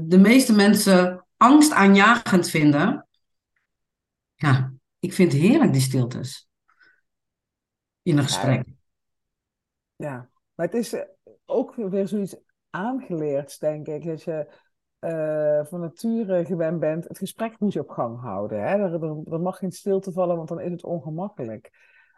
de 0.00 0.18
meeste 0.20 0.52
mensen 0.52 1.26
angstaanjagend 1.36 2.48
vinden. 2.48 3.08
Ja, 4.34 4.72
ik 4.98 5.12
vind 5.12 5.32
het 5.32 5.40
heerlijk, 5.40 5.72
die 5.72 5.82
stiltes. 5.82 6.48
In 8.02 8.18
een 8.18 8.24
gesprek. 8.24 8.62
ja. 8.66 8.78
Maar 10.54 10.66
het 10.66 10.74
is 10.74 10.92
eh, 10.92 11.02
ook 11.46 11.74
weer 11.74 12.08
zoiets 12.08 12.36
aangeleerd, 12.70 13.60
denk 13.60 13.86
ik. 13.86 14.04
Dat 14.04 14.22
je 14.22 14.46
eh, 14.98 15.64
van 15.64 15.80
nature 15.80 16.44
gewend 16.44 16.80
bent. 16.80 17.08
Het 17.08 17.18
gesprek 17.18 17.58
moet 17.58 17.72
je 17.72 17.80
op 17.80 17.90
gang 17.90 18.20
houden. 18.20 18.62
Hè? 18.62 18.76
Er, 18.76 19.32
er 19.32 19.40
mag 19.40 19.58
geen 19.58 19.72
stilte 19.72 20.12
vallen, 20.12 20.36
want 20.36 20.48
dan 20.48 20.60
is 20.60 20.70
het 20.70 20.84
ongemakkelijk. 20.84 21.70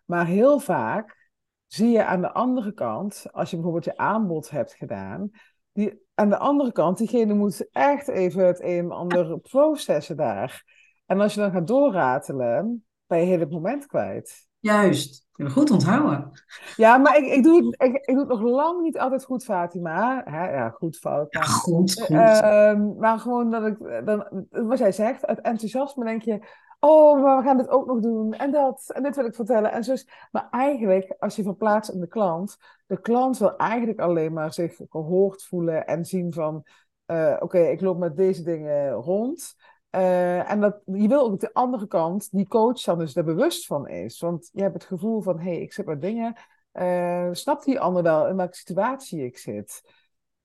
Maar 0.04 0.26
heel 0.26 0.58
vaak 0.58 1.30
zie 1.66 1.88
je 1.88 2.04
aan 2.04 2.20
de 2.20 2.32
andere 2.32 2.72
kant, 2.72 3.26
als 3.30 3.50
je 3.50 3.56
bijvoorbeeld 3.56 3.84
je 3.84 3.96
aanbod 3.96 4.50
hebt 4.50 4.74
gedaan, 4.74 5.30
die, 5.72 6.06
aan 6.14 6.28
de 6.28 6.38
andere 6.38 6.72
kant, 6.72 6.98
diegene 6.98 7.34
moet 7.34 7.68
echt 7.70 8.08
even 8.08 8.46
het 8.46 8.60
een 8.60 8.78
en 8.78 8.90
ander 8.90 9.38
processen 9.38 10.16
daar. 10.16 10.64
En 11.06 11.20
als 11.20 11.34
je 11.34 11.40
dan 11.40 11.50
gaat 11.50 11.66
doorratelen, 11.66 12.84
ben 13.06 13.18
je 13.18 13.24
heel 13.24 13.40
het 13.40 13.50
moment 13.50 13.86
kwijt. 13.86 14.48
Juist. 14.58 15.21
Ik 15.32 15.38
heb 15.38 15.46
het 15.46 15.56
goed 15.56 15.70
onthouden. 15.70 16.30
Ja, 16.76 16.96
maar 16.96 17.16
ik, 17.16 17.24
ik, 17.24 17.42
doe 17.42 17.56
het, 17.66 17.82
ik, 17.82 17.94
ik 17.94 18.14
doe 18.14 18.18
het 18.18 18.28
nog 18.28 18.40
lang 18.42 18.82
niet 18.82 18.98
altijd 18.98 19.24
goed, 19.24 19.44
Fatima. 19.44 20.22
Hè? 20.24 20.50
Ja, 20.50 20.68
goed, 20.70 20.96
fout. 20.96 21.32
Ja, 21.32 21.38
maar- 21.38 21.48
goed, 21.48 22.00
goed. 22.00 22.16
Ehm, 22.16 22.96
maar 22.98 23.18
gewoon 23.18 23.50
dat 23.50 23.66
ik, 23.66 24.06
dan, 24.06 24.46
wat 24.50 24.78
jij 24.78 24.92
zegt, 24.92 25.26
uit 25.26 25.40
enthousiasme 25.40 26.04
denk 26.04 26.22
je, 26.22 26.40
oh, 26.80 27.22
maar 27.22 27.36
we 27.36 27.42
gaan 27.42 27.56
dit 27.56 27.68
ook 27.68 27.86
nog 27.86 28.00
doen 28.00 28.32
en 28.32 28.50
dat, 28.50 28.90
en 28.94 29.02
dit 29.02 29.16
wil 29.16 29.24
ik 29.24 29.34
vertellen 29.34 29.72
en 29.72 29.84
zo. 29.84 29.94
Maar 30.30 30.48
eigenlijk, 30.50 31.14
als 31.18 31.36
je 31.36 31.42
verplaatst 31.42 31.90
in 31.90 32.00
de 32.00 32.08
klant, 32.08 32.56
de 32.86 33.00
klant 33.00 33.38
wil 33.38 33.56
eigenlijk 33.56 34.00
alleen 34.00 34.32
maar 34.32 34.52
zich 34.52 34.80
gehoord 34.90 35.42
voelen 35.42 35.86
en 35.86 36.04
zien 36.04 36.32
van, 36.32 36.64
eh, 37.06 37.36
oké, 37.40 37.58
ik 37.58 37.80
loop 37.80 37.98
met 37.98 38.16
deze 38.16 38.42
dingen 38.42 38.90
rond. 38.90 39.54
Eh, 39.92 40.50
en 40.50 40.60
dat, 40.60 40.76
je 40.84 41.08
wil 41.08 41.20
ook 41.20 41.40
de 41.40 41.54
andere 41.54 41.86
kant, 41.86 42.28
die 42.30 42.48
coach 42.48 42.82
dan 42.82 42.98
dus 42.98 43.16
er 43.16 43.24
bewust 43.24 43.66
van 43.66 43.88
is. 43.88 44.18
Want 44.18 44.50
je 44.52 44.62
hebt 44.62 44.74
het 44.74 44.84
gevoel 44.84 45.20
van, 45.20 45.38
hé, 45.38 45.50
hey, 45.50 45.60
ik 45.60 45.72
zit 45.72 45.86
met 45.86 46.00
dingen. 46.00 46.34
eh, 46.72 47.28
snapt 47.32 47.64
die 47.64 47.80
ander 47.80 48.02
wel 48.02 48.28
in 48.28 48.36
welke 48.36 48.56
situatie 48.56 49.24
ik 49.24 49.38
zit? 49.38 49.82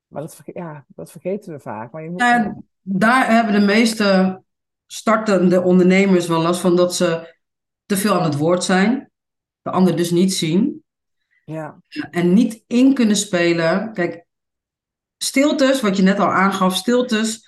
Maar 0.07 0.21
dat, 0.21 0.41
ja, 0.45 0.85
dat 0.87 1.11
vergeten 1.11 1.53
we 1.53 1.59
vaak. 1.59 1.91
Maar 1.91 2.03
je 2.03 2.09
moet... 2.09 2.21
En 2.21 2.67
daar 2.81 3.31
hebben 3.31 3.53
de 3.59 3.65
meeste 3.65 4.41
startende 4.85 5.61
ondernemers 5.61 6.27
wel 6.27 6.41
last 6.41 6.59
van 6.59 6.75
dat 6.75 6.95
ze 6.95 7.35
te 7.85 7.97
veel 7.97 8.13
aan 8.13 8.23
het 8.23 8.37
woord 8.37 8.63
zijn. 8.63 9.11
De 9.61 9.71
ander 9.71 9.95
dus 9.95 10.11
niet 10.11 10.33
zien. 10.33 10.83
Ja, 11.45 11.79
En 12.11 12.33
niet 12.33 12.63
in 12.67 12.93
kunnen 12.93 13.15
spelen. 13.15 13.93
Kijk, 13.93 14.25
stiltes, 15.17 15.81
wat 15.81 15.97
je 15.97 16.03
net 16.03 16.19
al 16.19 16.31
aangaf, 16.31 16.75
stiltes 16.75 17.46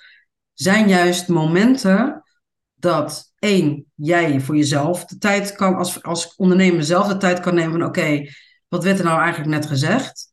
zijn 0.60 0.88
juist 0.88 1.28
momenten 1.28 2.22
dat 2.74 3.32
één, 3.38 3.84
jij 3.94 4.40
voor 4.40 4.56
jezelf 4.56 5.04
de 5.04 5.18
tijd 5.18 5.54
kan, 5.54 5.74
als, 5.76 6.02
als 6.02 6.34
ondernemer 6.34 6.84
zelf 6.84 7.06
de 7.06 7.16
tijd 7.16 7.40
kan 7.40 7.54
nemen 7.54 7.72
van 7.72 7.88
oké, 7.88 8.28
wat 8.68 8.84
werd 8.84 8.98
er 8.98 9.04
nou 9.04 9.20
eigenlijk 9.20 9.50
net 9.50 9.66
gezegd? 9.66 10.32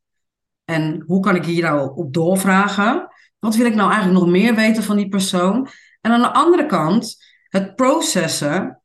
En 0.63 1.03
hoe 1.05 1.19
kan 1.19 1.35
ik 1.35 1.45
hier 1.45 1.63
nou 1.63 1.95
op 1.95 2.13
doorvragen? 2.13 3.07
Wat 3.39 3.55
wil 3.55 3.65
ik 3.65 3.75
nou 3.75 3.91
eigenlijk 3.91 4.19
nog 4.23 4.31
meer 4.31 4.55
weten 4.55 4.83
van 4.83 4.95
die 4.95 5.09
persoon? 5.09 5.67
En 6.01 6.11
aan 6.11 6.21
de 6.21 6.33
andere 6.33 6.65
kant, 6.65 7.23
het 7.49 7.75
processen. 7.75 8.81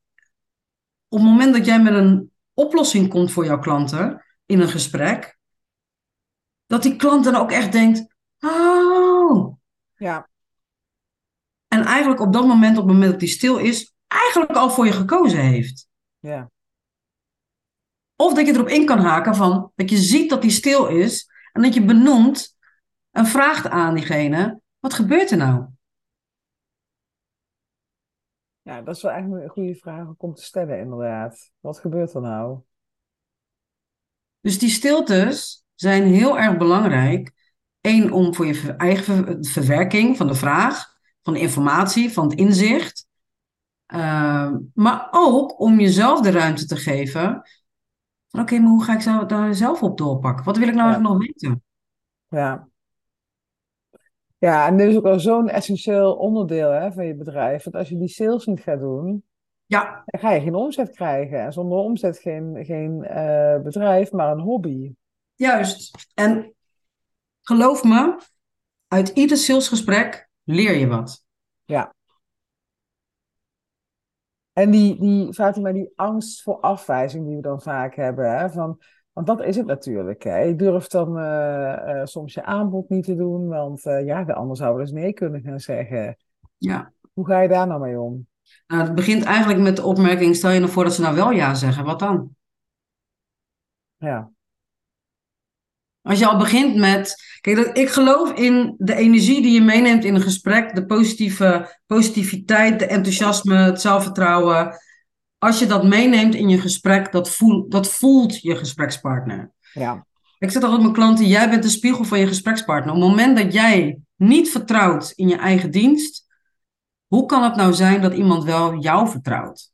Op 1.09 1.19
het 1.19 1.29
moment 1.29 1.55
dat 1.55 1.67
jij 1.67 1.83
met 1.83 1.95
een 1.95 2.33
oplossing 2.55 3.09
komt 3.09 3.33
voor 3.33 3.45
jouw 3.45 3.59
klanten 3.59 4.25
in 4.47 4.61
een 4.61 4.69
gesprek, 4.69 5.39
dat 6.67 6.83
die 6.83 6.97
klant 6.97 7.25
dan 7.25 7.35
ook 7.35 7.51
echt 7.51 7.73
denkt: 7.73 8.15
Oh. 8.41 9.57
ja, 9.97 10.31
En 11.73 11.85
eigenlijk 11.85 12.21
op 12.21 12.33
dat 12.33 12.47
moment, 12.47 12.79
op 12.79 12.85
het 12.85 12.93
moment 12.93 13.11
dat 13.13 13.21
hij 13.21 13.31
stil 13.31 13.59
is, 13.59 13.95
eigenlijk 14.07 14.53
al 14.53 14.71
voor 14.71 14.87
je 14.87 14.93
gekozen 14.93 15.41
heeft. 15.41 15.89
ja, 16.19 16.51
Of 18.17 18.35
dat 18.35 18.47
je 18.47 18.53
erop 18.53 18.69
in 18.69 18.87
kan 18.87 18.99
haken 18.99 19.35
van 19.35 19.73
dat 19.75 19.91
je 19.91 19.97
ziet 19.97 20.31
dat 20.31 20.43
hij 20.43 20.51
stil 20.51 20.87
is 20.87 21.31
en 21.53 21.63
dat 21.63 21.75
je 21.75 21.85
benoemt 21.85 22.57
en 23.11 23.27
vraagt 23.27 23.69
aan 23.69 23.95
diegene: 23.95 24.61
wat 24.79 24.95
gebeurt 24.95 25.31
er 25.31 25.37
nou? 25.37 25.67
ja, 28.63 28.83
dat 28.83 28.97
is 28.97 29.03
wel 29.03 29.13
eigenlijk 29.13 29.45
een 29.45 29.51
goede 29.51 29.75
vraag 29.75 30.09
om 30.17 30.35
te 30.35 30.43
stellen, 30.43 30.79
inderdaad. 30.79 31.53
Wat 31.61 31.79
gebeurt 31.79 32.15
er 32.15 32.21
nou? 32.21 32.61
Dus 34.41 34.59
die 34.59 34.69
stiltes 34.69 35.65
zijn 35.75 36.03
heel 36.03 36.39
erg 36.39 36.57
belangrijk. 36.57 37.33
Eén, 37.81 38.13
om 38.13 38.35
voor 38.35 38.47
je 38.47 38.75
eigen 38.77 39.05
ver- 39.05 39.37
verwerking 39.41 40.17
van 40.17 40.27
de 40.27 40.35
vraag, 40.35 40.92
van 41.23 41.33
de 41.33 41.41
informatie, 41.41 42.13
van 42.13 42.29
het 42.29 42.39
inzicht. 42.39 43.07
Ehm, 43.87 44.59
maar 44.75 45.09
ook 45.11 45.61
om 45.61 45.81
jezelf 45.81 46.21
de 46.21 46.31
ruimte 46.31 46.67
te 46.67 46.77
geven. 46.77 47.43
van, 48.29 48.41
Oké, 48.41 48.59
maar 48.59 48.71
hoe 48.71 48.85
ga 48.85 48.95
ik 48.95 49.01
zo- 49.01 49.27
daar 49.27 49.55
zelf 49.55 49.83
op 49.83 49.99
doorpakken? 49.99 50.45
Wat 50.45 50.57
wil 50.57 50.69
ik 50.69 50.75
nou 50.75 50.89
Ja. 50.89 50.95
eigenlijk 50.95 51.15
nog 51.19 51.27
weten? 51.27 51.63
Ja. 52.29 52.69
Ja, 54.39 54.67
en 54.67 54.77
dit 54.77 54.89
is 54.89 54.97
ook 54.97 55.05
al 55.07 55.21
zo'n 55.21 55.49
essentieel 55.49 56.13
onderdeel 56.15 56.71
hè, 56.71 56.93
van 56.93 57.07
je 57.07 57.15
bedrijf. 57.15 57.65
Want 57.65 57.77
als 57.77 57.89
je 57.89 57.99
die 57.99 58.09
sales 58.09 58.47
niet 58.47 58.61
gaat 58.61 58.79
doen, 58.81 59.25
Ja, 59.67 60.03
dan 60.07 60.21
ga 60.21 60.31
je 60.31 60.41
geen 60.41 60.55
omzet 60.55 60.91
krijgen. 60.91 61.41
En 61.41 61.53
zonder 61.53 61.79
omzet 61.79 62.19
geen, 62.19 62.65
geen 62.65 63.05
eh, 63.05 63.61
bedrijf, 63.63 64.13
maar 64.13 64.33
een 64.33 64.41
hobby. 64.41 64.95
juist. 65.35 66.11
En 66.15 66.55
geloof 67.43 67.85
me, 67.85 68.21
uit 68.89 69.09
ieder 69.09 69.37
salesgesprek 69.37 70.29
leer 70.55 70.77
je 70.77 70.87
wat. 70.87 71.25
En 74.53 74.71
die, 74.71 75.01
die, 75.01 75.33
Fatima, 75.33 75.73
die 75.73 75.93
angst 75.97 76.43
voor 76.43 76.61
afwijzing 76.61 77.27
die 77.27 77.37
we 77.37 77.43
dan 77.43 77.61
vaak 77.61 77.95
hebben. 77.95 78.39
Hè, 78.39 78.51
van, 78.51 78.79
want 79.13 79.27
dat 79.27 79.45
is 79.45 79.57
het 79.57 79.67
natuurlijk. 79.67 80.23
Hè. 80.23 80.39
Je 80.39 80.57
durft 80.57 80.91
dan 80.91 81.19
eh, 81.19 82.01
eh, 82.01 82.07
soms 82.07 82.35
je 82.35 82.45
aanbod 82.45 82.89
niet 82.89 83.05
te 83.05 83.17
doen, 83.17 83.49
want 83.49 83.87
eh, 83.87 84.05
ja, 84.05 84.25
de 84.25 84.35
ander 84.35 84.57
zou 84.57 84.73
wel 84.73 84.81
eens 84.81 84.93
nee 84.93 85.13
kunnen 85.13 85.43
gaan 85.43 85.61
zeggen. 85.61 86.17
Ja. 86.59 86.93
Hoe 87.13 87.27
ga 87.27 87.41
je 87.41 87.49
daar 87.49 87.67
nou 87.67 87.81
mee 87.81 88.01
om? 88.01 88.27
Nou, 88.67 88.83
het 88.83 88.95
begint 88.95 89.25
eigenlijk 89.25 89.61
met 89.61 89.77
de 89.77 89.85
opmerking: 89.85 90.37
stel 90.37 90.51
je 90.51 90.59
nou 90.59 90.71
voor 90.71 90.85
dat 90.85 90.95
ze 90.95 91.01
nou 91.01 91.15
wel 91.15 91.31
ja 91.31 91.55
zeggen, 91.55 91.85
wat 91.85 91.99
dan? 91.99 92.37
Ja, 93.97 94.31
Als 96.03 96.19
je 96.19 96.27
al 96.27 96.37
begint 96.39 96.77
met. 96.77 97.17
Kijk, 97.41 97.57
dat- 97.57 97.79
ik 97.79 97.89
geloof 97.89 98.33
in 98.33 98.75
de 98.79 98.95
energie 98.95 99.43
die 99.43 99.53
je 99.53 99.61
meeneemt 99.63 100.05
in 100.05 100.15
een 100.15 100.21
gesprek, 100.23 100.75
de 100.75 100.87
positieve, 100.87 101.79
positiviteit, 101.87 102.79
de 102.79 102.87
enthousiasme, 102.87 103.55
het 103.57 103.81
zelfvertrouwen. 103.81 104.77
Als 105.39 105.59
je 105.59 105.67
dat 105.67 105.85
meeneemt 105.85 106.35
in 106.35 106.49
je 106.49 106.61
gesprek, 106.61 107.13
dat, 107.13 107.31
voel, 107.31 107.69
dat 107.69 107.89
voelt 107.89 108.41
je 108.41 108.57
gesprekspartner. 108.57 109.51
ja, 109.73 110.07
Ik 110.39 110.51
zeg 110.51 110.63
altijd 110.63 110.81
mijn 110.83 110.93
klanten, 110.93 111.27
jij 111.27 111.51
bent 111.51 111.63
de 111.63 111.69
spiegel 111.69 112.05
van 112.05 112.19
je 112.19 112.27
gesprekspartner. 112.27 112.95
Op 112.95 113.01
het 113.01 113.09
moment 113.11 113.37
dat 113.37 113.53
jij 113.53 113.99
niet 114.17 114.51
vertrouwt 114.51 115.13
in 115.17 115.29
je 115.29 115.37
eigen 115.37 115.71
dienst, 115.71 116.27
hoe 117.07 117.27
kan 117.27 117.43
het 117.43 117.57
nou 117.57 117.73
zijn 117.73 118.01
dat 118.01 118.15
iemand 118.15 118.45
wel 118.45 118.79
jou 118.79 119.09
vertrouwt? 119.09 119.71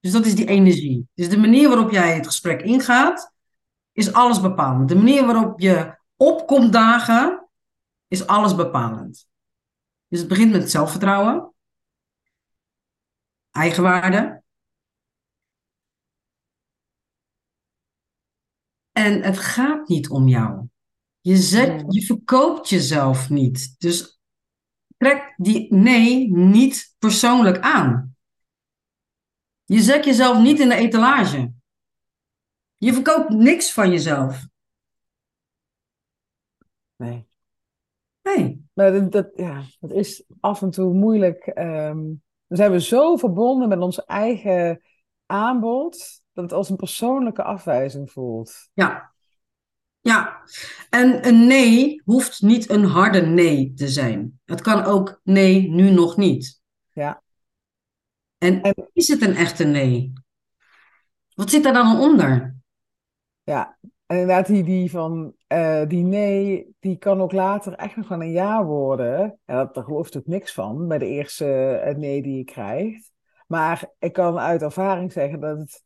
Dus 0.00 0.12
dat 0.12 0.26
is 0.26 0.34
die 0.34 0.46
energie. 0.46 1.08
Dus 1.14 1.28
de 1.28 1.38
manier 1.38 1.68
waarop 1.68 1.90
jij 1.90 2.14
het 2.14 2.26
gesprek 2.26 2.62
ingaat, 2.62 3.32
is 3.98 4.12
alles 4.12 4.40
bepalend. 4.40 4.88
De 4.88 4.94
manier 4.94 5.26
waarop 5.26 5.60
je 5.60 5.98
opkomt 6.16 6.72
dagen, 6.72 7.48
is 8.08 8.26
alles 8.26 8.54
bepalend. 8.54 9.28
Dus 10.08 10.18
het 10.18 10.28
begint 10.28 10.52
met 10.52 10.70
zelfvertrouwen, 10.70 11.52
eigenwaarde. 13.50 14.42
En 18.92 19.22
het 19.22 19.38
gaat 19.38 19.88
niet 19.88 20.08
om 20.08 20.28
jou. 20.28 20.68
Je, 21.20 21.36
zet, 21.36 21.84
je 21.88 22.06
verkoopt 22.06 22.68
jezelf 22.68 23.30
niet. 23.30 23.74
Dus 23.78 24.20
trek 24.96 25.34
die 25.36 25.74
nee 25.74 26.32
niet 26.36 26.94
persoonlijk 26.98 27.58
aan. 27.58 28.16
Je 29.64 29.80
zet 29.80 30.04
jezelf 30.04 30.38
niet 30.38 30.60
in 30.60 30.68
de 30.68 30.74
etalage. 30.74 31.56
Je 32.78 32.92
verkoopt 32.92 33.28
niks 33.28 33.72
van 33.72 33.90
jezelf. 33.90 34.46
Nee. 36.96 37.26
Nee. 38.22 38.66
Maar 38.72 38.92
dat, 38.92 39.12
dat, 39.12 39.30
ja, 39.34 39.62
dat 39.80 39.92
is 39.92 40.24
af 40.40 40.62
en 40.62 40.70
toe 40.70 40.94
moeilijk. 40.94 41.46
Ehm, 41.46 42.04
dan 42.46 42.56
zijn 42.56 42.70
we 42.70 42.80
zo 42.80 43.16
verbonden 43.16 43.68
met 43.68 43.78
ons 43.80 44.04
eigen 44.04 44.82
aanbod, 45.26 46.22
dat 46.32 46.44
het 46.44 46.52
als 46.52 46.68
een 46.68 46.76
persoonlijke 46.76 47.42
afwijzing 47.42 48.10
voelt. 48.10 48.68
Ja. 48.72 49.12
Ja. 50.00 50.42
En 50.90 51.26
een 51.26 51.46
nee 51.46 52.02
hoeft 52.04 52.42
niet 52.42 52.70
een 52.70 52.84
harde 52.84 53.20
nee 53.20 53.72
te 53.74 53.88
zijn. 53.88 54.40
Het 54.44 54.60
kan 54.60 54.84
ook 54.84 55.20
nee, 55.22 55.68
nu 55.70 55.90
nog 55.90 56.16
niet. 56.16 56.60
Ja. 56.92 57.22
En, 58.38 58.62
En- 58.62 58.90
is 58.92 59.08
het 59.08 59.22
een 59.22 59.36
echte 59.36 59.64
nee? 59.64 60.12
Wat 61.34 61.50
zit 61.50 61.62
daar 61.62 61.72
dan 61.72 62.00
onder? 62.00 62.57
Ja, 63.48 63.78
en 64.06 64.18
inderdaad, 64.18 64.46
die, 64.46 64.64
die 64.64 64.90
van 64.90 65.34
eh, 65.46 65.86
die 65.86 66.04
nee, 66.04 66.68
die 66.80 66.96
kan 66.96 67.20
ook 67.20 67.32
later 67.32 67.72
echt 67.72 67.96
nog 67.96 68.08
wel 68.08 68.20
een 68.20 68.30
ja 68.30 68.64
worden. 68.64 69.38
En 69.44 69.56
dat, 69.56 69.74
daar 69.74 69.84
geloof 69.84 70.14
ik 70.14 70.26
niks 70.26 70.52
van 70.52 70.88
bij 70.88 70.98
de 70.98 71.06
eerste 71.06 71.76
eh, 71.76 71.96
nee 71.96 72.22
die 72.22 72.36
je 72.36 72.44
krijgt. 72.44 73.12
Maar 73.46 73.92
ik 73.98 74.12
kan 74.12 74.38
uit 74.38 74.62
ervaring 74.62 75.12
zeggen 75.12 75.40
dat 75.40 75.58
het 75.58 75.84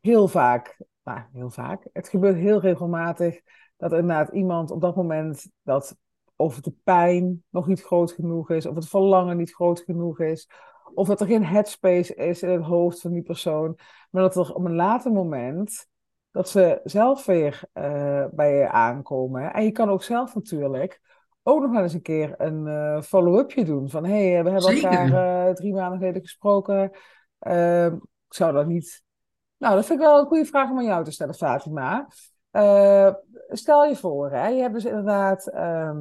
heel 0.00 0.28
vaak, 0.28 0.78
nou, 1.04 1.20
heel 1.32 1.50
vaak, 1.50 1.88
het 1.92 2.08
gebeurt 2.08 2.36
heel 2.36 2.60
regelmatig 2.60 3.40
dat 3.76 3.92
inderdaad 3.92 4.32
iemand 4.32 4.70
op 4.70 4.80
dat 4.80 4.96
moment 4.96 5.50
dat 5.62 5.96
of 6.36 6.60
de 6.60 6.74
pijn 6.84 7.44
nog 7.50 7.66
niet 7.66 7.82
groot 7.82 8.12
genoeg 8.12 8.50
is, 8.50 8.66
of 8.66 8.74
het 8.74 8.88
verlangen 8.88 9.36
niet 9.36 9.54
groot 9.54 9.80
genoeg 9.80 10.20
is, 10.20 10.48
of 10.94 11.08
dat 11.08 11.20
er 11.20 11.26
geen 11.26 11.44
headspace 11.44 12.14
is 12.14 12.42
in 12.42 12.50
het 12.50 12.64
hoofd 12.64 13.00
van 13.00 13.12
die 13.12 13.22
persoon, 13.22 13.78
maar 14.10 14.22
dat 14.22 14.36
er 14.36 14.54
op 14.54 14.64
een 14.64 14.74
later 14.74 15.12
moment 15.12 15.90
dat 16.32 16.48
ze 16.48 16.80
zelf 16.84 17.26
weer 17.26 17.60
eh, 17.72 18.24
bij 18.30 18.56
je 18.56 18.68
aankomen. 18.68 19.52
En 19.52 19.64
je 19.64 19.72
kan 19.72 19.90
ook 19.90 20.02
zelf 20.02 20.34
natuurlijk 20.34 21.00
ook 21.42 21.60
nog 21.62 21.72
wel 21.72 21.82
eens 21.82 21.92
een 21.94 22.02
keer 22.02 22.34
een 22.36 22.66
eh, 22.66 23.02
follow-upje 23.02 23.64
doen. 23.64 23.90
Van 23.90 24.04
hé, 24.04 24.30
hey, 24.32 24.44
we 24.44 24.50
hebben 24.50 24.72
Zeker. 24.72 24.90
elkaar 24.90 25.48
eh, 25.48 25.54
drie 25.54 25.72
maanden 25.74 25.98
geleden 25.98 26.22
gesproken. 26.22 26.90
Ehm, 27.38 27.94
ik 27.94 28.34
zou 28.34 28.52
dat 28.52 28.66
niet. 28.66 29.02
Nou, 29.56 29.74
dat 29.74 29.86
vind 29.86 30.00
ik 30.00 30.06
wel 30.06 30.18
een 30.20 30.26
goede 30.26 30.44
vraag 30.44 30.70
om 30.70 30.78
aan 30.78 30.84
jou 30.84 31.04
te 31.04 31.10
stellen, 31.10 31.34
Fatima. 31.34 32.08
Stel 33.48 33.84
je 33.84 33.96
voor, 33.96 34.30
hè, 34.30 34.46
je 34.46 34.60
hebt 34.60 34.74
dus 34.74 34.84
inderdaad 34.84 35.46
ehm, 35.46 36.00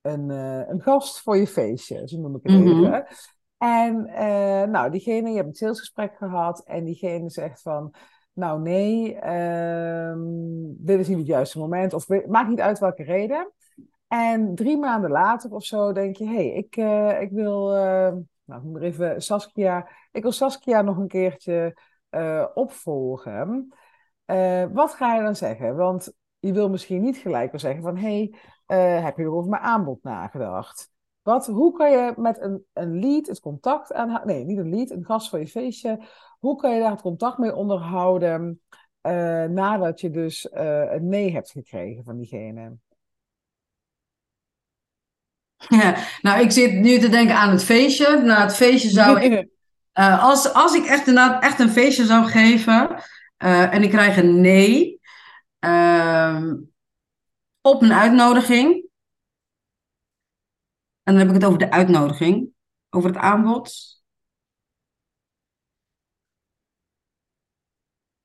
een, 0.00 0.28
een 0.70 0.80
gast 0.80 1.20
voor 1.20 1.36
je 1.36 1.46
feestje, 1.46 2.08
zo 2.08 2.18
noem 2.18 2.36
ik 2.36 2.42
het 2.42 2.52
Mhm. 2.52 2.84
even. 2.84 3.06
En 3.58 4.02
nou, 4.70 4.90
diegene, 4.90 5.30
je 5.30 5.36
hebt 5.36 5.48
een 5.48 5.54
salesgesprek 5.54 6.16
gehad 6.16 6.64
en 6.64 6.84
diegene 6.84 7.30
zegt 7.30 7.62
van, 7.62 7.94
nou 8.34 8.60
nee, 8.60 9.14
ehm, 9.14 10.20
dit 10.66 10.98
is 11.00 11.08
niet 11.08 11.18
het 11.18 11.26
juiste 11.26 11.58
moment, 11.58 11.92
of 11.92 12.08
maakt 12.26 12.48
niet 12.48 12.60
uit 12.60 12.78
welke 12.78 13.02
reden. 13.02 13.52
En 14.08 14.54
drie 14.54 14.78
maanden 14.78 15.10
later 15.10 15.50
of 15.50 15.64
zo 15.64 15.92
denk 15.92 16.16
je, 16.16 16.24
hé, 16.26 16.34
hey, 16.34 16.46
ik, 16.46 16.76
eh, 16.76 17.20
ik 17.20 17.30
wil, 17.30 17.74
eh, 17.74 18.12
nou, 18.44 18.62
ik 18.62 18.72
maar 18.72 18.82
even 18.82 19.22
Saskia, 19.22 19.88
ik 20.12 20.22
wil 20.22 20.32
Saskia 20.32 20.82
nog 20.82 20.96
een 20.96 21.08
keertje 21.08 21.76
eh, 22.08 22.46
opvolgen. 22.54 23.74
Eh, 24.24 24.64
wat 24.72 24.94
ga 24.94 25.14
je 25.14 25.22
dan 25.22 25.36
zeggen? 25.36 25.76
Want 25.76 26.12
je 26.38 26.52
wil 26.52 26.68
misschien 26.70 27.02
niet 27.02 27.16
gelijk 27.16 27.50
wel 27.50 27.60
zeggen 27.60 27.82
van, 27.82 27.96
hé, 27.96 28.30
hey, 28.66 29.00
heb 29.00 29.16
je 29.16 29.22
er 29.22 29.32
over 29.32 29.50
mijn 29.50 29.62
aanbod 29.62 30.02
nagedacht? 30.02 30.92
Wat, 31.22 31.46
hoe 31.46 31.72
kan 31.72 31.90
je 31.90 32.12
met 32.16 32.40
een, 32.40 32.64
een 32.72 32.98
lead 33.00 33.26
het 33.26 33.40
contact 33.40 33.92
aanhouden? 33.92 34.34
Nee, 34.34 34.44
niet 34.44 34.58
een 34.58 34.74
lead, 34.74 34.90
een 34.90 35.04
gast 35.04 35.28
voor 35.28 35.38
je 35.38 35.46
feestje. 35.46 36.00
Hoe 36.44 36.56
kan 36.56 36.74
je 36.74 36.80
daar 36.80 36.90
het 36.90 37.00
contact 37.00 37.38
mee 37.38 37.54
onderhouden 37.54 38.60
eh, 39.00 39.44
nadat 39.44 40.00
je 40.00 40.10
dus 40.10 40.48
eh, 40.48 40.92
een 40.92 41.08
nee 41.08 41.32
hebt 41.32 41.50
gekregen 41.50 42.04
van 42.04 42.16
diegene? 42.16 42.76
Ja, 45.56 45.96
nou, 46.22 46.40
ik 46.40 46.50
zit 46.50 46.72
nu 46.72 46.98
te 46.98 47.08
denken 47.08 47.36
aan 47.36 47.50
het 47.50 47.64
feestje. 47.64 48.22
Na 48.22 48.42
het 48.42 48.54
feestje 48.54 48.88
zou 48.88 49.20
ik, 49.20 49.48
eh, 49.92 50.24
als, 50.24 50.52
als 50.52 50.74
ik 50.74 50.84
echt, 50.84 51.06
inderdaad 51.06 51.42
echt 51.42 51.58
een 51.58 51.70
feestje 51.70 52.04
zou 52.04 52.26
geven 52.26 53.02
eh, 53.36 53.74
en 53.74 53.82
ik 53.82 53.90
krijg 53.90 54.16
een 54.16 54.40
nee 54.40 55.00
ehm, 55.58 56.56
op 57.60 57.82
een 57.82 57.92
uitnodiging. 57.92 58.72
En 61.02 61.14
dan 61.14 61.16
heb 61.16 61.28
ik 61.28 61.34
het 61.34 61.44
over 61.44 61.58
de 61.58 61.70
uitnodiging, 61.70 62.48
over 62.90 63.08
het 63.08 63.18
aanbod. 63.18 63.93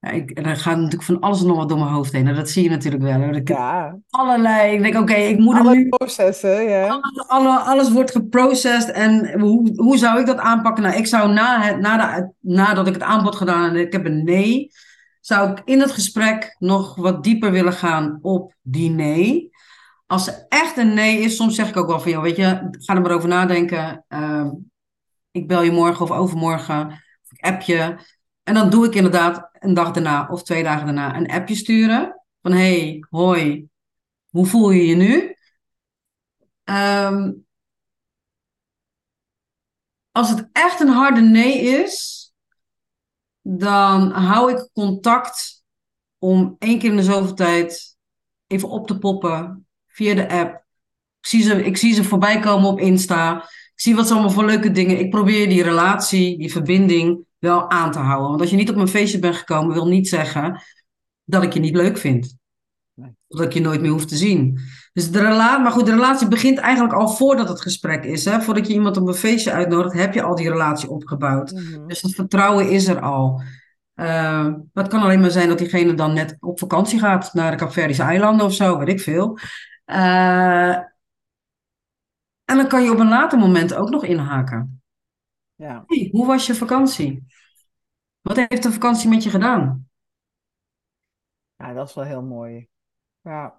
Ja, 0.02 0.10
ik, 0.10 0.38
er 0.38 0.56
gaat 0.58 0.76
natuurlijk 0.76 1.04
van 1.04 1.20
alles 1.20 1.42
en 1.42 1.48
nog 1.48 1.58
wat 1.58 1.70
door 1.70 1.78
mijn 1.78 1.90
hoofd 1.92 2.12
heen. 2.12 2.28
En 2.28 2.36
dat 2.36 2.50
zie 2.50 2.64
je 2.64 2.70
natuurlijk 2.70 3.04
wel. 3.04 3.22
Hoor. 3.22 3.36
Ik 3.36 3.48
heb 3.48 3.58
Ja, 3.58 3.98
allerlei. 4.10 4.74
Ik 4.76 4.82
denk, 4.82 4.96
oké, 4.96 5.14
ik 5.14 5.40
moet 5.40 5.56
alle 5.56 5.76
nu. 5.76 5.90
processen, 5.90 6.64
ja. 6.64 7.00
Alle, 7.28 7.58
alles 7.60 7.92
wordt 7.92 8.12
geprocessed 8.12 8.92
en 8.92 9.40
hoe, 9.40 9.72
hoe 9.76 9.98
zou 9.98 10.20
ik 10.20 10.26
dat 10.26 10.38
aanpakken? 10.38 10.84
Nou, 10.84 10.96
ik 10.96 11.08
zou 11.08 11.34
na 11.34 11.62
het, 11.62 11.80
na 11.80 12.16
de, 12.18 12.32
nadat 12.40 12.88
ik 12.88 12.94
het 12.94 13.04
aanbod 13.04 13.36
gedaan 13.36 13.70
en 13.70 13.76
ik 13.76 13.92
heb 13.92 14.06
een 14.06 14.24
nee, 14.24 14.72
zou 15.22 15.52
ik 15.52 15.62
in 15.66 15.80
het 15.80 15.92
gesprek 15.92 16.56
nog 16.60 16.96
wat 16.96 17.24
dieper 17.24 17.52
willen 17.52 17.74
gaan 17.74 18.20
op 18.22 18.54
die 18.62 18.90
nee. 18.90 19.50
Als 20.08 20.28
er 20.28 20.46
echt 20.50 20.78
een 20.78 20.94
nee 20.94 21.20
is, 21.20 21.36
soms 21.36 21.56
zeg 21.56 21.70
ik 21.70 21.78
ook 21.78 21.88
wel 21.88 22.00
van, 22.00 22.12
joh, 22.12 22.22
weet 22.22 22.36
je, 22.36 22.68
ga 22.72 22.96
er 22.96 23.02
maar 23.02 23.12
over 23.12 23.30
nadenken. 23.30 24.06
Ehm, 24.08 24.50
ik 25.32 25.48
bel 25.48 25.62
je 25.64 25.72
morgen 25.72 26.02
of 26.06 26.12
overmorgen, 26.12 26.88
of 27.24 27.32
ik 27.32 27.46
app 27.46 27.62
je. 27.62 27.96
En 28.50 28.56
dan 28.56 28.70
doe 28.70 28.86
ik 28.86 28.96
inderdaad 28.96 29.50
een 29.60 29.74
dag 29.74 29.92
daarna 29.92 30.28
of 30.32 30.44
twee 30.44 30.64
dagen 30.64 30.86
daarna 30.86 31.16
een 31.16 31.32
appje 31.32 31.56
sturen. 31.56 32.22
Van, 32.42 32.52
hey, 32.52 33.06
hoi, 33.10 33.68
hoe 34.30 34.46
voel 34.46 34.72
je 34.72 34.86
je 34.86 34.96
nu? 34.96 35.36
Ehm, 36.64 37.32
als 40.12 40.30
het 40.30 40.50
echt 40.52 40.80
een 40.80 40.88
harde 40.88 41.22
nee 41.22 41.60
is, 41.62 42.28
dan 43.42 44.12
hou 44.12 44.52
ik 44.52 44.70
contact 44.74 45.64
om 46.18 46.56
één 46.60 46.80
keer 46.80 46.90
in 46.90 46.96
de 46.96 47.04
zoveel 47.04 47.34
tijd 47.34 47.98
even 48.48 48.70
op 48.70 48.88
te 48.88 48.98
poppen 48.98 49.68
via 49.88 50.16
de 50.16 50.30
app. 50.30 50.56
Ik 51.20 51.28
zie 51.28 51.42
ze, 51.42 51.64
ik 51.64 51.78
zie 51.78 51.94
ze 51.94 52.04
voorbij 52.04 52.40
komen 52.40 52.70
op 52.70 52.80
Insta. 52.80 53.44
Ik 53.44 53.82
zie 53.82 53.96
wat 53.96 54.08
ze 54.08 54.14
allemaal 54.14 54.32
voor 54.32 54.46
leuke 54.46 54.72
dingen. 54.72 55.00
Ik 55.00 55.10
probeer 55.10 55.50
die 55.50 55.64
relatie, 55.64 56.38
die 56.38 56.52
verbinding 56.52 57.28
wel 57.40 57.70
aan 57.70 57.92
te 57.92 58.00
houden. 58.00 58.30
Want 58.30 58.42
als 58.42 58.50
je 58.50 58.56
niet 58.56 58.70
op 58.70 58.76
mijn 58.76 58.88
feestje 58.88 59.20
bent 59.20 59.36
gekomen, 59.36 59.74
wil 59.74 59.88
niet 59.88 60.10
zeggen 60.10 60.62
dat 61.24 61.44
ik 61.44 61.54
je 61.54 61.60
niet 61.60 61.76
leuk 61.76 61.98
vind. 61.98 62.38
Dat 63.28 63.42
ik 63.42 63.54
je 63.54 63.62
nooit 63.62 63.82
meer 63.82 63.92
hoef 63.92 64.06
te 64.06 64.16
zien. 64.16 64.60
Dus 64.94 65.12
de 65.12 65.22
relatie, 65.22 65.64
maar 65.64 65.72
goed, 65.72 65.86
de 65.86 65.92
relatie 65.92 66.28
begint 66.28 66.58
eigenlijk 66.58 66.94
al 66.94 67.08
voordat 67.08 67.50
het 67.50 67.62
gesprek 67.62 68.04
is. 68.04 68.26
Hè? 68.26 68.42
Voordat 68.42 68.68
je 68.68 68.74
iemand 68.74 68.98
op 68.98 69.08
een 69.08 69.14
feestje 69.14 69.52
uitnodigt, 69.52 69.94
heb 69.94 70.14
je 70.14 70.22
al 70.22 70.36
die 70.36 70.50
relatie 70.50 70.90
opgebouwd. 70.90 71.52
Mhm. 71.52 71.88
Dus 71.88 72.02
dat 72.02 72.12
vertrouwen 72.12 72.70
is 72.70 72.88
er 72.88 73.00
al. 73.00 73.42
Uh, 73.96 74.06
maar 74.46 74.84
het 74.84 74.88
kan 74.88 75.02
alleen 75.02 75.20
maar 75.20 75.32
zijn 75.32 75.48
dat 75.48 75.58
diegene 75.58 75.94
dan 75.94 76.14
net 76.14 76.38
op 76.40 76.60
vakantie 76.60 77.00
gaat 77.00 77.34
naar 77.34 77.52
de 77.52 77.58
Capverdische 77.58 78.04
eilanden 78.04 78.46
of 78.46 78.54
zo, 78.54 78.78
weet 78.78 78.88
ik 78.88 79.00
veel. 79.00 79.38
Uh, 79.86 80.76
en 82.46 82.56
dan 82.56 82.68
kan 82.68 82.84
je 82.84 82.92
op 82.92 83.00
een 83.00 83.10
later 83.10 83.40
moment 83.40 83.74
ook 83.74 83.90
nog 83.90 84.04
inhaken. 84.06 84.79
Ja. 85.60 85.84
Hey, 85.86 86.10
hoe 86.12 86.26
was 86.26 86.46
je 86.46 86.56
vakantie? 86.56 87.26
Wat 88.22 88.36
heeft 88.36 88.64
de 88.64 88.72
vakantie 88.72 89.10
met 89.10 89.24
je 89.24 89.30
gedaan? 89.30 89.90
ja, 91.56 91.74
dat 91.74 91.88
is 91.88 91.96
wel 91.96 92.04
heel 92.04 92.24
mooi. 92.24 92.68
Ja. 93.22 93.58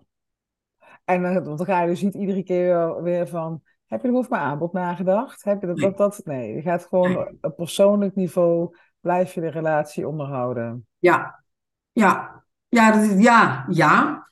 En 1.04 1.22
dan, 1.22 1.44
want 1.44 1.58
dan 1.58 1.66
ga 1.66 1.80
je 1.80 1.88
dus 1.88 2.02
niet 2.02 2.14
iedere 2.14 2.42
keer 2.42 3.02
weer 3.02 3.28
van, 3.28 3.62
heb 3.86 4.02
je 4.02 4.08
er 4.08 4.14
over 4.14 4.30
mijn 4.30 4.42
aanbod 4.42 4.72
nagedacht? 4.72 5.44
Heb 5.44 5.60
je 5.60 5.66
dat, 5.66 5.78
dat, 5.78 5.96
dat? 5.96 6.20
Nee, 6.24 6.54
je 6.54 6.62
gaat 6.62 6.84
gewoon 6.84 7.36
op 7.40 7.56
persoonlijk 7.56 8.14
niveau, 8.14 8.76
blijf 9.00 9.34
je 9.34 9.40
de 9.40 9.50
relatie 9.50 10.08
onderhouden. 10.08 10.86
Ja, 10.98 11.44
ja, 11.92 12.44
ja, 12.68 12.92
dat, 12.92 13.22
ja, 13.22 13.66
ja. 13.68 14.28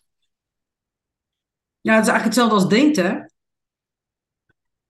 Ja, 1.81 1.95
het 1.95 2.07
is 2.07 2.11
eigenlijk 2.11 2.25
hetzelfde 2.25 2.55
als 2.55 2.69
daten. 2.69 3.33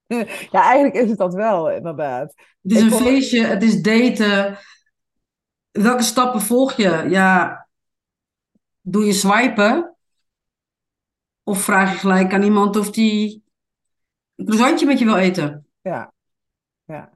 Ja, 0.51 0.63
eigenlijk 0.63 0.95
is 0.95 1.09
het 1.09 1.19
dat 1.19 1.35
wel, 1.35 1.71
inderdaad. 1.71 2.35
Het 2.63 2.73
is 2.73 2.79
Ik 2.79 2.85
een 2.85 2.93
feestje, 2.93 3.45
het 3.45 3.63
is 3.63 3.83
daten. 3.83 4.59
Welke 5.71 6.03
stappen 6.03 6.41
volg 6.41 6.73
je? 6.77 7.07
Ja, 7.09 7.69
doe 8.83 9.05
je 9.05 9.13
swipen? 9.13 9.97
Of 11.45 11.63
vraag 11.63 11.93
je 11.93 11.99
gelijk 11.99 12.33
aan 12.33 12.43
iemand 12.43 12.77
of 12.77 12.91
die 12.91 13.45
een 14.37 14.45
croissantje 14.45 14.87
met 14.87 14.99
je 14.99 15.05
wil 15.05 15.17
eten? 15.17 15.67
Ja, 15.83 16.13
ja. 16.87 17.11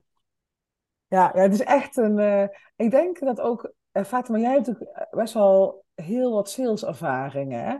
Ja, 1.08 1.30
ja, 1.34 1.40
het 1.42 1.52
is 1.52 1.60
echt 1.60 1.96
een. 1.96 2.18
eh, 2.18 2.48
ik 2.76 2.90
denk 2.90 3.18
dat 3.20 3.40
ook. 3.40 3.72
eh, 3.92 4.04
Fatima, 4.04 4.38
jij 4.38 4.52
hebt 4.52 4.66
natuurlijk 4.66 5.08
best 5.10 5.34
wel 5.34 5.84
heel 5.94 6.32
wat 6.32 6.50
saleservaringen. 6.50 7.64
Hè? 7.64 7.76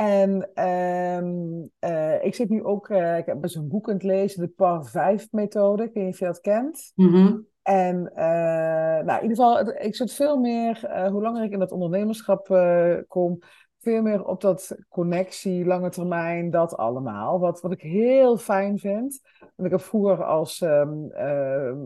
En 0.00 0.50
ehm, 0.54 1.66
eh, 1.78 2.24
ik 2.24 2.34
zit 2.34 2.48
nu 2.48 2.64
ook. 2.64 2.88
eh, 2.88 3.18
ik 3.18 3.26
heb 3.26 3.40
best 3.40 3.56
een 3.56 3.68
boek 3.68 3.88
aan 3.88 3.94
het 3.94 4.02
lezen, 4.02 4.40
de 4.40 4.48
PAR 4.48 4.84
5-methode. 4.86 5.82
Ik 5.82 5.92
weet 5.92 6.04
niet 6.04 6.12
of 6.12 6.18
je 6.18 6.24
dat 6.24 6.40
kent. 6.40 6.92
Mhm. 6.94 7.38
En 7.62 8.12
eh, 8.14 9.04
nou, 9.04 9.16
in 9.16 9.22
ieder 9.22 9.36
geval, 9.36 9.68
ik 9.68 9.94
zit 9.94 10.12
veel 10.12 10.38
meer, 10.38 11.06
hoe 11.10 11.22
langer 11.22 11.42
ik 11.42 11.52
in 11.52 11.58
dat 11.58 11.72
ondernemerschap 11.72 12.46
kom, 13.08 13.38
veel 13.78 14.02
meer 14.02 14.24
op 14.24 14.40
dat 14.40 14.76
connectie, 14.88 15.64
lange 15.64 15.90
termijn, 15.90 16.50
dat 16.50 16.76
allemaal. 16.76 17.40
Wat, 17.40 17.60
wat 17.60 17.72
ik 17.72 17.80
heel 17.80 18.36
fijn 18.36 18.78
vind. 18.78 19.20
Want 19.38 19.72
ik 19.72 19.78
heb 19.78 19.80
vroeger 19.80 20.24
als 20.24 20.60
eh, 20.60 20.88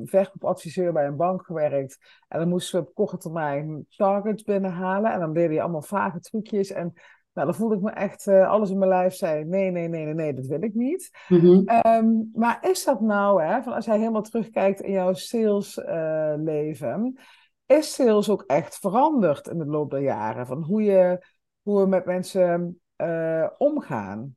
verkoopadviseur 0.04 0.92
bij 0.92 1.06
een 1.06 1.16
bank 1.16 1.44
gewerkt. 1.44 1.98
En 2.28 2.38
dan 2.38 2.48
moesten 2.48 2.80
we 2.80 2.86
op 2.86 2.94
korte 2.94 3.16
termijn 3.18 3.86
targets 3.88 4.42
binnenhalen. 4.42 5.12
En 5.12 5.20
dan 5.20 5.32
deden 5.32 5.52
je 5.52 5.62
allemaal 5.62 5.82
vage 5.82 6.20
trucjes. 6.20 6.70
En 6.72 6.94
nou, 7.34 7.46
dan 7.46 7.54
voelde 7.54 7.74
ik 7.74 7.80
me 7.80 7.90
echt, 7.90 8.26
eh, 8.26 8.48
alles 8.48 8.70
in 8.70 8.78
mijn 8.78 8.90
lijf 8.90 9.14
zei, 9.14 9.44
nee, 9.44 9.70
nee, 9.70 9.88
nee, 9.88 10.04
nee, 10.04 10.14
nee, 10.14 10.34
dat 10.34 10.46
wil 10.46 10.62
ik 10.62 10.74
niet. 10.74 11.10
Mhm. 11.28 11.62
Ehm, 11.64 12.10
maar 12.32 12.58
is 12.70 12.84
dat 12.84 13.00
nou, 13.00 13.42
hè, 13.42 13.62
van 13.62 13.72
als 13.72 13.84
jij 13.84 13.98
helemaal 13.98 14.22
terugkijkt 14.22 14.80
in 14.80 14.92
jouw 14.92 15.14
salesleven, 15.14 17.18
is 17.66 17.94
sales 17.94 18.28
ook 18.28 18.44
echt 18.46 18.78
veranderd 18.78 19.48
in 19.48 19.58
de 19.58 19.66
loop 19.66 19.90
der 19.90 20.02
jaren? 20.02 20.46
Van 20.46 20.62
hoe 20.62 20.82
je, 20.82 21.26
hoe 21.62 21.80
we 21.80 21.86
met 21.86 22.04
mensen 22.04 22.80
eh, 22.96 23.48
omgaan? 23.58 24.36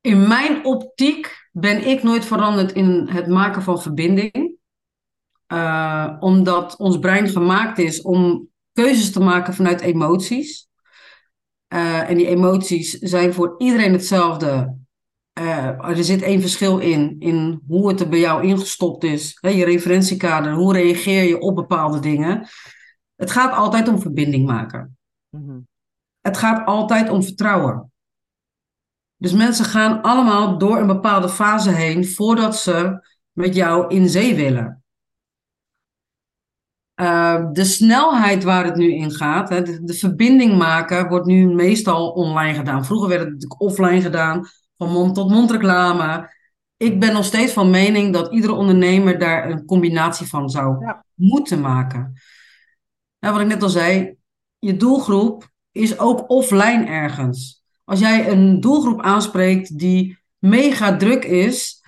In 0.00 0.28
mijn 0.28 0.64
optiek 0.64 1.48
ben 1.52 1.86
ik 1.86 2.02
nooit 2.02 2.24
veranderd 2.24 2.72
in 2.72 3.08
het 3.08 3.26
maken 3.26 3.62
van 3.62 3.82
verbinding. 3.82 4.56
Eh, 5.46 6.16
omdat 6.20 6.76
ons 6.76 6.98
brein 6.98 7.28
gemaakt 7.28 7.78
is 7.78 8.02
om 8.02 8.47
keuzes 8.82 9.12
te 9.12 9.20
maken 9.20 9.54
vanuit 9.54 9.80
emoties. 9.80 10.68
Eh, 11.66 12.10
en 12.10 12.16
die 12.16 12.26
emoties 12.26 12.90
zijn 12.90 13.34
voor 13.34 13.54
iedereen 13.58 13.92
hetzelfde. 13.92 14.76
Eh, 15.32 15.88
er 15.88 16.04
zit 16.04 16.22
één 16.22 16.40
verschil 16.40 16.78
in, 16.78 17.16
in 17.18 17.62
hoe 17.66 17.88
het 17.88 18.00
er 18.00 18.08
bij 18.08 18.18
jou 18.18 18.46
ingestopt 18.46 19.04
is. 19.04 19.38
Hè, 19.40 19.48
je 19.48 19.64
referentiekader, 19.64 20.52
hoe 20.52 20.72
reageer 20.72 21.22
je 21.22 21.40
op 21.40 21.54
bepaalde 21.54 22.00
dingen. 22.00 22.48
Het 23.16 23.30
gaat 23.30 23.54
altijd 23.54 23.88
om 23.88 24.00
verbinding 24.00 24.46
maken. 24.46 24.98
Mhm. 25.28 25.58
Het 26.20 26.36
gaat 26.36 26.66
altijd 26.66 27.10
om 27.10 27.22
vertrouwen. 27.22 27.92
Dus 29.16 29.32
mensen 29.32 29.64
gaan 29.64 30.02
allemaal 30.02 30.58
door 30.58 30.78
een 30.78 30.86
bepaalde 30.86 31.28
fase 31.28 31.70
heen 31.70 32.06
voordat 32.06 32.56
ze 32.56 33.06
met 33.32 33.54
jou 33.54 33.94
in 33.94 34.08
zee 34.08 34.34
willen. 34.34 34.77
Uh, 37.00 37.46
de 37.52 37.64
snelheid 37.64 38.44
waar 38.44 38.64
het 38.64 38.76
nu 38.76 38.94
in 38.94 39.10
gaat, 39.10 39.48
hè, 39.48 39.62
de, 39.62 39.84
de, 39.84 39.94
verbinding 39.94 40.56
maken, 40.56 41.08
wordt 41.08 41.26
nu 41.26 41.54
meestal 41.54 42.10
online 42.10 42.54
gedaan. 42.54 42.84
Vroeger 42.84 43.08
werd 43.08 43.20
het 43.20 43.30
natuurlijk 43.30 43.60
offline 43.60 44.00
gedaan, 44.00 44.46
van 44.76 44.90
mond 44.90 45.14
tot 45.14 45.30
mond 45.30 45.50
reclame. 45.50 46.34
Ik 46.76 47.00
ben 47.00 47.12
nog 47.12 47.24
steeds 47.24 47.52
van 47.52 47.70
mening 47.70 48.12
dat 48.12 48.32
iedere 48.32 48.52
ondernemer 48.52 49.18
daar 49.18 49.50
een 49.50 49.64
combinatie 49.64 50.26
van 50.26 50.50
zou 50.50 50.84
Ja. 50.84 51.04
moeten 51.14 51.60
maken. 51.60 52.12
Nou, 53.18 53.34
wat 53.34 53.42
ik 53.42 53.48
net 53.48 53.62
al 53.62 53.68
zei, 53.68 54.16
je 54.58 54.76
doelgroep 54.76 55.50
is 55.72 55.98
ook 55.98 56.30
offline 56.30 56.86
ergens. 56.86 57.64
Als 57.84 58.00
jij 58.00 58.30
een 58.30 58.60
doelgroep 58.60 59.02
aanspreekt 59.02 59.78
die 59.78 60.18
mega 60.38 60.96
druk 60.96 61.24
is, 61.24 61.82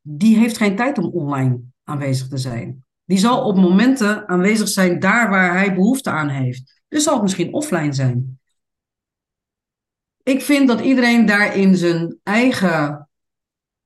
die 0.00 0.36
heeft 0.36 0.56
geen 0.56 0.76
tijd 0.76 0.98
om 0.98 1.10
online 1.12 1.60
aanwezig 1.84 2.28
te 2.28 2.38
zijn. 2.38 2.84
Die 3.12 3.20
zal 3.20 3.44
op 3.44 3.56
momenten 3.56 4.28
aanwezig 4.28 4.68
zijn 4.68 4.98
daar 4.98 5.30
waar 5.30 5.52
hij 5.52 5.74
behoefte 5.74 6.10
aan 6.10 6.28
heeft. 6.28 6.82
Dus 6.88 7.02
zal 7.02 7.12
het 7.12 7.22
misschien 7.22 7.52
offline 7.52 7.92
zijn. 7.92 8.40
Ik 10.22 10.42
vind 10.42 10.68
dat 10.68 10.80
iedereen 10.80 11.26
daarin 11.26 11.76
zijn 11.76 12.18
eigen. 12.22 13.08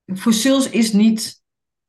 Voor 0.07 0.33
sales 0.33 0.71
is 0.71 0.93
niet. 0.93 1.43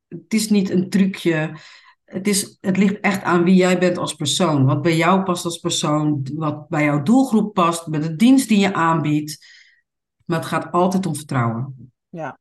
Het 0.07 0.33
is 0.33 0.49
niet 0.49 0.69
een 0.69 0.89
trucje. 0.89 1.57
Het, 2.05 2.27
is, 2.27 2.57
het 2.61 2.77
ligt 2.77 2.99
echt 2.99 3.23
aan 3.23 3.43
wie 3.43 3.55
jij 3.55 3.79
bent 3.79 3.97
als 3.97 4.13
persoon. 4.13 4.65
Wat 4.65 4.81
bij 4.81 4.95
jou 4.95 5.23
past 5.23 5.45
als 5.45 5.57
persoon. 5.57 6.29
Wat 6.33 6.69
bij 6.69 6.83
jouw 6.83 7.03
doelgroep 7.03 7.53
past. 7.53 7.87
Met 7.87 8.03
de 8.03 8.15
dienst 8.15 8.47
die 8.47 8.59
je 8.59 8.73
aanbiedt. 8.73 9.45
Maar 10.25 10.37
het 10.37 10.47
gaat 10.47 10.71
altijd 10.71 11.05
om 11.05 11.15
vertrouwen. 11.15 11.91
Ja, 12.09 12.39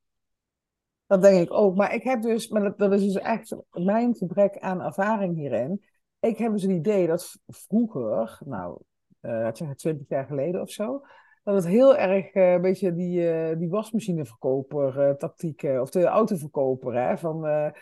dat 1.06 1.22
denk 1.22 1.42
ik 1.42 1.52
ook. 1.52 1.76
Maar 1.76 1.94
ik 1.94 2.02
heb 2.02 2.22
dus, 2.22 2.48
maar 2.48 2.62
dat, 2.62 2.78
dat 2.78 2.92
is 2.92 3.02
dus 3.02 3.22
echt 3.22 3.56
mijn 3.70 4.14
gebrek 4.14 4.58
aan 4.58 4.82
ervaring 4.82 5.36
hierin. 5.36 5.84
Ik 6.20 6.38
heb 6.38 6.52
dus 6.52 6.62
het 6.62 6.70
idee 6.70 7.06
dat 7.06 7.38
vroeger, 7.46 8.38
nou, 8.44 8.78
uh, 9.22 9.48
zeg 9.52 9.68
het 9.68 9.78
20 9.78 10.08
jaar 10.08 10.26
geleden 10.26 10.60
of 10.60 10.70
zo, 10.70 11.02
dat 11.42 11.54
het 11.54 11.66
heel 11.66 11.96
erg 11.96 12.34
uh, 12.34 12.52
een 12.52 12.60
beetje 12.60 12.94
die, 12.94 13.20
uh, 13.20 13.58
die 13.58 13.68
wasmachineverkoper 13.68 15.08
uh, 15.08 15.14
tactiek, 15.14 15.62
of 15.62 15.90
de 15.90 16.04
autoverkoper, 16.04 16.94
hè, 16.94 17.18
van 17.18 17.72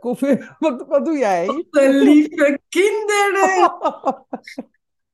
koffie, 0.00 0.44
wat, 0.58 0.86
wat 0.88 1.04
doe 1.04 1.18
jij? 1.18 1.46
De 1.70 1.88
lieve 1.92 2.60
kinderen! 2.68 3.74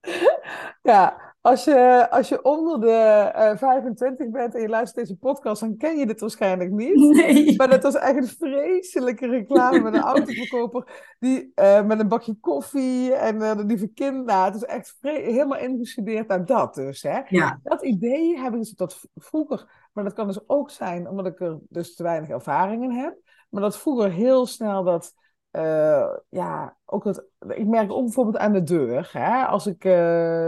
ja, 0.92 1.26
als 1.47 1.64
je, 1.64 2.07
als 2.11 2.28
je 2.28 2.42
onder 2.42 2.80
de 2.80 3.32
uh, 3.36 3.57
25 3.57 4.30
bent 4.30 4.55
en 4.55 4.61
je 4.61 4.68
luistert 4.68 5.07
deze 5.07 5.18
podcast, 5.18 5.61
dan 5.61 5.76
ken 5.76 5.97
je 5.97 6.07
dit 6.07 6.20
waarschijnlijk 6.20 6.70
niet. 6.70 6.94
Nee. 6.94 7.57
Maar 7.57 7.68
dat 7.68 7.82
was 7.82 7.94
echt 7.94 8.16
een 8.16 8.26
vreselijke 8.26 9.26
reclame 9.26 9.80
met 9.80 9.94
een 9.94 10.01
autoverkoper 10.14 11.14
die, 11.18 11.53
uh, 11.55 11.84
met 11.84 12.01
een 12.01 12.09
bakje 12.09 12.34
koffie 12.40 13.14
en 13.14 13.36
uh, 13.36 13.57
de 13.57 13.64
lieve 13.64 13.88
kind. 13.88 14.24
Nou, 14.24 14.44
het 14.44 14.55
is 14.55 14.64
echt 14.64 14.97
helemaal 15.01 15.59
ingestudeerd 15.59 16.28
naar 16.28 16.44
dat 16.44 16.74
dus. 16.74 17.03
Hè? 17.03 17.20
Ja. 17.28 17.61
Dat 17.62 17.84
idee 17.84 18.38
heb 18.38 18.53
ik 18.53 18.59
dus 18.59 18.70
dat 18.70 19.07
vroeger, 19.14 19.88
maar 19.92 20.05
dat 20.05 20.12
kan 20.12 20.26
dus 20.26 20.49
ook 20.49 20.70
zijn 20.70 21.09
omdat 21.09 21.26
ik 21.26 21.40
er 21.40 21.59
dus 21.68 21.94
te 21.94 22.03
weinig 22.03 22.28
ervaring 22.28 22.82
in 22.82 22.90
heb. 22.90 23.16
Maar 23.51 23.62
dat 23.62 23.78
vroeger 23.78 24.11
heel 24.11 24.47
snel 24.47 24.84
dat... 24.84 25.14
Uh, 25.57 26.16
ja, 26.28 26.76
ook 26.84 27.04
het, 27.04 27.24
ik 27.48 27.66
merk 27.66 27.92
ook 27.92 28.04
bijvoorbeeld 28.04 28.38
aan 28.38 28.52
de 28.52 28.62
deur. 28.62 29.09
Hè? 29.12 29.44
Als 29.44 29.66
ik, 29.66 29.84
uh, 29.84 29.92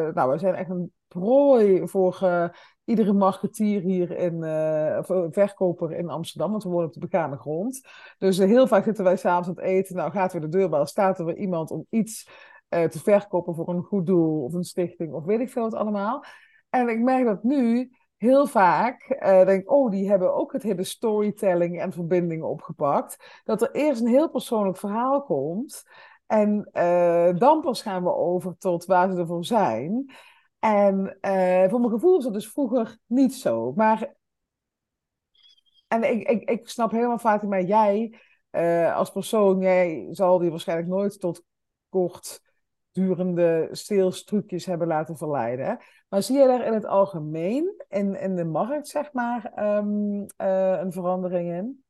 nou, 0.08 0.30
we 0.30 0.38
zijn 0.38 0.54
echt 0.54 0.70
een 0.70 0.92
prooi 1.08 1.88
voor 1.88 2.18
uh, 2.22 2.48
iedere 2.84 3.12
marketeer 3.12 3.80
hier 3.80 4.10
in, 4.10 4.42
verkoper 5.32 5.92
in 5.92 6.08
Amsterdam, 6.08 6.50
want 6.50 6.62
we 6.62 6.68
wonen 6.68 6.86
op 6.86 6.92
de 6.92 7.00
begane 7.08 7.36
grond. 7.36 7.80
Dus 8.18 8.38
heel 8.38 8.66
vaak 8.66 8.84
zitten 8.84 9.04
wij 9.04 9.16
s'avonds 9.16 9.48
aan 9.48 9.54
het 9.54 9.64
eten. 9.64 9.96
Nou, 9.96 10.10
gaat 10.10 10.32
weer 10.32 10.40
de 10.40 10.48
deurbel, 10.48 10.86
staat 10.86 11.18
er 11.18 11.24
weer 11.24 11.36
iemand 11.36 11.70
om 11.70 11.86
iets 11.90 12.28
te 12.68 13.00
verkopen 13.02 13.54
voor 13.54 13.68
een 13.68 13.82
goed 13.82 14.06
doel 14.06 14.44
of 14.44 14.54
een 14.54 14.64
stichting 14.64 15.12
of 15.12 15.24
weet 15.24 15.40
ik 15.40 15.50
veel 15.50 15.62
wat 15.62 15.74
allemaal. 15.74 16.24
En 16.70 16.88
ik 16.88 17.00
merk 17.00 17.24
dat 17.26 17.42
nu 17.42 17.90
heel 18.18 18.46
vaak 18.46 19.16
uh, 19.22 19.46
denk 19.46 19.70
oh, 19.70 19.90
die 19.90 20.08
hebben 20.08 20.34
ook 20.34 20.52
het 20.52 20.62
hele 20.62 20.84
storytelling 20.84 21.80
en 21.80 21.92
verbinding 21.92 22.42
opgepakt. 22.42 23.40
Dat 23.44 23.62
er 23.62 23.70
eerst 23.70 24.00
een 24.00 24.08
heel 24.08 24.30
persoonlijk 24.30 24.76
verhaal 24.76 25.22
komt. 25.22 25.82
En 26.26 26.70
uh, 26.72 27.38
dan 27.38 27.60
pas 27.60 27.82
gaan 27.82 28.02
we 28.02 28.14
over 28.14 28.56
tot 28.56 28.84
waar 28.84 29.12
ze 29.12 29.18
ervoor 29.18 29.44
zijn. 29.44 30.10
En 30.58 31.18
uh, 31.20 31.68
voor 31.68 31.80
mijn 31.80 31.92
gevoel 31.92 32.18
is 32.18 32.24
dat 32.24 32.32
dus 32.32 32.50
vroeger 32.50 32.98
niet 33.06 33.34
zo. 33.34 33.72
Maar. 33.72 34.16
En 35.88 36.02
ik, 36.10 36.28
ik, 36.28 36.50
ik 36.50 36.68
snap 36.68 36.90
helemaal, 36.90 37.18
Fatima, 37.18 37.60
jij 37.60 38.18
als 38.94 39.10
persoon, 39.10 39.60
jij 39.60 40.08
zal 40.10 40.38
die 40.38 40.50
waarschijnlijk 40.50 40.88
nooit 40.88 41.20
tot 41.20 41.42
kort 41.88 42.40
durende 42.92 43.68
sales 43.72 44.24
trucjes 44.24 44.66
hebben 44.66 44.86
laten 44.86 45.16
verleiden. 45.16 45.78
Maar 46.08 46.22
zie 46.22 46.38
je 46.38 46.46
daar 46.46 46.66
in 46.66 46.72
het 46.72 46.86
algemeen, 46.86 47.84
in, 47.88 48.20
in 48.20 48.36
de 48.36 48.44
markt, 48.44 48.88
zeg 48.88 49.12
maar, 49.12 49.52
um, 49.76 50.20
uh, 50.38 50.78
een 50.80 50.92
verandering 50.92 51.52
in? 51.52 51.82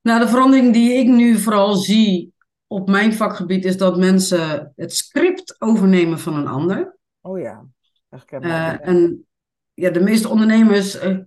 Nou, 0.00 0.20
de 0.20 0.28
verandering 0.28 0.72
die 0.72 0.92
ik 0.92 1.06
nu 1.06 1.38
vooral 1.38 1.74
zie 1.74 2.34
op 2.66 2.88
mijn 2.88 3.12
vakgebied 3.12 3.64
is 3.64 3.76
dat 3.76 3.96
mensen 3.96 4.72
het 4.76 4.94
script 4.94 5.56
overnemen 5.58 6.18
van 6.18 6.34
een 6.34 6.46
ander. 6.46 6.96
Oh 7.20 7.38
ja, 7.38 7.64
herkenbaar. 8.08 8.80
Uh, 8.80 8.88
en 8.88 9.26
ja, 9.74 9.90
de 9.90 10.00
meeste 10.00 10.28
ondernemers, 10.28 11.04
uh, 11.04 11.18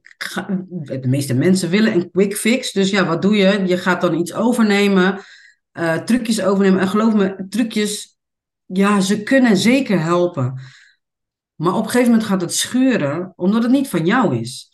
de 1.01 1.07
meeste 1.07 1.33
mensen 1.33 1.69
willen 1.69 1.93
een 1.93 2.11
quick 2.11 2.35
fix. 2.35 2.71
Dus 2.71 2.89
ja, 2.89 3.05
wat 3.05 3.21
doe 3.21 3.35
je? 3.35 3.65
Je 3.65 3.77
gaat 3.77 4.01
dan 4.01 4.13
iets 4.13 4.33
overnemen, 4.33 5.19
uh, 5.73 5.95
trucjes 5.95 6.43
overnemen. 6.43 6.79
En 6.79 6.87
geloof 6.87 7.13
me, 7.13 7.45
trucjes, 7.49 8.18
ja, 8.73 8.99
ze 8.99 9.23
kunnen 9.23 9.57
zeker 9.57 10.01
helpen. 10.01 10.61
Maar 11.55 11.73
op 11.73 11.83
een 11.83 11.89
gegeven 11.89 12.11
moment 12.11 12.27
gaat 12.27 12.41
het 12.41 12.53
scheuren, 12.53 13.33
omdat 13.35 13.63
het 13.63 13.71
niet 13.71 13.89
van 13.89 14.05
jou 14.05 14.37
is. 14.37 14.71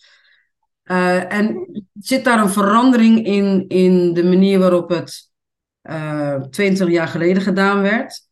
Uh, 0.83 1.33
en 1.33 1.69
zit 1.93 2.23
daar 2.23 2.39
een 2.39 2.49
verandering 2.49 3.25
in, 3.25 3.67
in 3.67 4.13
de 4.13 4.23
manier 4.23 4.59
waarop 4.59 4.89
het 4.89 5.31
uh, 5.83 6.33
eh, 6.33 6.41
22 6.41 6.95
jaar 6.95 7.07
geleden 7.07 7.41
gedaan 7.41 7.81
werd? 7.81 8.27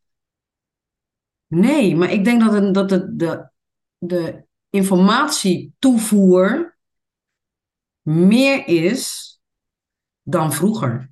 Nee, 1.47 1.95
maar 1.95 2.11
ik 2.11 2.23
denk 2.23 2.41
dat, 2.41 2.53
het, 2.53 2.73
dat 2.73 2.89
het 2.89 3.19
de, 3.19 3.49
de 3.97 4.43
informatietoevoer 4.69 6.77
meer 8.01 8.67
is 8.67 9.31
dan 10.21 10.53
vroeger. 10.53 11.11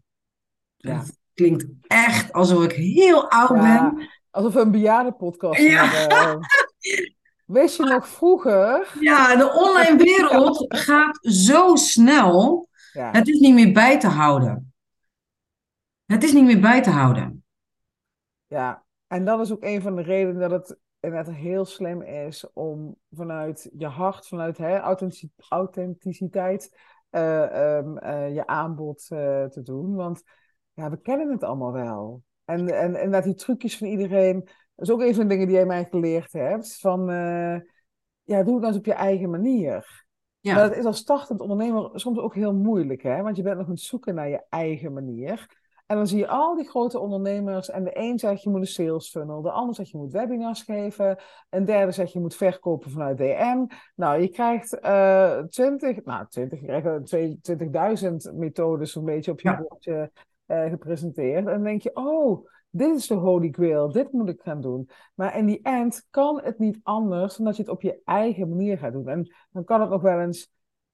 Ja. 0.77 0.99
Het 0.99 1.17
klinkt 1.33 1.65
echt 1.81 2.33
alsof 2.33 2.63
ik 2.63 2.71
heel 2.71 3.29
oud 3.29 3.53
ben. 3.53 4.09
Alsof 4.31 4.53
we 4.53 4.59
een 4.59 4.71
bejaardenpodcast 4.71 5.59
ja. 5.59 5.85
hebben. 5.85 6.39
Wist 7.45 7.77
je 7.77 7.83
nog 7.83 8.07
vroeger? 8.07 8.97
Ja, 8.99 9.35
de 9.35 9.53
online 9.53 9.97
wereld 9.97 10.65
gaat 10.67 11.19
zo 11.21 11.75
snel. 11.75 12.69
Ja. 12.93 13.11
Het 13.11 13.27
is 13.27 13.39
niet 13.39 13.53
meer 13.53 13.71
bij 13.71 13.99
te 13.99 14.07
houden. 14.07 14.73
Het 16.05 16.23
is 16.23 16.33
niet 16.33 16.43
meer 16.43 16.59
bij 16.59 16.81
te 16.81 16.89
houden. 16.89 17.43
Ja, 18.47 18.83
en 19.07 19.25
dat 19.25 19.39
is 19.39 19.51
ook 19.51 19.63
een 19.63 19.81
van 19.81 19.95
de 19.95 20.01
redenen 20.01 20.49
dat 20.49 20.51
het 20.51 20.79
inderdaad 20.99 21.33
heel 21.35 21.65
slim 21.65 22.01
is 22.01 22.51
om 22.53 22.95
vanuit 23.11 23.69
je 23.77 23.87
hart, 23.87 24.27
vanuit 24.27 24.57
hè, 24.57 24.79
authenticiteit, 25.49 26.77
uh, 27.11 27.77
um, 27.77 27.97
uh, 28.03 28.33
je 28.33 28.47
aanbod 28.47 29.07
uh, 29.09 29.45
te 29.45 29.61
doen. 29.63 29.95
Want 29.95 30.23
ja, 30.73 30.89
we 30.89 31.01
kennen 31.01 31.31
het 31.31 31.43
allemaal 31.43 31.71
wel. 31.71 32.23
En, 32.51 32.67
en, 32.67 32.95
en 32.95 33.11
dat 33.11 33.23
die 33.23 33.33
trucjes 33.33 33.77
van 33.77 33.87
iedereen, 33.87 34.39
dat 34.75 34.87
is 34.87 34.91
ook 34.91 35.01
een 35.01 35.15
van 35.15 35.23
de 35.23 35.29
dingen 35.29 35.47
die 35.47 35.55
jij 35.55 35.65
mij 35.65 35.87
geleerd 35.89 36.33
hebt. 36.33 36.79
Van, 36.79 37.05
ja, 38.23 38.43
doe 38.43 38.53
het 38.53 38.61
dan 38.61 38.63
eens 38.63 38.77
op 38.77 38.85
je 38.85 38.93
eigen 38.93 39.29
manier. 39.29 40.05
Ja. 40.39 40.53
Maar 40.53 40.69
dat 40.69 40.77
is 40.77 40.85
als 40.85 40.97
startend 40.97 41.39
ondernemer 41.39 41.89
soms 41.93 42.19
ook 42.19 42.35
heel 42.35 42.53
moeilijk, 42.53 43.03
hè? 43.03 43.21
Want 43.21 43.35
je 43.35 43.43
bent 43.43 43.57
nog 43.57 43.65
aan 43.65 43.71
het 43.71 43.81
zoeken 43.81 44.15
naar 44.15 44.29
je 44.29 44.43
eigen 44.49 44.93
manier. 44.93 45.59
En 45.85 45.97
dan 45.97 46.07
zie 46.07 46.17
je 46.17 46.27
al 46.27 46.55
die 46.55 46.69
grote 46.69 46.99
ondernemers. 46.99 47.69
En 47.69 47.83
de 47.83 47.91
een 47.93 48.19
zegt 48.19 48.43
je 48.43 48.49
moet 48.49 48.59
een 48.59 48.67
sales 48.67 49.09
funnel. 49.09 49.41
De 49.41 49.51
ander 49.51 49.75
zegt 49.75 49.89
je 49.89 49.97
moet 49.97 50.11
webinars 50.11 50.61
geven. 50.61 51.17
Een 51.49 51.65
derde 51.65 51.91
zegt 51.91 52.11
je 52.11 52.19
moet 52.19 52.35
verkopen 52.35 52.91
vanuit 52.91 53.17
DM. 53.17 53.65
Nou, 53.95 54.21
je 54.21 54.29
krijgt 54.29 54.77
uh, 54.81 55.37
20, 55.37 56.03
nou 56.03 56.27
20, 56.27 56.59
je 56.59 56.65
krijgt 56.65 58.31
20.000 58.31 58.35
methodes 58.37 58.95
een 58.95 59.05
beetje 59.05 59.31
op 59.31 59.39
je 59.39 59.49
ja. 59.49 59.57
bordje 59.57 60.11
uh, 60.51 60.69
gepresenteerd. 60.69 61.37
En 61.37 61.53
dan 61.53 61.63
denk 61.63 61.81
je, 61.81 61.95
oh, 61.95 62.47
dit 62.69 62.95
is 62.95 63.07
de 63.07 63.13
holy 63.13 63.51
grail. 63.51 63.91
Dit 63.91 64.11
moet 64.11 64.29
ik 64.29 64.41
gaan 64.41 64.61
doen. 64.61 64.89
Maar 65.15 65.37
in 65.37 65.45
die 65.45 65.59
end 65.63 66.07
kan 66.09 66.41
het 66.43 66.59
niet 66.59 66.79
anders 66.83 67.35
dan 67.35 67.45
dat 67.45 67.55
je 67.55 67.61
het 67.61 67.71
op 67.71 67.81
je 67.81 68.01
eigen 68.05 68.49
manier 68.49 68.77
gaat 68.77 68.93
doen. 68.93 69.07
En 69.07 69.33
dan 69.51 69.63
kan 69.63 69.81
het 69.81 69.89
nog 69.89 70.01
wel 70.01 70.19
eens 70.19 70.53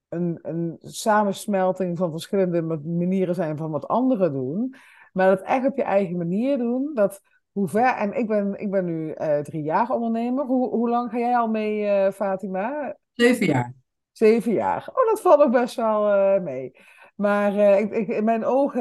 een, 0.10 0.40
een 0.42 0.76
samensmelting 0.80 1.98
van 1.98 2.12
verschillende 2.12 2.62
manieren 2.84 3.36
zijn 3.36 3.58
van 3.58 3.72
wat 3.72 3.88
anderen 3.88 4.34
doen. 4.34 4.76
Maar 5.14 5.30
dat 5.30 5.42
echt 5.42 5.66
op 5.66 5.78
je 5.78 5.84
eigen 5.84 6.18
manier 6.18 6.58
doen, 6.58 6.92
dat 6.94 7.22
hoe 7.52 7.68
ver... 7.68 7.96
En 7.96 8.14
ik 8.14 8.28
ben, 8.28 8.60
ik 8.60 8.72
ben 8.72 8.86
nu 8.86 9.16
uh, 9.16 9.40
drie 9.40 9.64
jaar 9.64 9.90
ondernemer. 9.90 10.46
Hoe, 10.46 10.70
hoe 10.70 10.90
lang 10.90 11.12
ga 11.12 11.18
jij 11.18 11.38
al 11.38 11.48
mee, 11.48 12.06
uh, 12.06 12.12
Fatima? 12.12 12.96
Zeven 13.14 13.46
jaar. 13.46 13.74
Zeven 14.12 14.54
jaar. 14.54 14.90
Oh, 14.94 15.10
dat 15.10 15.22
valt 15.22 15.42
ook 15.42 15.52
best 15.52 15.76
wel 15.76 16.42
mee. 16.42 16.72
Maar 17.18 17.80
ik, 17.80 17.92
ik, 17.92 18.08
in 18.08 18.24
mijn 18.24 18.46
ogen 18.46 18.80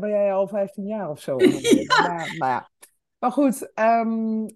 ben 0.00 0.08
jij 0.08 0.32
al 0.32 0.48
15 0.48 0.86
jaar 0.86 1.10
of 1.10 1.20
zo. 1.20 1.36
ja. 1.42 2.02
Maar, 2.02 2.34
maar, 2.38 2.50
ja. 2.50 2.70
maar 3.18 3.32
goed, 3.32 3.70
um, 3.74 4.46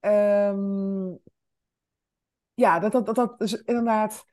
um, 0.00 1.18
ja, 2.54 2.78
dat, 2.78 2.92
dat, 2.92 3.06
dat, 3.06 3.14
dat 3.14 3.40
is 3.40 3.62
inderdaad 3.62 4.24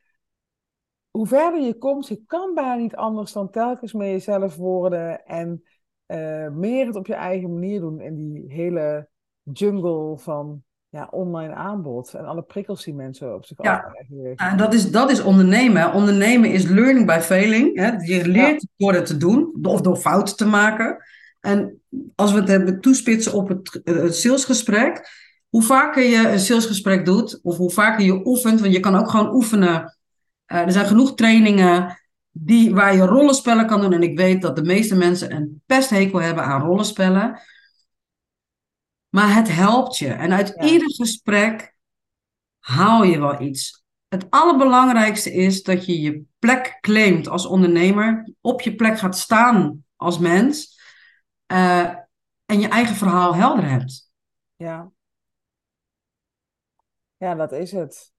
hoe 1.16 1.28
verder 1.28 1.62
je 1.62 1.78
komt, 1.78 2.08
je 2.08 2.24
kan 2.26 2.54
bijna 2.54 2.76
niet 2.76 2.96
anders 2.96 3.32
dan 3.32 3.50
telkens 3.50 3.93
met 3.93 4.08
jezelf 4.08 4.56
worden 4.56 5.26
en 5.26 5.64
uh, 6.08 6.50
meer 6.50 6.86
het 6.86 6.96
op 6.96 7.08
je 7.08 7.14
eigen 7.14 7.54
manier 7.54 7.80
doen 7.80 8.00
in 8.00 8.16
die 8.16 8.54
hele 8.54 9.10
jungle 9.41 10.18
van 10.18 10.64
ja, 10.96 11.08
online 11.12 11.54
aanbod 11.54 12.14
en 12.14 12.26
alle 12.26 12.41
prikkels 12.41 12.84
die 12.84 12.93
mensen 12.93 13.36
op 13.36 13.46
zich 13.46 13.58
ja. 13.62 13.76
afleggen. 13.76 14.34
Ja, 14.36 14.56
dat 14.56 14.74
is, 14.74 14.91
dat 14.91 15.12
is 15.12 15.22
ondernemen. 15.22 15.93
Ondernemen 15.93 16.52
is 16.52 16.64
learning 16.64 17.06
by 17.06 17.20
failing. 17.22 17.78
Hè? 17.78 17.91
Je 17.91 18.28
leert 18.28 18.66
door 18.78 18.93
het 18.93 19.06
te 19.06 19.18
doen 19.18 19.58
of 19.62 19.82
door 19.82 19.96
fouten 19.96 20.36
te 20.36 20.46
maken. 20.46 20.98
En 21.39 21.82
als 22.16 22.32
we 22.32 22.39
het 22.39 22.48
hebben 22.48 22.82
toespitsen 22.82 23.34
op 23.34 23.48
het, 23.48 23.82
het 23.84 24.16
salesgesprek, 24.16 25.10
hoe 25.50 25.64
vaker 25.64 26.04
je 26.04 26.30
een 26.30 26.39
salesgesprek 26.39 27.06
doet, 27.06 27.39
of 27.43 27.58
hoe 27.58 27.72
vaker 27.72 28.06
je 28.06 28.26
oefent, 28.28 28.60
want 28.60 28.74
je 28.74 28.80
kan 28.80 28.96
ook 28.96 29.10
gewoon 29.10 29.34
oefenen 29.34 29.96
uh, 30.48 30.60
er 30.60 30.72
zijn 30.72 30.86
genoeg 30.86 31.14
trainingen 31.14 32.00
die, 32.32 32.74
waar 32.74 32.96
je 32.96 33.06
rollenspellen 33.06 33.68
kan 33.68 33.82
doen. 33.82 33.93
En 33.93 34.04
ik 34.04 34.18
weet 34.18 34.41
dat 34.41 34.56
de 34.56 34.64
meeste 34.64 34.96
mensen 34.96 35.36
een 35.36 35.62
pesthekel 35.66 36.22
hebben 36.22 36.43
aan 36.43 36.62
rollenspellen. 36.62 37.39
Maar 39.16 39.36
het 39.36 39.51
helpt 39.51 39.97
je. 39.97 40.13
En 40.13 40.34
uit 40.34 40.63
ieder 40.63 40.93
gesprek 40.93 41.76
haal 42.59 43.03
je 43.03 43.20
wel 43.20 43.41
iets. 43.41 43.86
Het 44.07 44.30
allerbelangrijkste 44.30 45.34
is 45.34 45.63
dat 45.63 45.86
je 45.86 46.01
je 46.01 46.24
plek 46.39 46.78
claimt 46.82 47.28
als 47.28 47.45
ondernemer. 47.45 48.34
Op 48.41 48.61
je 48.61 48.76
plek 48.76 48.99
gaat 48.99 49.18
staan 49.18 49.86
als 49.95 50.20
mens. 50.20 50.80
Uh, 51.47 51.95
en 52.45 52.59
je 52.59 52.68
eigen 52.68 52.95
verhaal 52.95 53.36
helder 53.36 53.70
hebt. 53.70 54.11
Ja. 54.55 54.91
Ja, 57.18 57.36
dat 57.36 57.51
is 57.51 57.72
het. 57.72 58.13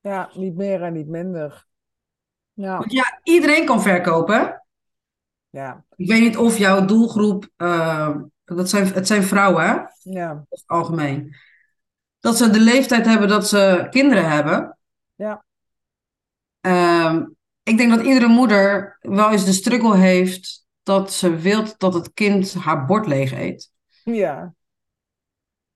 Ja, 0.00 0.30
niet 0.34 0.54
meer 0.54 0.82
en 0.82 0.92
niet 0.92 1.08
minder. 1.08 1.66
Ja. 2.52 2.78
Want 2.78 2.92
ja, 2.92 3.20
iedereen 3.22 3.64
kan 3.64 3.82
verkopen. 3.82 4.66
Ja. 5.50 5.84
Ik 5.96 6.08
weet 6.08 6.20
niet 6.20 6.36
of 6.36 6.58
jouw 6.58 6.84
doelgroep, 6.84 7.48
uh, 7.56 8.16
dat 8.56 8.68
zijn, 8.68 8.86
het 8.86 9.06
zijn 9.06 9.22
vrouwen, 9.22 9.64
hè? 9.64 9.76
Ja. 10.02 10.44
het 10.48 10.62
algemeen. 10.66 11.34
Dat 12.20 12.36
ze 12.36 12.50
de 12.50 12.60
leeftijd 12.60 13.06
hebben 13.06 13.28
dat 13.28 13.48
ze 13.48 13.86
kinderen 13.90 14.30
hebben. 14.30 14.78
Ja. 15.14 15.44
Uh, 16.66 17.22
ik 17.62 17.76
denk 17.76 17.90
dat 17.90 18.04
iedere 18.04 18.28
moeder 18.28 18.98
wel 19.00 19.30
eens 19.30 19.44
de 19.44 19.52
struggle 19.52 19.96
heeft 19.96 20.66
dat 20.82 21.12
ze 21.12 21.36
wilt 21.36 21.78
dat 21.78 21.94
het 21.94 22.12
kind 22.12 22.54
haar 22.54 22.86
bord 22.86 23.06
leeg 23.06 23.32
eet. 23.32 23.70
Ja. 24.04 24.54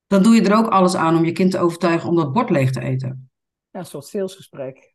Dan 0.07 0.23
doe 0.23 0.35
je 0.35 0.41
er 0.41 0.57
ook 0.57 0.67
alles 0.67 0.95
aan 0.95 1.17
om 1.17 1.25
je 1.25 1.31
kind 1.31 1.51
te 1.51 1.59
overtuigen 1.59 2.09
om 2.09 2.15
dat 2.15 2.33
bord 2.33 2.49
leeg 2.49 2.71
te 2.71 2.81
eten. 2.81 3.29
Ja, 3.69 3.79
een 3.79 3.85
soort 3.85 4.05
salesgesprek. 4.05 4.93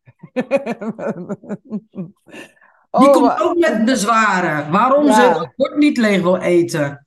Die 2.90 3.08
oh, 3.08 3.12
komt 3.12 3.40
ook 3.40 3.58
met 3.58 3.84
bezwaren. 3.84 4.70
Waarom 4.70 5.12
ze 5.12 5.20
het 5.20 5.52
bord 5.56 5.76
niet 5.76 5.96
leeg 5.96 6.22
wil 6.22 6.36
eten. 6.36 7.06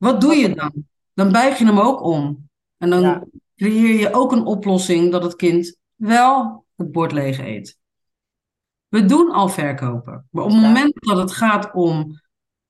Wat 0.00 0.20
doe 0.20 0.34
je 0.34 0.54
dan? 0.54 0.72
Dan 1.14 1.32
buig 1.32 1.58
je 1.58 1.64
hem 1.64 1.78
ook 1.78 2.02
om. 2.02 2.48
En 2.76 2.90
dan 2.90 3.30
creëer 3.56 3.98
je 3.98 4.12
ook 4.14 4.32
een 4.32 4.44
oplossing 4.44 5.12
dat 5.12 5.22
het 5.22 5.36
kind 5.36 5.76
wel 5.94 6.64
het 6.76 6.92
bord 6.92 7.12
leeg 7.12 7.38
eet. 7.38 7.78
We 8.88 9.04
doen 9.04 9.30
al 9.30 9.48
verkopen. 9.48 10.26
Maar 10.30 10.44
op 10.44 10.50
het 10.50 10.60
moment 10.60 10.92
dat 10.94 11.16
het 11.16 11.32
gaat 11.32 11.72
om 11.72 12.20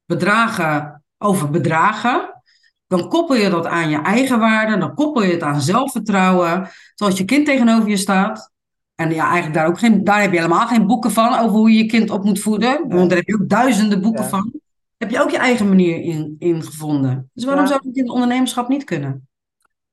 bedragen 0.04 1.04
over 1.18 1.50
bedragen, 1.50 2.42
dan 2.86 3.08
koppel 3.08 3.36
je 3.36 3.50
dat 3.50 3.66
aan 3.66 3.90
je 3.90 4.02
eigen 4.02 4.38
waarde, 4.38 4.78
dan 4.78 4.94
koppel 4.94 5.22
je 5.22 5.32
het 5.32 5.42
aan 5.42 5.60
zelfvertrouwen. 5.60 6.68
Zoals 6.94 7.18
je 7.18 7.24
kind 7.24 7.46
tegenover 7.46 7.88
je 7.88 7.96
staat. 7.96 8.50
En 8.94 9.14
ja, 9.14 9.24
eigenlijk 9.24 9.54
daar, 9.54 9.66
ook 9.66 9.78
geen, 9.78 10.04
daar 10.04 10.20
heb 10.20 10.30
je 10.30 10.36
helemaal 10.36 10.66
geen 10.66 10.86
boeken 10.86 11.10
van 11.10 11.38
over 11.38 11.56
hoe 11.56 11.70
je 11.70 11.78
je 11.78 11.86
kind 11.86 12.10
op 12.10 12.24
moet 12.24 12.40
voeden. 12.40 12.88
Want 12.88 13.08
daar 13.08 13.18
heb 13.18 13.26
je 13.26 13.34
ook 13.34 13.48
duizenden 13.48 14.00
boeken 14.00 14.24
van. 14.24 14.60
Heb 15.00 15.10
je 15.10 15.20
ook 15.20 15.30
je 15.30 15.38
eigen 15.38 15.68
manier 15.68 16.00
in, 16.00 16.36
in 16.38 16.62
gevonden. 16.62 17.30
Dus 17.32 17.44
waarom 17.44 17.66
zou 17.66 17.80
het 17.86 17.96
in 17.96 18.02
het 18.02 18.12
ondernemerschap 18.12 18.68
niet 18.68 18.84
kunnen? 18.84 19.28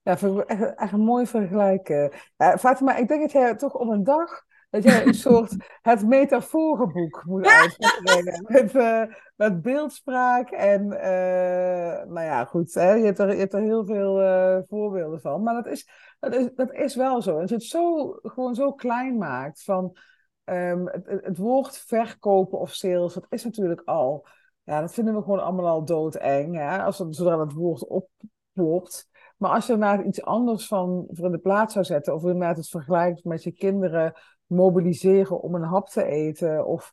Ja, 0.02 0.18
echt, 0.46 0.74
echt 0.74 0.92
een 0.92 1.00
mooi 1.00 1.26
vergelijken. 1.26 2.12
Ja, 2.36 2.58
Fatima, 2.58 2.96
ik 2.96 3.08
denk 3.08 3.20
dat 3.20 3.32
jij 3.32 3.56
toch 3.56 3.74
op 3.74 3.88
een 3.88 4.04
dag 4.04 4.46
dat 4.70 4.82
jij 4.82 5.06
een 5.06 5.14
soort 5.28 5.56
het 5.82 6.06
metaforenboek 6.06 7.22
moet 7.26 7.46
uitbrengen. 7.46 8.44
met, 8.52 8.74
uh, 8.74 9.02
met 9.36 9.62
beeldspraak 9.62 10.50
en, 10.50 10.82
uh, 10.82 12.12
nou 12.12 12.20
ja, 12.20 12.44
goed, 12.44 12.74
hè, 12.74 12.92
je, 12.92 13.04
hebt 13.04 13.18
er, 13.18 13.32
je 13.32 13.38
hebt 13.38 13.54
er 13.54 13.60
heel 13.60 13.86
veel 13.86 14.22
uh, 14.22 14.58
voorbeelden 14.68 15.20
van. 15.20 15.42
Maar 15.42 15.54
dat 15.54 15.66
is, 15.66 15.88
dat, 16.20 16.34
is, 16.34 16.48
dat 16.54 16.72
is 16.72 16.94
wel 16.94 17.22
zo. 17.22 17.40
Als 17.40 17.48
je 17.48 17.56
het 17.56 17.64
zo, 17.64 18.12
gewoon 18.22 18.54
zo 18.54 18.72
klein 18.72 19.18
maakt 19.18 19.62
van 19.62 19.96
um, 20.44 20.86
het, 20.86 21.06
het, 21.06 21.38
woord 21.38 21.78
verkopen 21.78 22.58
of 22.58 22.74
sales, 22.74 23.14
dat 23.14 23.26
is 23.28 23.44
natuurlijk 23.44 23.82
al, 23.84 24.26
ja, 24.68 24.80
dat 24.80 24.94
vinden 24.94 25.14
we 25.14 25.22
gewoon 25.22 25.42
allemaal 25.42 25.66
al 25.66 25.84
doodeng. 25.84 26.56
Hè, 26.56 26.82
als 26.82 26.98
het, 26.98 27.16
zodra 27.16 27.40
het 27.40 27.52
woord 27.52 27.86
opklopt. 27.86 29.08
Maar 29.36 29.50
als 29.50 29.66
je 29.66 29.76
er 29.76 30.04
iets 30.04 30.22
anders 30.22 30.66
van 30.66 31.06
voor 31.10 31.26
in 31.26 31.32
de 31.32 31.38
plaats 31.38 31.72
zou 31.72 31.84
zetten, 31.84 32.14
of 32.14 32.22
inderdaad 32.22 32.56
het 32.56 32.68
vergelijkt 32.68 33.24
met 33.24 33.42
je 33.42 33.52
kinderen 33.52 34.12
mobiliseren 34.46 35.40
om 35.40 35.54
een 35.54 35.62
hap 35.62 35.88
te 35.88 36.04
eten. 36.04 36.66
Of 36.66 36.92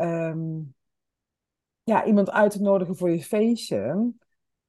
um, 0.00 0.74
ja, 1.82 2.04
iemand 2.04 2.30
uit 2.30 2.50
te 2.50 2.62
nodigen 2.62 2.96
voor 2.96 3.10
je 3.10 3.22
feestje. 3.22 4.12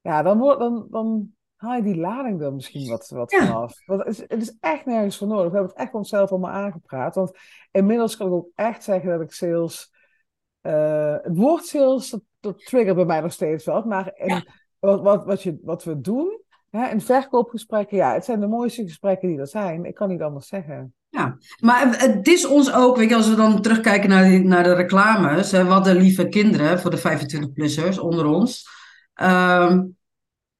Ja, 0.00 0.22
dan, 0.22 0.38
wordt, 0.38 0.58
dan, 0.58 0.86
dan, 0.90 1.34
haal 1.56 1.76
je 1.76 1.82
die 1.82 1.96
lading 1.96 2.42
er 2.42 2.54
misschien 2.54 2.88
wat, 2.88 3.08
wat 3.08 3.30
Ja. 3.30 3.46
vanaf. 3.46 3.86
Want 3.86 4.04
het 4.04 4.08
is, 4.08 4.18
het 4.18 4.42
is 4.42 4.56
echt 4.60 4.86
nergens 4.86 5.18
voor 5.18 5.26
nodig. 5.26 5.50
We 5.50 5.56
hebben 5.56 5.72
het 5.72 5.80
echt 5.80 5.94
onszelf 5.94 6.30
allemaal 6.30 6.50
aangepraat. 6.50 7.14
Want 7.14 7.38
inmiddels 7.70 8.16
kan 8.16 8.26
ik 8.26 8.32
ook 8.32 8.50
echt 8.54 8.84
zeggen 8.84 9.10
dat 9.10 9.20
ik 9.20 9.32
sales... 9.32 9.92
eh, 10.60 11.16
het 11.22 11.36
woord 11.36 11.64
sales, 11.66 12.10
dat, 12.10 12.22
dat 12.46 12.64
triggert 12.64 12.96
bij 12.96 13.04
mij 13.04 13.20
nog 13.20 13.32
steeds 13.32 13.64
wel. 13.64 13.82
Maar 13.82 14.12
wat, 14.78 15.02
wat, 15.02 15.24
wat, 15.24 15.42
je, 15.42 15.58
wat 15.62 15.84
we 15.84 16.00
doen, 16.00 16.40
hè, 16.70 16.88
in 16.88 17.00
verkoopgesprekken, 17.00 17.96
ja, 17.96 18.12
het 18.12 18.24
zijn 18.24 18.40
de 18.40 18.46
mooiste 18.46 18.82
gesprekken 18.82 19.28
die 19.28 19.38
er 19.38 19.46
zijn. 19.46 19.84
Ik 19.84 19.94
kan 19.94 20.08
niet 20.08 20.22
anders 20.22 20.48
zeggen. 20.48 20.94
Maar 21.60 22.00
het 22.00 22.28
is 22.28 22.46
ons 22.46 22.72
ook, 22.72 22.96
weet 22.96 23.08
je, 23.08 23.14
als 23.14 23.28
we 23.28 23.34
dan 23.34 23.62
terugkijken 23.62 24.08
naar, 24.08 24.24
die, 24.24 24.44
naar 24.44 24.62
de 24.62 24.74
reclames, 24.74 25.50
hè, 25.50 25.64
wat 25.64 25.84
de 25.84 25.94
lieve 25.94 26.28
kinderen 26.28 26.80
voor 26.80 26.90
de 26.90 26.98
25-plussers 26.98 27.98
onder 27.98 28.26
ons. 28.26 28.68
Ehm, 29.14 29.82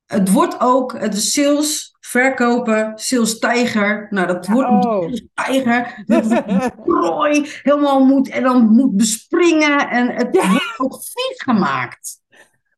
het 0.06 0.32
wordt 0.32 0.60
ook, 0.60 1.00
het 1.00 1.14
is 1.14 1.32
sales, 1.32 1.96
verkopen, 2.00 2.92
sales 2.94 3.38
tijger. 3.38 4.06
Nou, 4.10 4.26
dat 4.26 4.46
Ja, 4.46 4.52
wordt 4.52 4.68
een 4.68 4.74
oh. 4.74 5.02
sales 5.02 5.22
tijger. 5.34 6.02
Dat 6.06 6.44
prooi 6.84 7.50
helemaal 7.62 8.04
moet 8.04 8.28
en 8.28 8.42
dan 8.42 8.66
moet 8.66 8.96
bespringen. 8.96 9.88
En 9.88 10.10
het 10.10 10.36
wordt 10.36 10.74
ook 10.76 10.94
vies 10.94 11.42
gemaakt. 11.42 12.20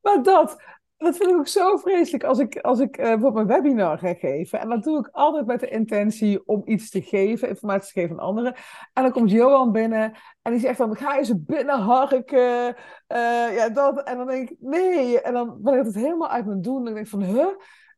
Maar 0.02 0.22
dat, 0.22 0.62
dat 0.98 1.16
vind 1.16 1.30
ik 1.30 1.36
ook 1.36 1.48
zo 1.48 1.76
vreselijk 1.76 2.24
als 2.24 2.38
ik, 2.38 2.58
als 2.58 2.80
ik 2.80 2.96
eh, 2.96 3.04
bijvoorbeeld 3.04 3.48
een 3.48 3.62
webinar 3.62 3.98
ga 3.98 4.14
geven. 4.14 4.60
En 4.60 4.68
dat 4.68 4.82
doe 4.82 4.98
ik 4.98 5.08
altijd 5.12 5.46
met 5.46 5.60
de 5.60 5.68
intentie 5.68 6.46
om 6.46 6.62
iets 6.64 6.90
te 6.90 7.02
geven, 7.02 7.48
informatie 7.48 7.92
te 7.92 8.00
geven 8.00 8.18
aan 8.18 8.26
anderen. 8.26 8.54
En 8.92 9.02
dan 9.02 9.12
komt 9.12 9.30
Johan 9.30 9.72
binnen 9.72 10.12
en 10.42 10.52
die 10.52 10.60
zegt 10.60 10.78
dan, 10.78 10.96
ga 10.96 11.14
je 11.14 11.24
ze 11.24 11.38
binnenharken? 11.38 12.76
Eh 13.06 13.54
ja, 13.54 13.68
dat. 13.68 14.02
En 14.02 14.16
dan 14.16 14.26
denk 14.26 14.50
ik, 14.50 14.56
nee. 14.60 15.20
En 15.20 15.32
dan 15.32 15.62
ben 15.62 15.78
ik 15.78 15.84
het 15.84 15.94
helemaal 15.94 16.28
uit 16.28 16.46
mijn 16.46 16.62
doen. 16.62 16.78
En 16.78 16.84
dan 16.84 16.94
denk 16.94 17.06
ik 17.06 17.12
van, 17.12 17.22
huh? 17.22 17.46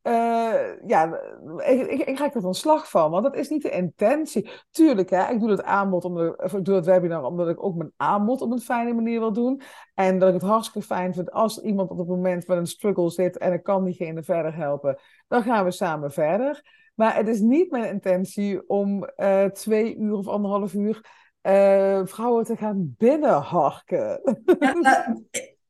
Eh, 0.03 0.53
ja, 0.87 1.21
ik, 1.57 1.87
ik, 1.87 2.01
ik 2.01 2.19
raak 2.19 2.35
er 2.35 2.41
van 2.41 2.55
slag 2.55 2.91
van, 2.91 3.11
want 3.11 3.25
dat 3.25 3.37
is 3.37 3.49
niet 3.49 3.63
de 3.63 3.71
intentie. 3.71 4.51
Tuurlijk, 4.71 5.11
hè, 5.11 5.33
ik 5.33 5.41
doe 5.41 5.51
het 5.51 5.63
aanbod, 5.63 6.05
ik, 6.05 6.43
of 6.43 6.53
ik 6.53 6.65
doe 6.65 6.75
het 6.75 6.87
webinar 6.87 7.25
omdat 7.25 7.49
ik 7.49 7.65
ook 7.65 7.77
mijn 7.77 7.93
aanbod 7.97 8.41
op 8.41 8.51
een 8.51 8.61
fijne 8.61 8.93
manier 8.93 9.21
wil 9.21 9.33
doen. 9.33 9.61
En 9.95 10.19
dat 10.19 10.29
ik 10.29 10.35
het 10.35 10.51
hartstikke 10.51 10.87
fijn 10.87 11.15
vind 11.15 11.31
als 11.31 11.59
iemand 11.59 11.91
op 11.91 11.99
het 11.99 12.09
moment 12.09 12.47
met 12.47 12.59
een 12.59 12.67
struggle 12.67 13.11
zit 13.11 13.39
en 13.39 13.53
ik 13.53 13.63
kan 13.63 13.85
diegene 13.85 14.23
verder 14.23 14.55
helpen, 14.55 14.99
dan 15.29 15.43
gaan 15.43 15.65
we 15.65 15.71
samen 15.71 16.13
verder. 16.13 16.63
Maar 16.95 17.17
het 17.17 17.29
is 17.29 17.41
niet 17.41 17.71
mijn 17.71 17.93
intentie 17.93 18.69
om 18.69 19.05
eh, 19.05 19.45
twee 19.45 19.97
uur 19.97 20.15
of 20.15 20.29
anderhalf 20.29 20.75
uur 20.75 21.05
eh, 21.41 22.01
vrouwen 22.05 22.45
te 22.45 22.57
gaan 22.57 22.95
binnenharken. 22.99 24.21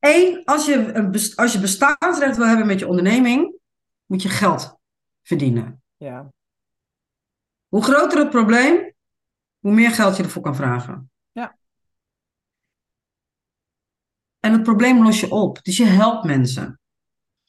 Eén, 0.01 0.43
als 0.45 0.67
je, 0.67 1.11
als 1.37 1.53
je 1.53 1.61
bestaansrecht 1.61 2.37
wil 2.37 2.47
hebben 2.47 2.67
met 2.67 2.79
je 2.79 2.89
onderneming, 2.89 3.59
moet 4.11 4.23
je 4.23 4.29
geld 4.29 4.79
verdienen. 5.23 5.83
Ja, 5.97 6.33
Hoe 7.69 7.83
groter 7.83 8.19
het 8.19 8.31
probleem, 8.31 8.93
hoe 9.59 9.73
meer 9.73 9.91
geld 9.91 10.17
je 10.17 10.23
ervoor 10.23 10.43
kan 10.43 10.57
vragen. 10.57 11.11
Ja. 11.33 11.57
En 14.41 14.53
het 14.53 14.63
probleem 14.63 15.03
los 15.03 15.21
je 15.21 15.31
op. 15.31 15.63
Dus 15.63 15.77
je 15.77 15.85
helpt 15.85 16.25
mensen. 16.25 16.81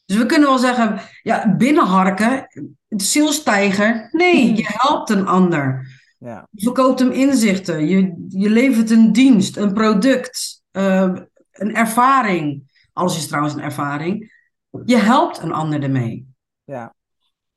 Dus 0.05 0.18
we 0.18 0.26
kunnen 0.26 0.49
wel 0.49 0.57
zeggen, 0.57 0.99
ja, 1.22 1.55
binnenharken, 1.55 2.47
zielstijger. 2.88 4.09
Nee, 4.12 4.55
je 4.62 4.66
helpt 4.68 5.09
een 5.09 5.28
ander. 5.28 5.88
ja, 6.18 6.47
Je 6.51 6.64
verkoopt 6.64 6.99
hem 6.99 7.12
inzichten. 7.12 7.88
Je, 7.88 8.26
je 8.28 8.49
levert 8.49 8.89
een 8.89 9.12
dienst, 9.12 9.57
een 9.57 9.74
product, 9.74 10.64
eh, 10.72 11.14
een 11.51 11.76
ervaring. 11.76 12.70
Alles 12.93 13.18
is 13.18 13.28
trouwens 13.28 13.53
een 13.53 13.62
ervaring. 13.64 14.39
Je 14.86 14.97
helpt 14.97 15.38
een 15.38 15.53
ander 15.53 15.84
ermee. 15.84 16.30
Ja. 16.72 16.95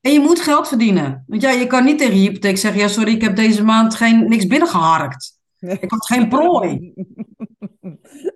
En 0.01 0.11
je 0.11 0.19
moet 0.19 0.39
geld 0.39 0.67
verdienen. 0.67 1.23
Want 1.27 1.41
ja, 1.41 1.51
je 1.51 1.67
kan 1.67 1.83
niet 1.83 1.97
tegen 1.97 2.15
je 2.15 2.21
hypotheek 2.21 2.57
zeggen: 2.57 2.81
ja, 2.81 2.87
sorry, 2.87 3.13
ik 3.13 3.21
heb 3.21 3.35
deze 3.35 3.63
maand 3.63 3.95
geen, 3.95 4.29
niks 4.29 4.47
binnengeharkt. 4.47 5.39
Nee. 5.59 5.77
Ik 5.79 5.91
had 5.91 6.05
geen 6.05 6.29
prooi. 6.29 6.93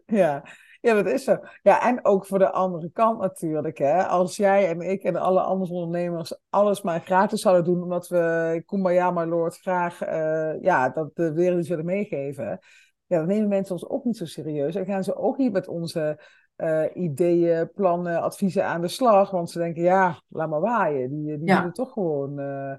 Ja. 0.05 0.43
ja, 0.81 0.93
dat 0.93 1.05
is 1.05 1.23
zo. 1.23 1.37
Ja, 1.61 1.87
en 1.87 2.05
ook 2.05 2.25
voor 2.25 2.39
de 2.39 2.51
andere 2.51 2.91
kant 2.91 3.19
natuurlijk. 3.19 3.77
Hè. 3.77 4.03
Als 4.03 4.35
jij 4.35 4.67
en 4.67 4.81
ik 4.81 5.03
en 5.03 5.15
alle 5.15 5.41
andere 5.41 5.73
ondernemers 5.73 6.39
alles 6.49 6.81
maar 6.81 7.01
gratis 7.01 7.41
zouden 7.41 7.63
doen, 7.63 7.83
omdat 7.83 8.07
we 8.07 8.63
Kumbaya, 8.65 9.11
my 9.11 9.23
lord, 9.23 9.57
graag 9.57 10.01
eh, 10.01 10.61
ja, 10.61 10.89
dat 10.89 11.15
de 11.15 11.33
wereld 11.33 11.67
willen 11.67 11.85
meegeven. 11.85 12.59
Ja, 13.05 13.17
dan 13.17 13.27
nemen 13.27 13.47
mensen 13.47 13.73
ons 13.73 13.89
ook 13.89 14.03
niet 14.03 14.17
zo 14.17 14.25
serieus. 14.25 14.75
En 14.75 14.85
gaan 14.85 15.03
ze 15.03 15.15
ook 15.15 15.37
niet 15.37 15.51
met 15.51 15.67
onze 15.67 16.19
eh, 16.59 16.83
ideeën, 16.93 17.71
plannen, 17.75 18.21
adviezen 18.21 18.65
aan 18.65 18.81
de 18.81 18.87
slag. 18.87 19.31
Want 19.31 19.51
ze 19.51 19.57
denken, 19.59 19.83
ja, 19.83 20.21
laat 20.27 20.49
maar 20.49 20.59
waaien. 20.61 21.09
Die, 21.09 21.37
die 21.37 21.47
Ja. 21.47 21.61
doen 21.61 21.71
toch 21.71 21.91
gewoon... 21.93 22.39
eh, 22.39 22.73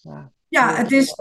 ja, 0.00 0.32
Ja, 0.48 0.74
het 0.74 0.92
is, 0.92 1.14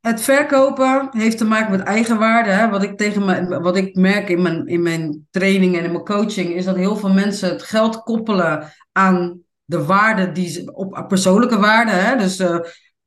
het 0.00 0.20
verkopen 0.20 1.08
heeft 1.10 1.38
te 1.38 1.44
maken 1.44 1.70
met 1.70 1.80
eigenwaarde. 1.80 2.50
Hè? 2.50 2.68
Wat 2.70 2.82
ik, 2.82 2.96
tegen 2.96 3.24
me, 3.24 3.60
wat 3.60 3.76
ik 3.76 3.94
merk 3.94 4.28
in 4.28 4.42
mijn, 4.42 4.66
in 4.66 4.82
mijn 4.82 5.26
training 5.30 5.76
en 5.76 5.84
in 5.84 5.92
mijn 5.92 6.04
coaching, 6.04 6.48
is 6.54 6.64
dat 6.64 6.76
heel 6.76 6.96
veel 6.96 7.12
mensen 7.12 7.48
het 7.50 7.62
geld 7.62 8.02
koppelen 8.02 8.72
aan 8.92 9.42
de 9.64 9.84
waarde 9.84 10.32
die 10.32 10.48
ze 10.48 10.72
op 10.74 11.04
persoonlijke 11.08 11.58
waarde. 11.58 11.90
Hè? 11.90 12.16
Dus 12.16 12.38
eh, 12.38 12.58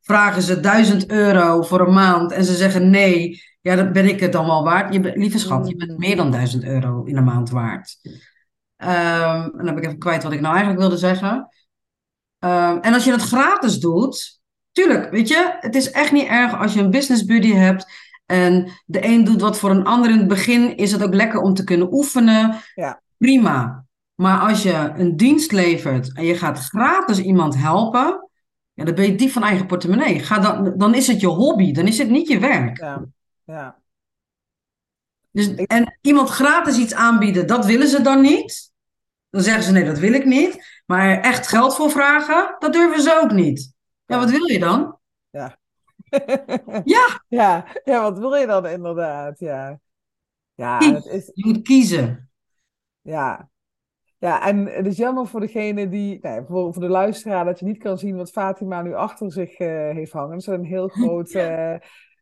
vragen 0.01 0.41
ze 0.41 0.59
1000 0.59 1.09
euro 1.11 1.61
voor 1.61 1.79
een 1.87 1.93
maand 1.93 2.31
en 2.31 2.43
ze 2.45 2.53
zeggen 2.55 2.89
nee, 2.89 3.41
ja, 3.67 3.75
dan 3.75 3.91
ben 3.91 4.07
ik 4.09 4.19
het 4.19 4.31
dan 4.31 4.45
wel 4.45 4.63
waard. 4.63 4.93
Je, 4.93 4.99
bent- 4.99 5.15
lieve 5.15 5.39
schat, 5.39 5.67
je 5.67 5.75
bent 5.75 5.97
meer 5.97 6.15
dan 6.15 6.31
1000 6.31 6.63
euro 6.63 7.03
in 7.03 7.17
een 7.17 7.23
maand 7.23 7.49
waard. 7.49 7.97
Ehm, 8.75 9.41
en 9.41 9.51
dan 9.57 9.67
heb 9.67 9.77
ik 9.77 9.83
even 9.83 9.97
kwijt 9.97 10.23
wat 10.23 10.31
ik 10.31 10.41
nou 10.41 10.51
eigenlijk 10.55 10.81
wilde 10.81 10.97
zeggen. 10.97 11.47
Ehm, 12.39 12.77
en 12.77 12.93
als 12.93 13.03
je 13.03 13.11
het 13.11 13.21
gratis 13.21 13.79
doet, 13.79 14.41
tuurlijk, 14.71 15.11
weet 15.11 15.27
je, 15.27 15.57
het 15.59 15.75
is 15.75 15.91
echt 15.91 16.11
niet 16.11 16.27
erg 16.27 16.59
als 16.59 16.73
je 16.73 16.79
een 16.79 16.91
business 16.91 17.25
buddy 17.25 17.53
hebt 17.53 17.85
en 18.25 18.69
de 18.85 19.05
een 19.05 19.23
doet 19.23 19.41
wat 19.41 19.57
voor 19.57 19.69
een 19.69 19.85
ander. 19.85 20.11
In 20.11 20.17
het 20.17 20.27
begin 20.27 20.77
is 20.77 20.91
het 20.91 21.03
ook 21.03 21.13
lekker 21.13 21.39
om 21.39 21.53
te 21.53 21.63
kunnen 21.63 21.93
oefenen. 21.93 22.55
Ja. 22.75 23.01
Prima. 23.17 23.85
Maar 24.15 24.39
als 24.39 24.63
je 24.63 24.91
een 24.95 25.15
dienst 25.15 25.51
levert 25.51 26.13
en 26.13 26.25
je 26.25 26.35
gaat 26.35 26.59
gratis 26.59 27.19
iemand 27.19 27.57
helpen, 27.57 28.29
ja, 28.73 28.83
dan 28.83 28.95
ben 28.95 29.05
je 29.05 29.15
diep 29.15 29.31
van 29.31 29.43
eigen 29.43 29.65
portemonnee. 29.65 30.19
Ga 30.19 30.39
dan, 30.39 30.73
dan 30.77 30.95
is 30.95 31.07
het 31.07 31.19
je 31.19 31.27
hobby, 31.27 31.71
dan 31.71 31.87
is 31.87 31.97
het 31.97 32.09
niet 32.09 32.27
je 32.27 32.39
werk. 32.39 32.77
Ja, 32.79 33.05
ja. 33.47 33.81
Dus, 35.31 35.55
en 35.55 35.97
iemand 36.01 36.29
gratis 36.29 36.77
iets 36.77 36.93
aanbieden, 36.93 37.47
dat 37.47 37.65
willen 37.65 37.87
ze 37.87 38.01
dan 38.01 38.21
niet. 38.21 38.73
Dan 39.29 39.41
zeggen 39.41 39.63
ze 39.63 39.71
nee, 39.71 39.85
dat 39.85 39.99
wil 39.99 40.13
ik 40.13 40.25
niet. 40.25 40.81
Maar 40.85 41.19
echt 41.21 41.47
geld 41.47 41.75
voor 41.75 41.89
vragen, 41.89 42.55
dat 42.59 42.73
durven 42.73 43.01
ze 43.01 43.19
ook 43.23 43.31
niet. 43.31 43.73
Ja, 44.05 44.19
wat 44.19 44.29
wil 44.29 44.45
je 44.45 44.59
dan? 44.59 44.99
Ja. 46.83 47.21
Ja, 47.27 47.67
ja, 47.83 48.01
wat 48.01 48.19
wil 48.19 48.35
je 48.35 48.45
dan 48.45 48.65
inderdaad? 48.65 49.39
Ja, 49.39 49.79
ja, 50.55 50.77
het 50.93 51.05
is, 51.05 51.31
Je 51.33 51.45
moet 51.45 51.61
kiezen. 51.61 52.29
ja. 53.01 53.49
Ja, 54.19 54.47
en 54.47 54.65
het 54.65 54.85
is 54.85 54.97
jammer 54.97 55.27
voor 55.27 55.39
degene 55.39 55.89
die, 55.89 56.19
nee, 56.21 56.41
voor, 56.41 56.73
voor 56.73 56.81
de 56.81 56.89
luisteraar, 56.89 57.45
dat 57.45 57.59
je 57.59 57.65
niet 57.65 57.77
kan 57.77 57.97
zien 57.97 58.15
wat 58.15 58.31
Fatima 58.31 58.81
nu 58.81 58.93
achter 58.93 59.31
zich 59.31 59.53
eh, 59.57 59.67
heeft 59.67 60.11
hangen. 60.11 60.31
Het 60.31 60.39
is 60.39 60.47
een 60.47 60.63
heel 60.65 60.87
groot 60.97 61.31
eh, 61.31 61.75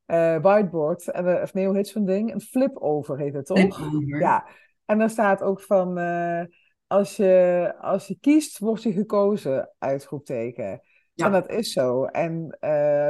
eh, 0.06 0.38
whiteboard, 0.42 1.08
en, 1.12 1.36
eh, 1.36 1.42
of 1.42 1.54
nee, 1.54 1.66
hoe 1.66 1.76
heet 1.76 1.88
zo'n 1.88 2.06
ding? 2.06 2.34
Een 2.34 2.42
flip-over 2.42 3.18
heet 3.18 3.34
het, 3.34 3.46
toch? 3.46 3.90
Ja, 4.06 4.48
en 4.86 4.98
daar 4.98 5.10
staat 5.10 5.42
ook 5.42 5.62
van, 5.62 5.98
eh, 5.98 6.44
als 6.88 7.16
je, 7.16 7.74
als 7.80 8.08
je 8.08 8.20
kiest, 8.20 8.60
word 8.60 8.84
je 8.84 8.92
gekozen, 8.92 9.72
uitroepteken. 9.80 10.82
Ja. 11.14 11.26
En 11.26 11.32
dat 11.32 11.50
is 11.50 11.72
zo. 11.72 12.06
En 12.06 12.58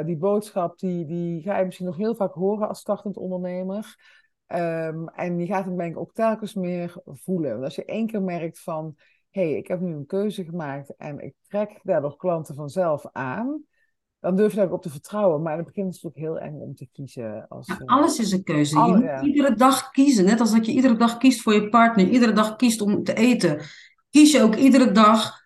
die 0.06 0.18
boodschap, 0.18 0.80
die, 0.80 1.06
die 1.06 1.42
ga 1.42 1.58
je 1.58 1.66
misschien 1.66 1.86
nog 1.86 1.98
heel 1.98 2.16
vaak 2.16 2.34
horen 2.34 2.68
als 2.68 2.80
startend 2.80 3.18
ondernemer. 3.18 3.96
Ehm, 4.46 5.08
en 5.08 5.40
je 5.40 5.46
gaat 5.46 5.66
hem 5.66 5.78
denk 5.78 5.92
ik 5.92 6.00
ook 6.00 6.14
telkens 6.14 6.54
meer 6.54 7.02
voelen. 7.06 7.52
Want 7.52 7.64
als 7.64 7.76
je 7.76 7.86
één 7.86 8.08
keer 8.08 8.22
merkt 8.22 8.60
van, 8.60 8.96
hé, 9.30 9.50
hey, 9.50 9.58
ik 9.58 9.68
heb 9.68 9.80
nu 9.80 9.94
een 9.94 10.06
keuze 10.06 10.44
gemaakt 10.44 10.96
en 10.96 11.20
ik 11.20 11.34
trek 11.48 11.80
daardoor 11.84 12.18
klanten 12.18 12.56
vanzelf 12.56 13.06
aan, 13.12 13.66
dan 14.26 14.36
durf 14.36 14.52
je 14.52 14.58
daar 14.58 14.66
ook 14.68 14.74
op 14.74 14.82
te 14.82 14.90
vertrouwen. 14.90 15.42
Maar 15.42 15.52
in 15.52 15.58
het 15.58 15.68
begin 15.68 15.88
is 15.88 16.02
het 16.02 16.04
natuurlijk 16.04 16.42
heel 16.42 16.50
eng 16.50 16.60
om 16.62 16.76
te 16.76 16.88
kiezen. 16.92 17.46
Als, 17.50 17.68
Ja, 17.68 17.78
eh, 17.78 17.86
alles 17.86 18.20
is 18.20 18.32
een 18.32 18.44
keuze. 18.44 18.78
alle- 18.78 18.92
je 18.92 18.98
moet 18.98 19.06
ja. 19.06 19.22
iedere 19.22 19.56
dag 19.56 19.90
kiezen. 19.92 20.26
Net 20.26 20.40
als 20.40 20.52
dat 20.52 20.66
je 20.66 20.72
iedere 20.72 20.96
dag 20.96 21.18
kiest 21.18 21.42
voor 21.42 21.54
je 21.54 21.70
partner, 21.70 22.08
iedere 22.08 22.32
dag 22.34 22.56
kiest 22.56 22.82
om 22.82 23.04
te 23.04 23.14
eten. 23.14 23.60
Kies 24.10 24.32
je 24.32 24.42
ook 24.42 24.56
iedere 24.56 24.92
dag 24.92 25.42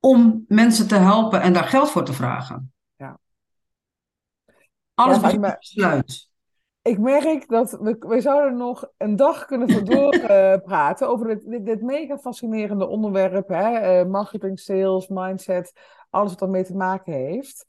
om 0.00 0.44
mensen 0.48 0.88
te 0.88 0.94
helpen 0.94 1.40
en 1.40 1.52
daar 1.52 1.64
geld 1.64 1.90
voor 1.90 2.04
te 2.04 2.12
vragen. 2.12 2.72
Ja. 2.96 3.18
Alles 4.94 5.16
Ja, 5.16 5.22
begint 5.22 5.40
met 5.40 5.58
besluit. 5.58 6.30
Ik 6.82 6.98
merk 6.98 7.48
dat 7.48 7.70
we, 7.70 7.96
we 7.98 8.20
zouden 8.20 8.56
nog 8.58 8.88
een 8.96 9.16
dag 9.16 9.44
kunnen 9.44 9.68
verdoor 9.68 10.12
eh, 10.12 10.58
praten 10.62 11.08
over 11.08 11.26
dit, 11.26 11.50
dit, 11.50 11.64
dit 11.64 11.82
mega 11.82 12.18
fascinerende 12.18 12.86
onderwerp. 12.86 13.48
Hè? 13.48 13.78
eh, 13.78 14.06
marketing, 14.06 14.58
sales, 14.60 15.08
mindset, 15.08 15.72
alles 16.10 16.30
wat 16.30 16.38
daarmee 16.38 16.64
te 16.64 16.74
maken 16.76 17.12
heeft. 17.12 17.64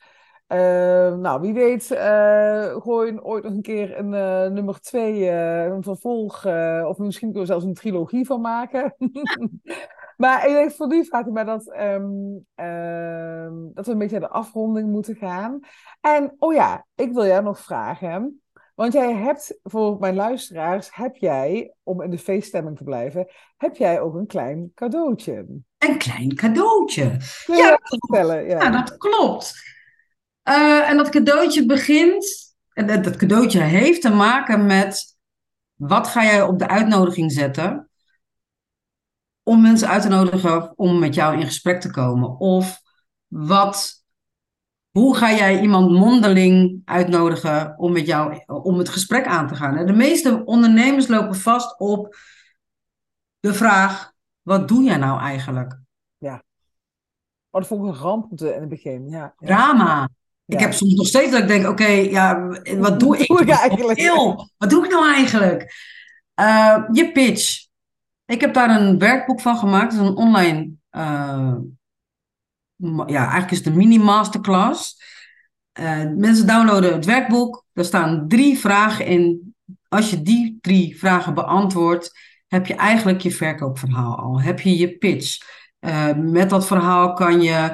Eh, 0.53 1.15
nou, 1.15 1.41
wie 1.41 1.53
weet, 1.53 1.91
eh 1.91 2.81
gooi 2.81 3.19
ooit 3.19 3.43
nog 3.43 3.53
een 3.53 3.61
keer 3.61 3.97
een 3.97 4.13
eh, 4.13 4.51
nummer 4.51 4.79
twee, 4.79 5.29
eh, 5.29 5.65
een 5.65 5.83
vervolg, 5.83 6.45
of 6.85 6.97
misschien 6.97 7.27
kunnen 7.31 7.41
we 7.41 7.45
zelfs 7.45 7.65
een 7.65 7.73
trilogie 7.73 8.25
van 8.25 8.41
maken. 8.41 8.95
Maar 10.17 10.47
ik 10.47 10.53
denk 10.53 10.71
voor 10.71 10.87
nu, 10.87 11.03
Fatima, 11.03 11.43
dat, 11.43 11.71
ehm, 11.71 12.11
ehm, 12.55 13.53
dat 13.73 13.85
we 13.85 13.91
een 13.91 13.97
beetje 13.97 14.19
naar 14.19 14.29
de 14.29 14.35
afronding 14.35 14.89
moeten 14.89 15.15
gaan. 15.15 15.59
En, 16.01 16.35
oh 16.39 16.53
ja, 16.53 16.85
ik 16.95 17.13
wil 17.13 17.25
jou 17.25 17.43
nog 17.43 17.59
vragen. 17.59 18.41
Want 18.75 18.93
jij 18.93 19.13
hebt, 19.13 19.59
voor 19.63 19.99
mijn 19.99 20.15
luisteraars, 20.15 20.95
heb 20.95 21.15
jij, 21.15 21.73
om 21.83 22.01
in 22.01 22.09
de 22.09 22.17
feeststemming 22.17 22.77
te 22.77 22.83
blijven, 22.83 23.27
heb 23.57 23.75
jij 23.75 24.01
ook 24.01 24.15
een 24.15 24.27
klein 24.27 24.71
cadeautje. 24.75 25.45
Een 25.77 25.97
klein 25.97 26.35
cadeautje. 26.35 27.03
ja, 27.45 27.69
dat 27.69 27.79
vertellen? 27.83 28.45
Ja. 28.45 28.63
ja, 28.63 28.69
dat 28.69 28.97
klopt. 28.97 29.71
Uh, 30.43 30.89
en 30.89 30.97
dat 30.97 31.09
cadeautje 31.09 31.65
begint, 31.65 32.55
en 32.73 33.01
dat 33.01 33.15
cadeautje 33.15 33.61
heeft 33.61 34.01
te 34.01 34.09
maken 34.09 34.65
met 34.65 35.17
wat 35.73 36.07
ga 36.07 36.23
jij 36.23 36.41
op 36.41 36.59
de 36.59 36.67
uitnodiging 36.67 37.31
zetten 37.31 37.89
om 39.43 39.61
mensen 39.61 39.87
uit 39.87 40.01
te 40.01 40.07
nodigen 40.07 40.77
om 40.77 40.99
met 40.99 41.15
jou 41.15 41.39
in 41.39 41.45
gesprek 41.45 41.81
te 41.81 41.91
komen? 41.91 42.39
Of 42.39 42.81
wat, 43.27 44.03
hoe 44.91 45.15
ga 45.15 45.31
jij 45.31 45.61
iemand 45.61 45.91
mondeling 45.91 46.81
uitnodigen 46.85 47.77
om 47.77 47.91
met 47.91 48.05
jou 48.05 48.43
om 48.45 48.77
het 48.77 48.89
gesprek 48.89 49.25
aan 49.25 49.47
te 49.47 49.55
gaan? 49.55 49.85
De 49.85 49.93
meeste 49.93 50.45
ondernemers 50.45 51.07
lopen 51.07 51.35
vast 51.35 51.79
op 51.79 52.15
de 53.39 53.53
vraag: 53.53 54.11
wat 54.41 54.67
doe 54.67 54.83
jij 54.83 54.97
nou 54.97 55.19
eigenlijk? 55.19 55.79
Ja. 56.17 56.43
Oh, 57.49 57.61
dat 57.61 57.67
vond 57.67 57.83
ik 57.83 57.93
een 57.93 58.01
ramp 58.01 58.39
in 58.41 58.47
het 58.47 58.69
begin. 58.69 59.09
Ja. 59.09 59.33
Drama. 59.37 60.09
Ik 60.53 60.59
heb 60.59 60.73
soms 60.73 60.93
nog 60.93 61.07
steeds 61.07 61.31
dat 61.31 61.41
ik 61.41 61.47
denk, 61.47 61.67
oké, 61.67 61.87
ja, 61.87 62.47
wat 62.77 62.99
doe 62.99 63.17
ik? 63.17 63.27
Doe 63.27 63.41
ik 63.41 63.49
eigenlijk? 63.49 64.01
Wat 64.57 64.69
doe 64.69 64.85
ik 64.85 64.91
nou 64.91 65.13
eigenlijk? 65.13 65.61
Uh, 66.39 66.83
je 66.91 67.11
pitch. 67.11 67.67
Ik 68.25 68.41
heb 68.41 68.53
daar 68.53 68.81
een 68.81 68.99
werkboek 68.99 69.41
van 69.41 69.57
gemaakt. 69.57 69.91
Het 69.91 70.01
is 70.01 70.07
een 70.07 70.15
online, 70.15 70.71
uh, 70.91 71.55
ja, 73.05 73.21
eigenlijk 73.21 73.51
is 73.51 73.57
het 73.57 73.67
een 73.67 73.77
mini-masterclass. 73.77 75.01
Uh, 75.79 76.05
mensen 76.15 76.47
downloaden 76.47 76.93
het 76.93 77.05
werkboek. 77.05 77.65
Daar 77.73 77.85
staan 77.85 78.27
drie 78.27 78.59
vragen 78.59 79.05
in. 79.05 79.55
Als 79.87 80.09
je 80.09 80.21
die 80.21 80.57
drie 80.61 80.97
vragen 80.99 81.33
beantwoordt, 81.33 82.19
heb 82.47 82.65
je 82.65 82.75
eigenlijk 82.75 83.21
je 83.21 83.31
verkoopverhaal 83.31 84.17
al. 84.17 84.41
Heb 84.41 84.59
je 84.59 84.77
je 84.77 84.97
pitch. 84.97 85.37
met 86.15 86.49
dat 86.49 86.67
verhaal 86.67 87.13
kan 87.13 87.41
je 87.41 87.71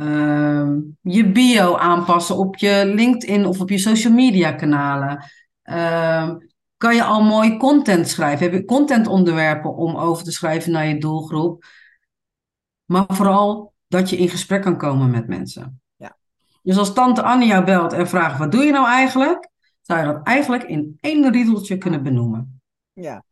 uh, 0.00 0.76
je 1.00 1.32
bio 1.32 1.76
aanpassen 1.76 2.36
op 2.36 2.56
je 2.56 2.82
LinkedIn 2.94 3.46
of 3.46 3.60
op 3.60 3.70
je 3.70 3.78
social 3.78 4.12
media 4.12 4.52
kanalen. 4.52 5.24
Uh, 5.64 6.30
kan 6.76 6.94
je 6.94 7.04
al 7.04 7.22
mooi 7.22 7.56
content 7.56 8.08
schrijven? 8.08 8.44
Heb 8.44 8.60
je 8.60 8.64
contentonderwerpen 8.64 9.74
om 9.74 9.96
over 9.96 10.24
te 10.24 10.32
schrijven 10.32 10.72
naar 10.72 10.86
je 10.86 10.98
doelgroep? 10.98 11.64
Maar 12.84 13.04
vooral 13.08 13.72
dat 13.88 14.10
je 14.10 14.16
in 14.16 14.28
gesprek 14.28 14.62
kan 14.62 14.76
komen 14.76 15.10
met 15.10 15.28
mensen. 15.28 15.80
Ja. 15.96 16.16
Dus 16.62 16.76
als 16.76 16.92
tante 16.92 17.22
Annie 17.22 17.48
jou 17.48 17.64
belt 17.64 17.92
en 17.92 18.08
vraagt: 18.08 18.38
wat 18.38 18.52
doe 18.52 18.64
je 18.64 18.72
nou 18.72 18.86
eigenlijk? 18.86 19.48
Zou 19.80 20.00
je 20.00 20.06
dat 20.06 20.26
eigenlijk 20.26 20.62
in 20.62 20.96
één 21.00 21.32
riedeltje 21.32 21.78
kunnen 21.78 22.02
benoemen. 22.02 22.60
Ja, 22.92 23.24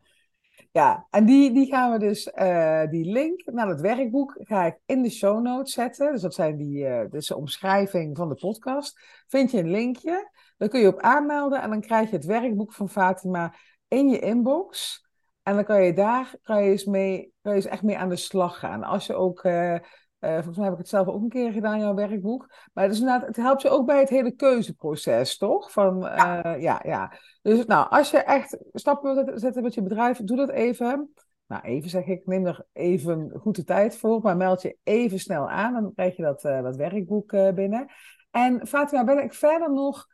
ja, 0.79 1.07
en 1.11 1.25
die, 1.25 1.53
die 1.53 1.67
gaan 1.67 1.93
we 1.93 1.99
dus, 1.99 2.31
uh, 2.35 2.87
die 2.91 3.13
link 3.13 3.45
naar 3.45 3.69
het 3.69 3.81
werkboek 3.81 4.39
ga 4.39 4.65
ik 4.65 4.79
in 4.87 5.03
de 5.03 5.11
show 5.11 5.43
notes 5.43 5.73
zetten. 5.73 6.13
Dus 6.13 6.21
dat 6.21 6.35
zijn 6.35 6.57
die, 6.57 6.85
uh, 6.85 7.11
dus 7.11 7.27
de 7.27 7.37
omschrijving 7.37 8.17
van 8.17 8.29
de 8.29 8.35
podcast. 8.35 9.01
Vind 9.27 9.51
je 9.51 9.59
een 9.59 9.71
linkje, 9.71 10.31
dan 10.57 10.69
kun 10.69 10.81
je 10.81 10.87
op 10.87 11.01
aanmelden 11.01 11.63
en 11.63 11.71
dan 11.71 11.81
krijg 11.81 12.11
je 12.11 12.17
het 12.17 12.25
werkboek 12.25 12.73
van 12.73 12.89
Fatima 12.89 13.55
in 13.89 14.09
je 14.09 14.19
inbox. 14.19 15.03
En 15.43 15.55
dan 15.55 15.65
kan 15.65 15.83
je 15.83 15.93
daar 15.93 16.35
kan 16.43 16.65
je 16.65 16.71
eens 16.71 16.85
mee, 16.85 17.33
kan 17.43 17.53
je 17.53 17.59
eens 17.59 17.67
echt 17.67 17.83
mee 17.83 17.99
aan 17.99 18.09
de 18.09 18.17
slag 18.17 18.59
gaan. 18.59 18.83
Als 18.83 19.07
je 19.07 19.15
ook 19.15 19.45
uh, 19.45 19.79
uh, 20.21 20.33
volgens 20.35 20.57
mij 20.57 20.65
heb 20.65 20.75
ik 20.75 20.81
het 20.81 20.89
zelf 20.89 21.07
ook 21.07 21.23
een 21.23 21.29
keer 21.29 21.53
gedaan, 21.53 21.81
jouw 21.81 21.95
werkboek. 21.95 22.47
Maar 22.73 22.85
het, 22.85 22.93
is 22.93 23.01
het 23.01 23.37
helpt 23.37 23.63
je 23.63 23.69
ook 23.69 23.87
bij 23.87 23.99
het 23.99 24.09
hele 24.09 24.31
keuzeproces, 24.31 25.37
toch? 25.37 25.73
Van, 25.73 26.05
uh, 26.05 26.11
ja. 26.13 26.57
ja. 26.57 26.81
ja, 26.85 27.19
Dus 27.43 27.67
nou, 27.67 27.91
als 27.91 28.11
je 28.11 28.19
echt 28.19 28.59
stappen 28.73 29.15
wilt 29.15 29.41
zetten 29.41 29.63
met 29.63 29.75
je 29.75 29.83
bedrijf, 29.83 30.19
doe 30.19 30.37
dat 30.37 30.51
even. 30.51 31.13
Nou, 31.47 31.63
even 31.63 31.91
zeg 31.91 32.07
ik, 32.07 32.27
neem 32.27 32.47
er 32.47 32.67
even 32.73 33.33
goed 33.41 33.57
de 33.57 33.65
tijd 33.65 33.97
voor, 33.97 34.21
maar 34.23 34.37
meld 34.37 34.63
je 34.63 34.77
even 34.83 35.19
snel 35.19 35.51
aan. 35.51 35.73
Dan 35.73 35.93
krijg 35.95 36.17
je 36.17 36.23
dat, 36.23 36.45
uh, 36.45 36.63
dat 36.63 36.77
werkboek 36.77 37.31
binnen. 37.55 37.87
En 38.31 38.67
Fatima, 38.67 39.05
ben 39.05 39.23
ik 39.23 39.35
verder 39.35 39.73
nog 39.73 40.07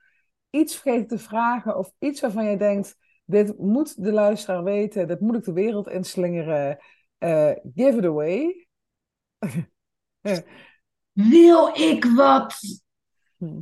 iets 0.50 0.76
vergeten 0.76 1.06
te 1.06 1.18
vragen 1.18 1.78
of 1.78 1.92
iets 1.98 2.20
waarvan 2.20 2.44
je 2.44 2.56
denkt, 2.56 2.96
dit 3.24 3.58
moet 3.58 4.04
de 4.04 4.12
luisteraar 4.12 4.62
weten, 4.62 5.08
dit 5.08 5.20
moet 5.20 5.36
ik 5.36 5.44
de 5.44 5.52
wereld 5.52 5.88
inslingeren. 5.88 6.78
give 7.74 7.98
it 7.98 8.04
away. 8.04 8.66
Wil 11.12 11.68
ik 11.74 12.04
wat? 12.04 12.60
Hm. 13.38 13.60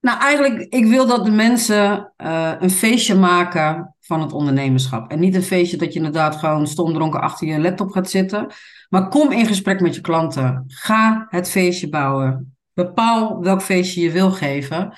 Nou, 0.00 0.20
eigenlijk, 0.20 0.72
ik 0.72 0.86
wil 0.86 1.06
dat 1.06 1.24
de 1.24 1.30
mensen 1.30 2.12
uh, 2.16 2.52
een 2.58 2.70
feestje 2.70 3.14
maken 3.14 3.94
van 4.00 4.20
het 4.20 4.32
ondernemerschap. 4.32 5.10
En 5.10 5.18
niet 5.18 5.34
een 5.34 5.42
feestje 5.42 5.76
dat 5.76 5.92
je 5.92 5.98
inderdaad 5.98 6.36
gewoon 6.36 6.66
stomdronken 6.66 7.20
achter 7.20 7.46
je 7.46 7.60
laptop 7.60 7.90
gaat 7.90 8.10
zitten. 8.10 8.46
Maar 8.88 9.08
kom 9.08 9.32
in 9.32 9.46
gesprek 9.46 9.80
met 9.80 9.94
je 9.94 10.00
klanten. 10.00 10.64
Ga 10.66 11.26
het 11.30 11.50
feestje 11.50 11.88
bouwen. 11.88 12.56
Bepaal 12.72 13.40
welk 13.40 13.62
feestje 13.62 14.00
je 14.00 14.10
wil 14.10 14.30
geven. 14.30 14.96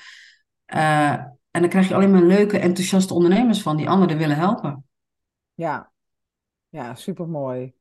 Uh, 0.73 1.11
en 1.51 1.61
dan 1.61 1.69
krijg 1.69 1.87
je 1.87 1.95
alleen 1.95 2.11
maar 2.11 2.23
leuke, 2.23 2.59
enthousiaste 2.59 3.13
ondernemers 3.13 3.61
van 3.61 3.77
die 3.77 3.89
anderen 3.89 4.17
willen 4.17 4.37
helpen. 4.37 4.85
Ja, 5.53 5.91
ja 6.69 6.95
supermooi. 6.95 7.73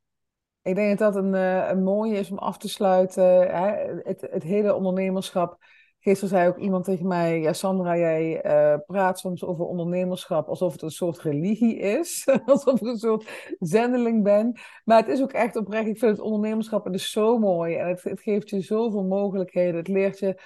Ik 0.68 0.74
denk 0.74 0.98
dat 0.98 1.14
dat 1.14 1.24
een, 1.24 1.34
uh, 1.34 1.68
een 1.68 1.82
mooie 1.82 2.16
is 2.16 2.30
om 2.30 2.38
af 2.38 2.58
te 2.58 2.68
sluiten. 2.68 3.24
Hè? 3.56 3.70
Het, 4.02 4.26
het 4.30 4.42
hele 4.42 4.74
ondernemerschap. 4.74 5.56
Gisteren 5.98 6.28
zei 6.28 6.48
ook 6.48 6.58
iemand 6.58 6.84
tegen 6.84 7.06
mij: 7.06 7.40
Ja, 7.40 7.52
Sandra, 7.52 7.96
jij 7.96 8.46
uh, 8.46 8.78
praat 8.86 9.18
soms 9.18 9.44
over 9.44 9.64
ondernemerschap 9.64 10.48
alsof 10.48 10.72
het 10.72 10.82
een 10.82 10.90
soort 10.90 11.18
religie 11.18 11.76
is. 11.76 12.28
alsof 12.46 12.80
ik 12.80 12.86
een 12.86 12.98
soort 12.98 13.56
zendeling 13.58 14.22
ben. 14.22 14.58
Maar 14.84 14.98
het 14.98 15.08
is 15.08 15.22
ook 15.22 15.32
echt 15.32 15.56
oprecht. 15.56 15.86
Ik 15.86 15.98
vind 15.98 16.16
het 16.16 16.20
ondernemerschap 16.20 16.88
is 16.88 17.10
zo 17.10 17.38
mooi. 17.38 17.74
En 17.74 17.88
het, 17.88 18.02
het 18.02 18.20
geeft 18.20 18.50
je 18.50 18.60
zoveel 18.60 19.04
mogelijkheden. 19.04 19.76
Het 19.76 19.88
leert 19.88 20.18
je 20.18 20.40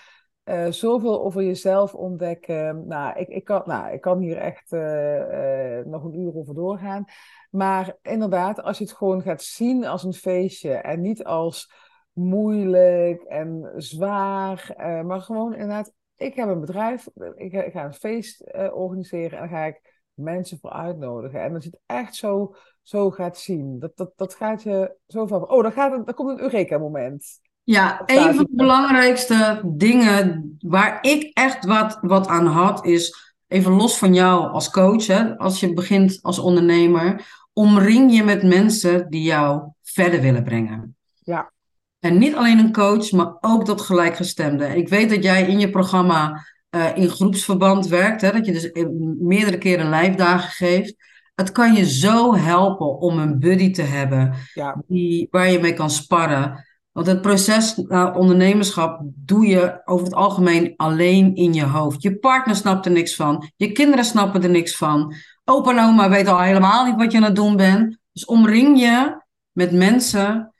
uh, 0.44 0.66
zoveel 0.70 1.24
over 1.24 1.42
jezelf 1.42 1.94
ontdekken. 1.94 2.86
Nou, 2.86 3.18
ik, 3.18 3.28
ik, 3.28 3.44
kan, 3.44 3.62
nou, 3.64 3.92
ik 3.92 4.00
kan 4.00 4.18
hier 4.18 4.36
echt 4.36 4.72
uh, 4.72 5.78
uh, 5.78 5.84
nog 5.84 6.04
een 6.04 6.20
uur 6.20 6.36
over 6.36 6.54
doorgaan. 6.54 7.04
Maar 7.50 7.96
inderdaad, 8.02 8.62
als 8.62 8.78
je 8.78 8.84
het 8.84 8.92
gewoon 8.92 9.22
gaat 9.22 9.42
zien 9.42 9.84
als 9.84 10.04
een 10.04 10.12
feestje 10.12 10.72
en 10.72 11.00
niet 11.00 11.24
als 11.24 11.72
moeilijk 12.12 13.22
en 13.22 13.72
zwaar, 13.76 14.74
maar 15.06 15.20
gewoon 15.20 15.52
inderdaad, 15.52 15.92
ik 16.16 16.34
heb 16.34 16.48
een 16.48 16.60
bedrijf, 16.60 17.08
ik, 17.34 17.52
ik 17.52 17.72
ga 17.72 17.84
een 17.84 17.94
feest 17.94 18.52
organiseren 18.72 19.38
en 19.38 19.48
dan 19.48 19.58
ga 19.58 19.64
ik 19.64 20.02
mensen 20.14 20.58
voor 20.58 20.70
uitnodigen. 20.70 21.42
En 21.42 21.54
als 21.54 21.64
je 21.64 21.70
het 21.70 21.80
echt 21.86 22.14
zo, 22.14 22.54
zo 22.82 23.10
gaat 23.10 23.38
zien, 23.38 23.78
dat, 23.78 23.96
dat, 23.96 24.12
dat 24.16 24.34
gaat 24.34 24.62
je 24.62 24.96
zo 25.06 25.26
van, 25.26 25.50
oh, 25.50 25.62
dan, 25.62 25.72
gaat 25.72 25.92
het, 25.92 26.06
dan 26.06 26.14
komt 26.14 26.30
een 26.30 26.40
Eureka-moment. 26.40 27.40
Ja, 27.64 28.02
een 28.06 28.34
van 28.34 28.44
de 28.50 28.56
belangrijkste 28.56 29.60
dingen 29.64 30.56
waar 30.60 30.98
ik 31.00 31.30
echt 31.32 31.64
wat, 31.64 31.98
wat 32.00 32.26
aan 32.26 32.46
had, 32.46 32.86
is 32.86 33.34
even 33.48 33.72
los 33.72 33.98
van 33.98 34.14
jou 34.14 34.50
als 34.50 34.70
coach, 34.70 35.06
hè, 35.06 35.38
als 35.38 35.60
je 35.60 35.72
begint 35.72 36.18
als 36.22 36.38
ondernemer, 36.38 37.26
omring 37.52 38.14
je 38.14 38.24
met 38.24 38.42
mensen 38.42 39.10
die 39.10 39.22
jou 39.22 39.62
verder 39.82 40.20
willen 40.20 40.44
brengen. 40.44 40.96
Ja. 41.18 41.52
En 41.98 42.18
niet 42.18 42.34
alleen 42.34 42.58
een 42.58 42.72
coach, 42.72 43.10
maar 43.12 43.36
ook 43.40 43.66
dat 43.66 43.80
gelijkgestemde. 43.80 44.76
Ik 44.76 44.88
weet 44.88 45.10
dat 45.10 45.22
jij 45.22 45.46
in 45.46 45.60
je 45.60 45.70
programma 45.70 46.46
uh, 46.70 46.96
in 46.96 47.08
groepsverband 47.08 47.86
werkt, 47.86 48.20
hè, 48.20 48.32
dat 48.32 48.46
je 48.46 48.52
dus 48.52 48.70
meerdere 49.18 49.58
keren 49.58 49.88
lijfdagen 49.88 50.50
geeft. 50.50 50.94
Het 51.34 51.52
kan 51.52 51.74
je 51.74 51.90
zo 51.90 52.34
helpen 52.34 52.98
om 52.98 53.18
een 53.18 53.38
buddy 53.38 53.70
te 53.70 53.82
hebben 53.82 54.34
ja. 54.54 54.82
die, 54.86 55.28
waar 55.30 55.50
je 55.50 55.58
mee 55.58 55.74
kan 55.74 55.90
sparren. 55.90 56.66
Want 56.92 57.06
het 57.06 57.20
proces 57.20 57.76
naar 57.76 58.16
ondernemerschap 58.16 59.00
doe 59.04 59.46
je 59.46 59.80
over 59.84 60.04
het 60.04 60.14
algemeen 60.14 60.74
alleen 60.76 61.34
in 61.34 61.54
je 61.54 61.64
hoofd. 61.64 62.02
Je 62.02 62.18
partner 62.18 62.56
snapt 62.56 62.86
er 62.86 62.92
niks 62.92 63.14
van. 63.14 63.50
Je 63.56 63.72
kinderen 63.72 64.04
snappen 64.04 64.42
er 64.42 64.50
niks 64.50 64.76
van. 64.76 65.14
Opa 65.44 65.70
en 65.70 65.84
oma 65.84 66.08
weten 66.08 66.32
al 66.32 66.40
helemaal 66.40 66.84
niet 66.86 66.96
wat 66.96 67.12
je 67.12 67.18
aan 67.18 67.24
het 67.24 67.36
doen 67.36 67.56
bent. 67.56 67.98
Dus 68.12 68.24
omring 68.24 68.80
je 68.80 69.22
met 69.52 69.72
mensen 69.72 70.54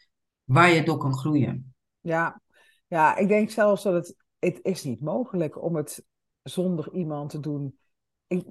waar 0.45 0.71
je 0.71 0.83
door 0.83 0.99
kan 0.99 1.15
groeien. 1.15 1.75
Ja, 2.01 2.41
ja 2.87 3.17
ik 3.17 3.29
denk 3.29 3.51
zelfs 3.51 3.83
dat 3.83 3.93
het, 3.93 4.17
het 4.39 4.59
is 4.63 4.85
niet 4.85 5.01
mogelijk 5.01 5.63
om 5.63 5.77
het 5.77 6.05
zonder 6.43 6.93
iemand 6.93 7.31
te 7.31 7.41
doen. 7.41 7.79
Ik, 8.27 8.47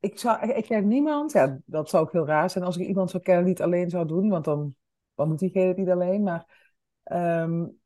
ik, 0.00 0.18
zou, 0.18 0.50
ik 0.50 0.64
ken 0.64 0.88
niemand, 0.88 1.32
ja, 1.32 1.58
dat 1.64 1.88
zou 1.90 2.04
ook 2.04 2.12
heel 2.12 2.26
raar 2.26 2.50
zijn 2.50 2.64
als 2.64 2.76
ik 2.76 2.86
iemand 2.86 3.10
zou 3.10 3.22
kennen 3.22 3.44
die 3.44 3.52
het 3.52 3.62
alleen 3.62 3.90
zou 3.90 4.06
doen, 4.06 4.28
want 4.28 4.44
dan, 4.44 4.74
dan 5.14 5.28
moet 5.28 5.38
diegene 5.38 5.66
het 5.68 5.76
niet 5.76 5.88
alleen. 5.88 6.22
Maar 6.22 6.59
Um, 7.12 7.78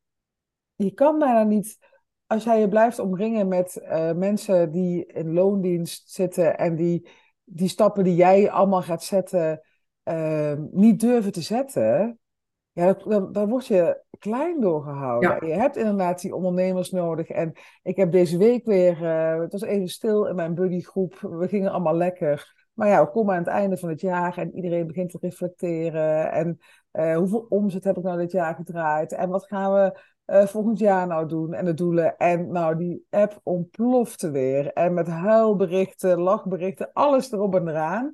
je 0.75 0.91
kan 0.95 1.19
bijna 1.19 1.43
niet, 1.43 1.79
als 2.27 2.45
jij 2.45 2.61
je 2.61 2.69
blijft 2.69 2.99
omringen 2.99 3.49
met 3.49 3.81
uh, 3.83 4.13
mensen 4.13 4.71
die 4.71 5.07
in 5.07 5.33
loondienst 5.33 6.11
zitten 6.11 6.59
en 6.59 6.77
die 6.77 7.09
die 7.45 7.69
stappen 7.69 8.05
die 8.05 8.15
jij 8.15 8.51
allemaal 8.51 8.83
gaat 8.83 9.03
zetten, 9.03 9.61
uh, 10.05 10.53
niet 10.71 11.01
durven 11.01 11.33
te 11.33 11.41
zetten, 11.41 12.19
Ja, 12.73 12.97
daar 13.33 13.49
word 13.49 13.67
je 13.67 14.03
klein 14.19 14.61
door 14.61 14.83
gehouden. 14.83 15.31
Ja. 15.31 15.55
Je 15.55 15.61
hebt 15.61 15.77
inderdaad 15.77 16.21
die 16.21 16.35
ondernemers 16.35 16.91
nodig. 16.91 17.29
En 17.29 17.53
ik 17.83 17.97
heb 17.97 18.13
deze 18.13 18.39
week 18.39 18.65
weer, 18.65 19.03
uh, 19.03 19.41
het 19.41 19.53
was 19.53 19.63
even 19.63 19.89
stil 19.89 20.27
in 20.27 20.35
mijn 20.35 20.55
buddygroep. 20.55 21.19
We 21.21 21.49
gingen 21.49 21.71
allemaal 21.71 21.97
lekker. 21.97 22.64
Maar 22.75 22.89
ja, 22.89 23.05
we 23.05 23.11
komen 23.11 23.35
aan 23.35 23.43
het 23.43 23.49
einde 23.49 23.77
van 23.77 23.89
het 23.89 24.01
jaar 24.01 24.39
en 24.39 24.55
iedereen 24.55 24.87
begint 24.87 25.11
te 25.11 25.19
reflecteren. 25.21 26.33
En 26.33 26.59
uh, 26.93 27.17
hoeveel 27.17 27.47
omzet 27.49 27.85
heb 27.85 27.97
ik 27.97 28.03
nou 28.03 28.19
dit 28.19 28.33
jaar 28.33 28.55
gedraaid? 28.55 29.13
En 29.13 29.29
wat 29.29 29.47
gaan 29.47 29.73
we 29.73 30.01
uh, 30.27 30.47
volgend 30.47 30.79
jaar 30.79 31.07
nou 31.07 31.29
doen? 31.29 31.55
En 31.55 31.65
de 31.65 31.75
doelen. 31.75 32.17
En 32.17 32.53
nou, 32.53 32.77
die 32.77 33.07
app 33.11 33.41
ontplofte 33.43 34.31
weer. 34.31 34.73
En 34.73 34.95
met 34.95 35.07
huilberichten, 35.07 36.19
lachberichten, 36.19 36.91
alles 36.93 37.33
erop 37.33 37.55
en 37.55 37.69
eraan. 37.69 38.13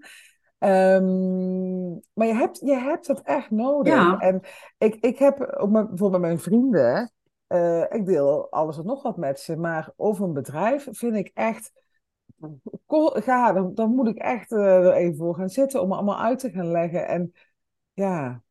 Um, 0.63 2.01
maar 2.13 2.27
je 2.27 2.35
hebt, 2.35 2.59
je 2.59 2.75
hebt 2.75 3.07
dat 3.07 3.21
echt 3.21 3.51
nodig. 3.51 3.95
Ja. 3.95 4.19
En 4.19 4.41
ik, 4.79 4.95
ik 4.95 5.19
heb 5.19 5.55
ook 5.59 5.71
met, 5.71 5.89
bijvoorbeeld 5.89 6.23
met 6.23 6.31
mijn 6.31 6.39
vrienden, 6.39 7.13
uh, 7.49 7.83
ik 7.89 8.07
deel 8.07 8.51
alles 8.51 8.79
en 8.79 8.85
nog 8.87 9.03
wat 9.03 9.17
met 9.17 9.41
ze, 9.41 9.57
maar 9.57 9.93
over 9.97 10.25
een 10.25 10.33
bedrijf 10.33 10.89
vind 10.91 11.17
ik 11.17 11.31
echt, 11.35 11.73
ga, 13.23 13.53
dan, 13.53 13.75
dan 13.75 13.95
moet 13.95 14.09
ik 14.09 14.17
echt 14.17 14.53
uh, 14.53 14.87
er 14.87 14.93
even 14.93 15.17
voor 15.17 15.35
gaan 15.35 15.49
zitten 15.49 15.83
om 15.83 15.93
allemaal 15.93 16.21
uit 16.21 16.39
te 16.39 16.51
gaan 16.51 16.71
leggen. 16.71 17.09
En 17.09 17.33
ja, 17.93 18.43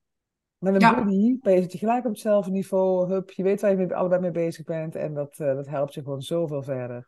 met 0.58 0.74
een 0.74 0.80
Ja. 0.82 0.96
buddy 1.04 1.38
ben 1.42 1.54
je 1.54 1.78
gelijk 1.78 2.06
op 2.06 2.12
hetzelfde 2.12 2.52
niveau, 2.52 3.10
hup, 3.14 3.32
je 3.32 3.44
weet 3.44 3.62
waar 3.62 3.72
je 3.72 3.78
mee, 3.78 3.96
allebei 3.96 4.22
mee 4.22 4.32
bezig 4.32 4.66
bent 4.66 4.96
en 4.96 5.14
dat, 5.14 5.40
uh, 5.40 5.56
dat 5.56 5.68
helpt 5.68 5.94
je 5.94 6.04
gewoon 6.04 6.22
zoveel 6.22 6.64
verder. 6.64 7.08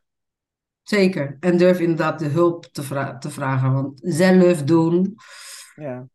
Zeker. 0.83 1.37
En 1.39 1.57
durf 1.57 1.79
inderdaad 1.79 2.19
de 2.19 2.27
hulp 2.27 2.65
te, 2.65 2.83
vra- 2.83 3.17
te 3.17 3.29
vragen. 3.29 3.73
Want 3.73 3.99
zelf 4.03 4.63
doen, 4.63 5.15
Ja, 5.75 6.07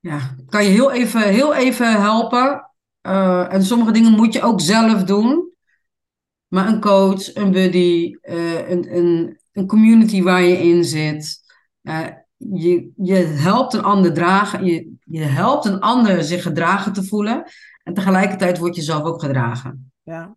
ja, 0.00 0.34
kan 0.48 0.64
je 0.64 0.70
heel 0.70 0.92
even, 0.92 1.22
heel 1.22 1.54
even 1.54 2.00
helpen. 2.00 2.70
Eh, 3.00 3.52
en 3.52 3.62
sommige 3.62 3.92
dingen 3.92 4.12
moet 4.12 4.32
je 4.32 4.42
ook 4.42 4.60
zelf 4.60 5.04
doen. 5.04 5.52
Maar 6.48 6.68
een 6.68 6.80
coach, 6.80 7.34
een 7.34 7.50
buddy, 7.52 8.16
eh, 8.20 8.70
een, 8.70 8.96
een, 8.96 9.38
een 9.58 9.66
community 9.66 10.22
waar 10.22 10.42
je 10.42 10.58
in 10.58 10.84
zit. 10.84 11.40
eh, 11.82 12.06
je, 12.36 12.90
je 12.96 13.14
helpt 13.14 13.72
een 13.72 13.82
ander 13.82 14.12
dragen. 14.12 14.64
Je, 14.64 14.94
je 15.04 15.22
helpt 15.22 15.64
een 15.64 15.80
ander 15.80 16.22
zich 16.24 16.42
gedragen 16.42 16.92
te 16.92 17.04
voelen. 17.04 17.44
En 17.82 17.94
tegelijkertijd 17.94 18.58
word 18.58 18.76
je 18.76 18.82
zelf 18.82 19.02
ook 19.02 19.20
gedragen. 19.20 19.92
ja, 20.02 20.36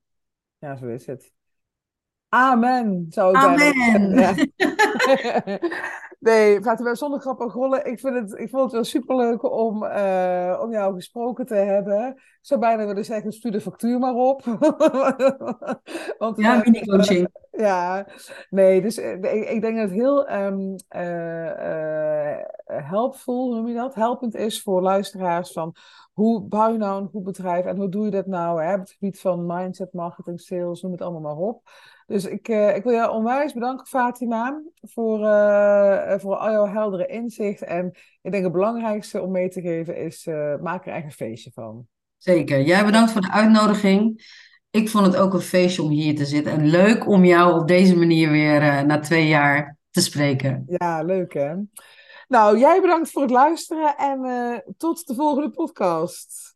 ja, 0.58 0.76
zo 0.76 0.88
is 0.88 1.06
het. 1.06 1.32
Amen, 2.30 3.06
zou 3.10 3.30
ik 3.30 3.44
Amen. 3.44 4.10
Ja. 4.20 4.34
Nee, 6.22 6.62
Fatima, 6.62 6.96
zonder 6.96 7.20
grappig 7.20 7.54
rollen. 7.54 7.86
Ik, 7.86 8.00
vind 8.00 8.16
het, 8.16 8.40
ik 8.40 8.50
vond 8.50 8.64
het 8.64 8.72
wel 8.72 8.84
superleuk 8.84 9.44
om, 9.52 9.84
eh, 9.84 10.60
om 10.62 10.72
jou 10.72 10.94
gesproken 10.94 11.46
te 11.46 11.56
hebben. 11.56 12.08
Ik 12.08 12.38
zou 12.42 12.60
bijna 12.60 12.86
willen 12.86 13.06
zeggen, 13.06 13.32
stuur 13.32 13.52
de 13.52 13.62
factuur 13.62 14.00
maar 14.00 14.14
op. 14.14 14.44
Want, 16.18 16.38
Ja, 16.38 16.56
eh, 16.56 16.64
mini-coaching. 16.64 17.28
ja, 17.58 18.08
nee, 18.50 18.82
dus 18.82 18.98
eh, 18.98 19.52
ik, 19.52 19.62
denk 19.62 19.76
dat 19.76 19.90
het 19.90 19.92
heel 19.92 20.28
eh, 20.28 20.52
helpvol, 22.66 23.48
hoe 23.48 23.56
noem 23.56 23.68
je 23.68 23.74
dat? 23.74 23.96
Helpend 23.96 24.36
is 24.36 24.62
voor 24.62 24.82
luisteraars 24.82 25.52
van 25.52 25.76
hoe 26.14 26.42
bouw 26.42 26.72
je 26.72 26.78
nou 26.78 27.02
een 27.02 27.10
goed 27.10 27.24
bedrijf 27.24 27.66
en 27.66 27.78
hoe 27.78 27.90
doe 27.90 28.06
je 28.06 28.12
dat 28.12 28.26
nou 28.26 28.64
hè, 28.64 28.74
op 28.74 28.80
het 28.80 28.92
gebied 28.92 29.20
van 29.20 29.46
mindset, 29.46 29.94
marketing, 29.94 30.42
sales, 30.42 30.82
noem 30.82 30.92
het 30.92 31.02
allemaal 31.02 31.22
maar 31.22 31.48
op. 31.48 31.70
Dus 32.08 32.26
ik, 32.26 32.48
ik 32.48 32.84
wil 32.84 32.94
jou 32.94 33.12
onwijs 33.12 33.54
bedanken, 33.54 33.88
Fatima, 33.88 34.62
voor, 34.82 35.20
voor 36.20 36.36
al 36.36 36.52
jouw 36.52 36.68
heldere 36.68 37.06
inzicht. 37.06 37.62
En 37.62 37.92
ik 38.22 38.32
denk 38.32 38.44
het 38.44 38.52
belangrijkste 38.52 39.22
om 39.22 39.32
mee 39.32 39.50
te 39.50 39.62
geven 39.62 39.98
is, 39.98 40.26
maak 40.62 40.86
er 40.86 40.96
een 40.96 41.12
feestje 41.12 41.52
van. 41.54 41.88
Zeker. 42.18 42.62
Jij 42.62 42.86
bedankt 42.86 43.12
voor 43.12 43.22
de 43.22 43.32
uitnodiging. 43.32 44.22
Ik 44.72 44.90
vond 44.90 45.06
het 45.06 45.16
ook 45.16 45.34
een 45.34 45.42
feestje 45.42 45.82
om 45.82 45.90
hier 45.90 46.16
te 46.16 46.26
zitten. 46.26 46.52
En 46.52 46.68
leuk 46.68 47.08
om 47.08 47.26
jou 47.26 47.60
op 47.60 47.68
deze 47.68 47.96
manier 47.96 48.30
weer 48.30 48.62
eh, 48.62 48.82
na 48.82 49.00
twee 49.00 49.28
jaar 49.28 49.78
te 49.90 50.02
spreken. 50.02 50.64
Ja, 50.68 51.04
leuk 51.04 51.34
hè? 51.34 51.54
Nou, 52.28 52.58
jij 52.60 52.82
bedankt 52.82 53.12
voor 53.12 53.22
het 53.22 53.32
luisteren 53.32 53.98
en 53.98 54.24
eh, 54.24 54.58
tot 54.78 55.08
de 55.08 55.16
volgende 55.16 55.50
podcast. 55.50 56.51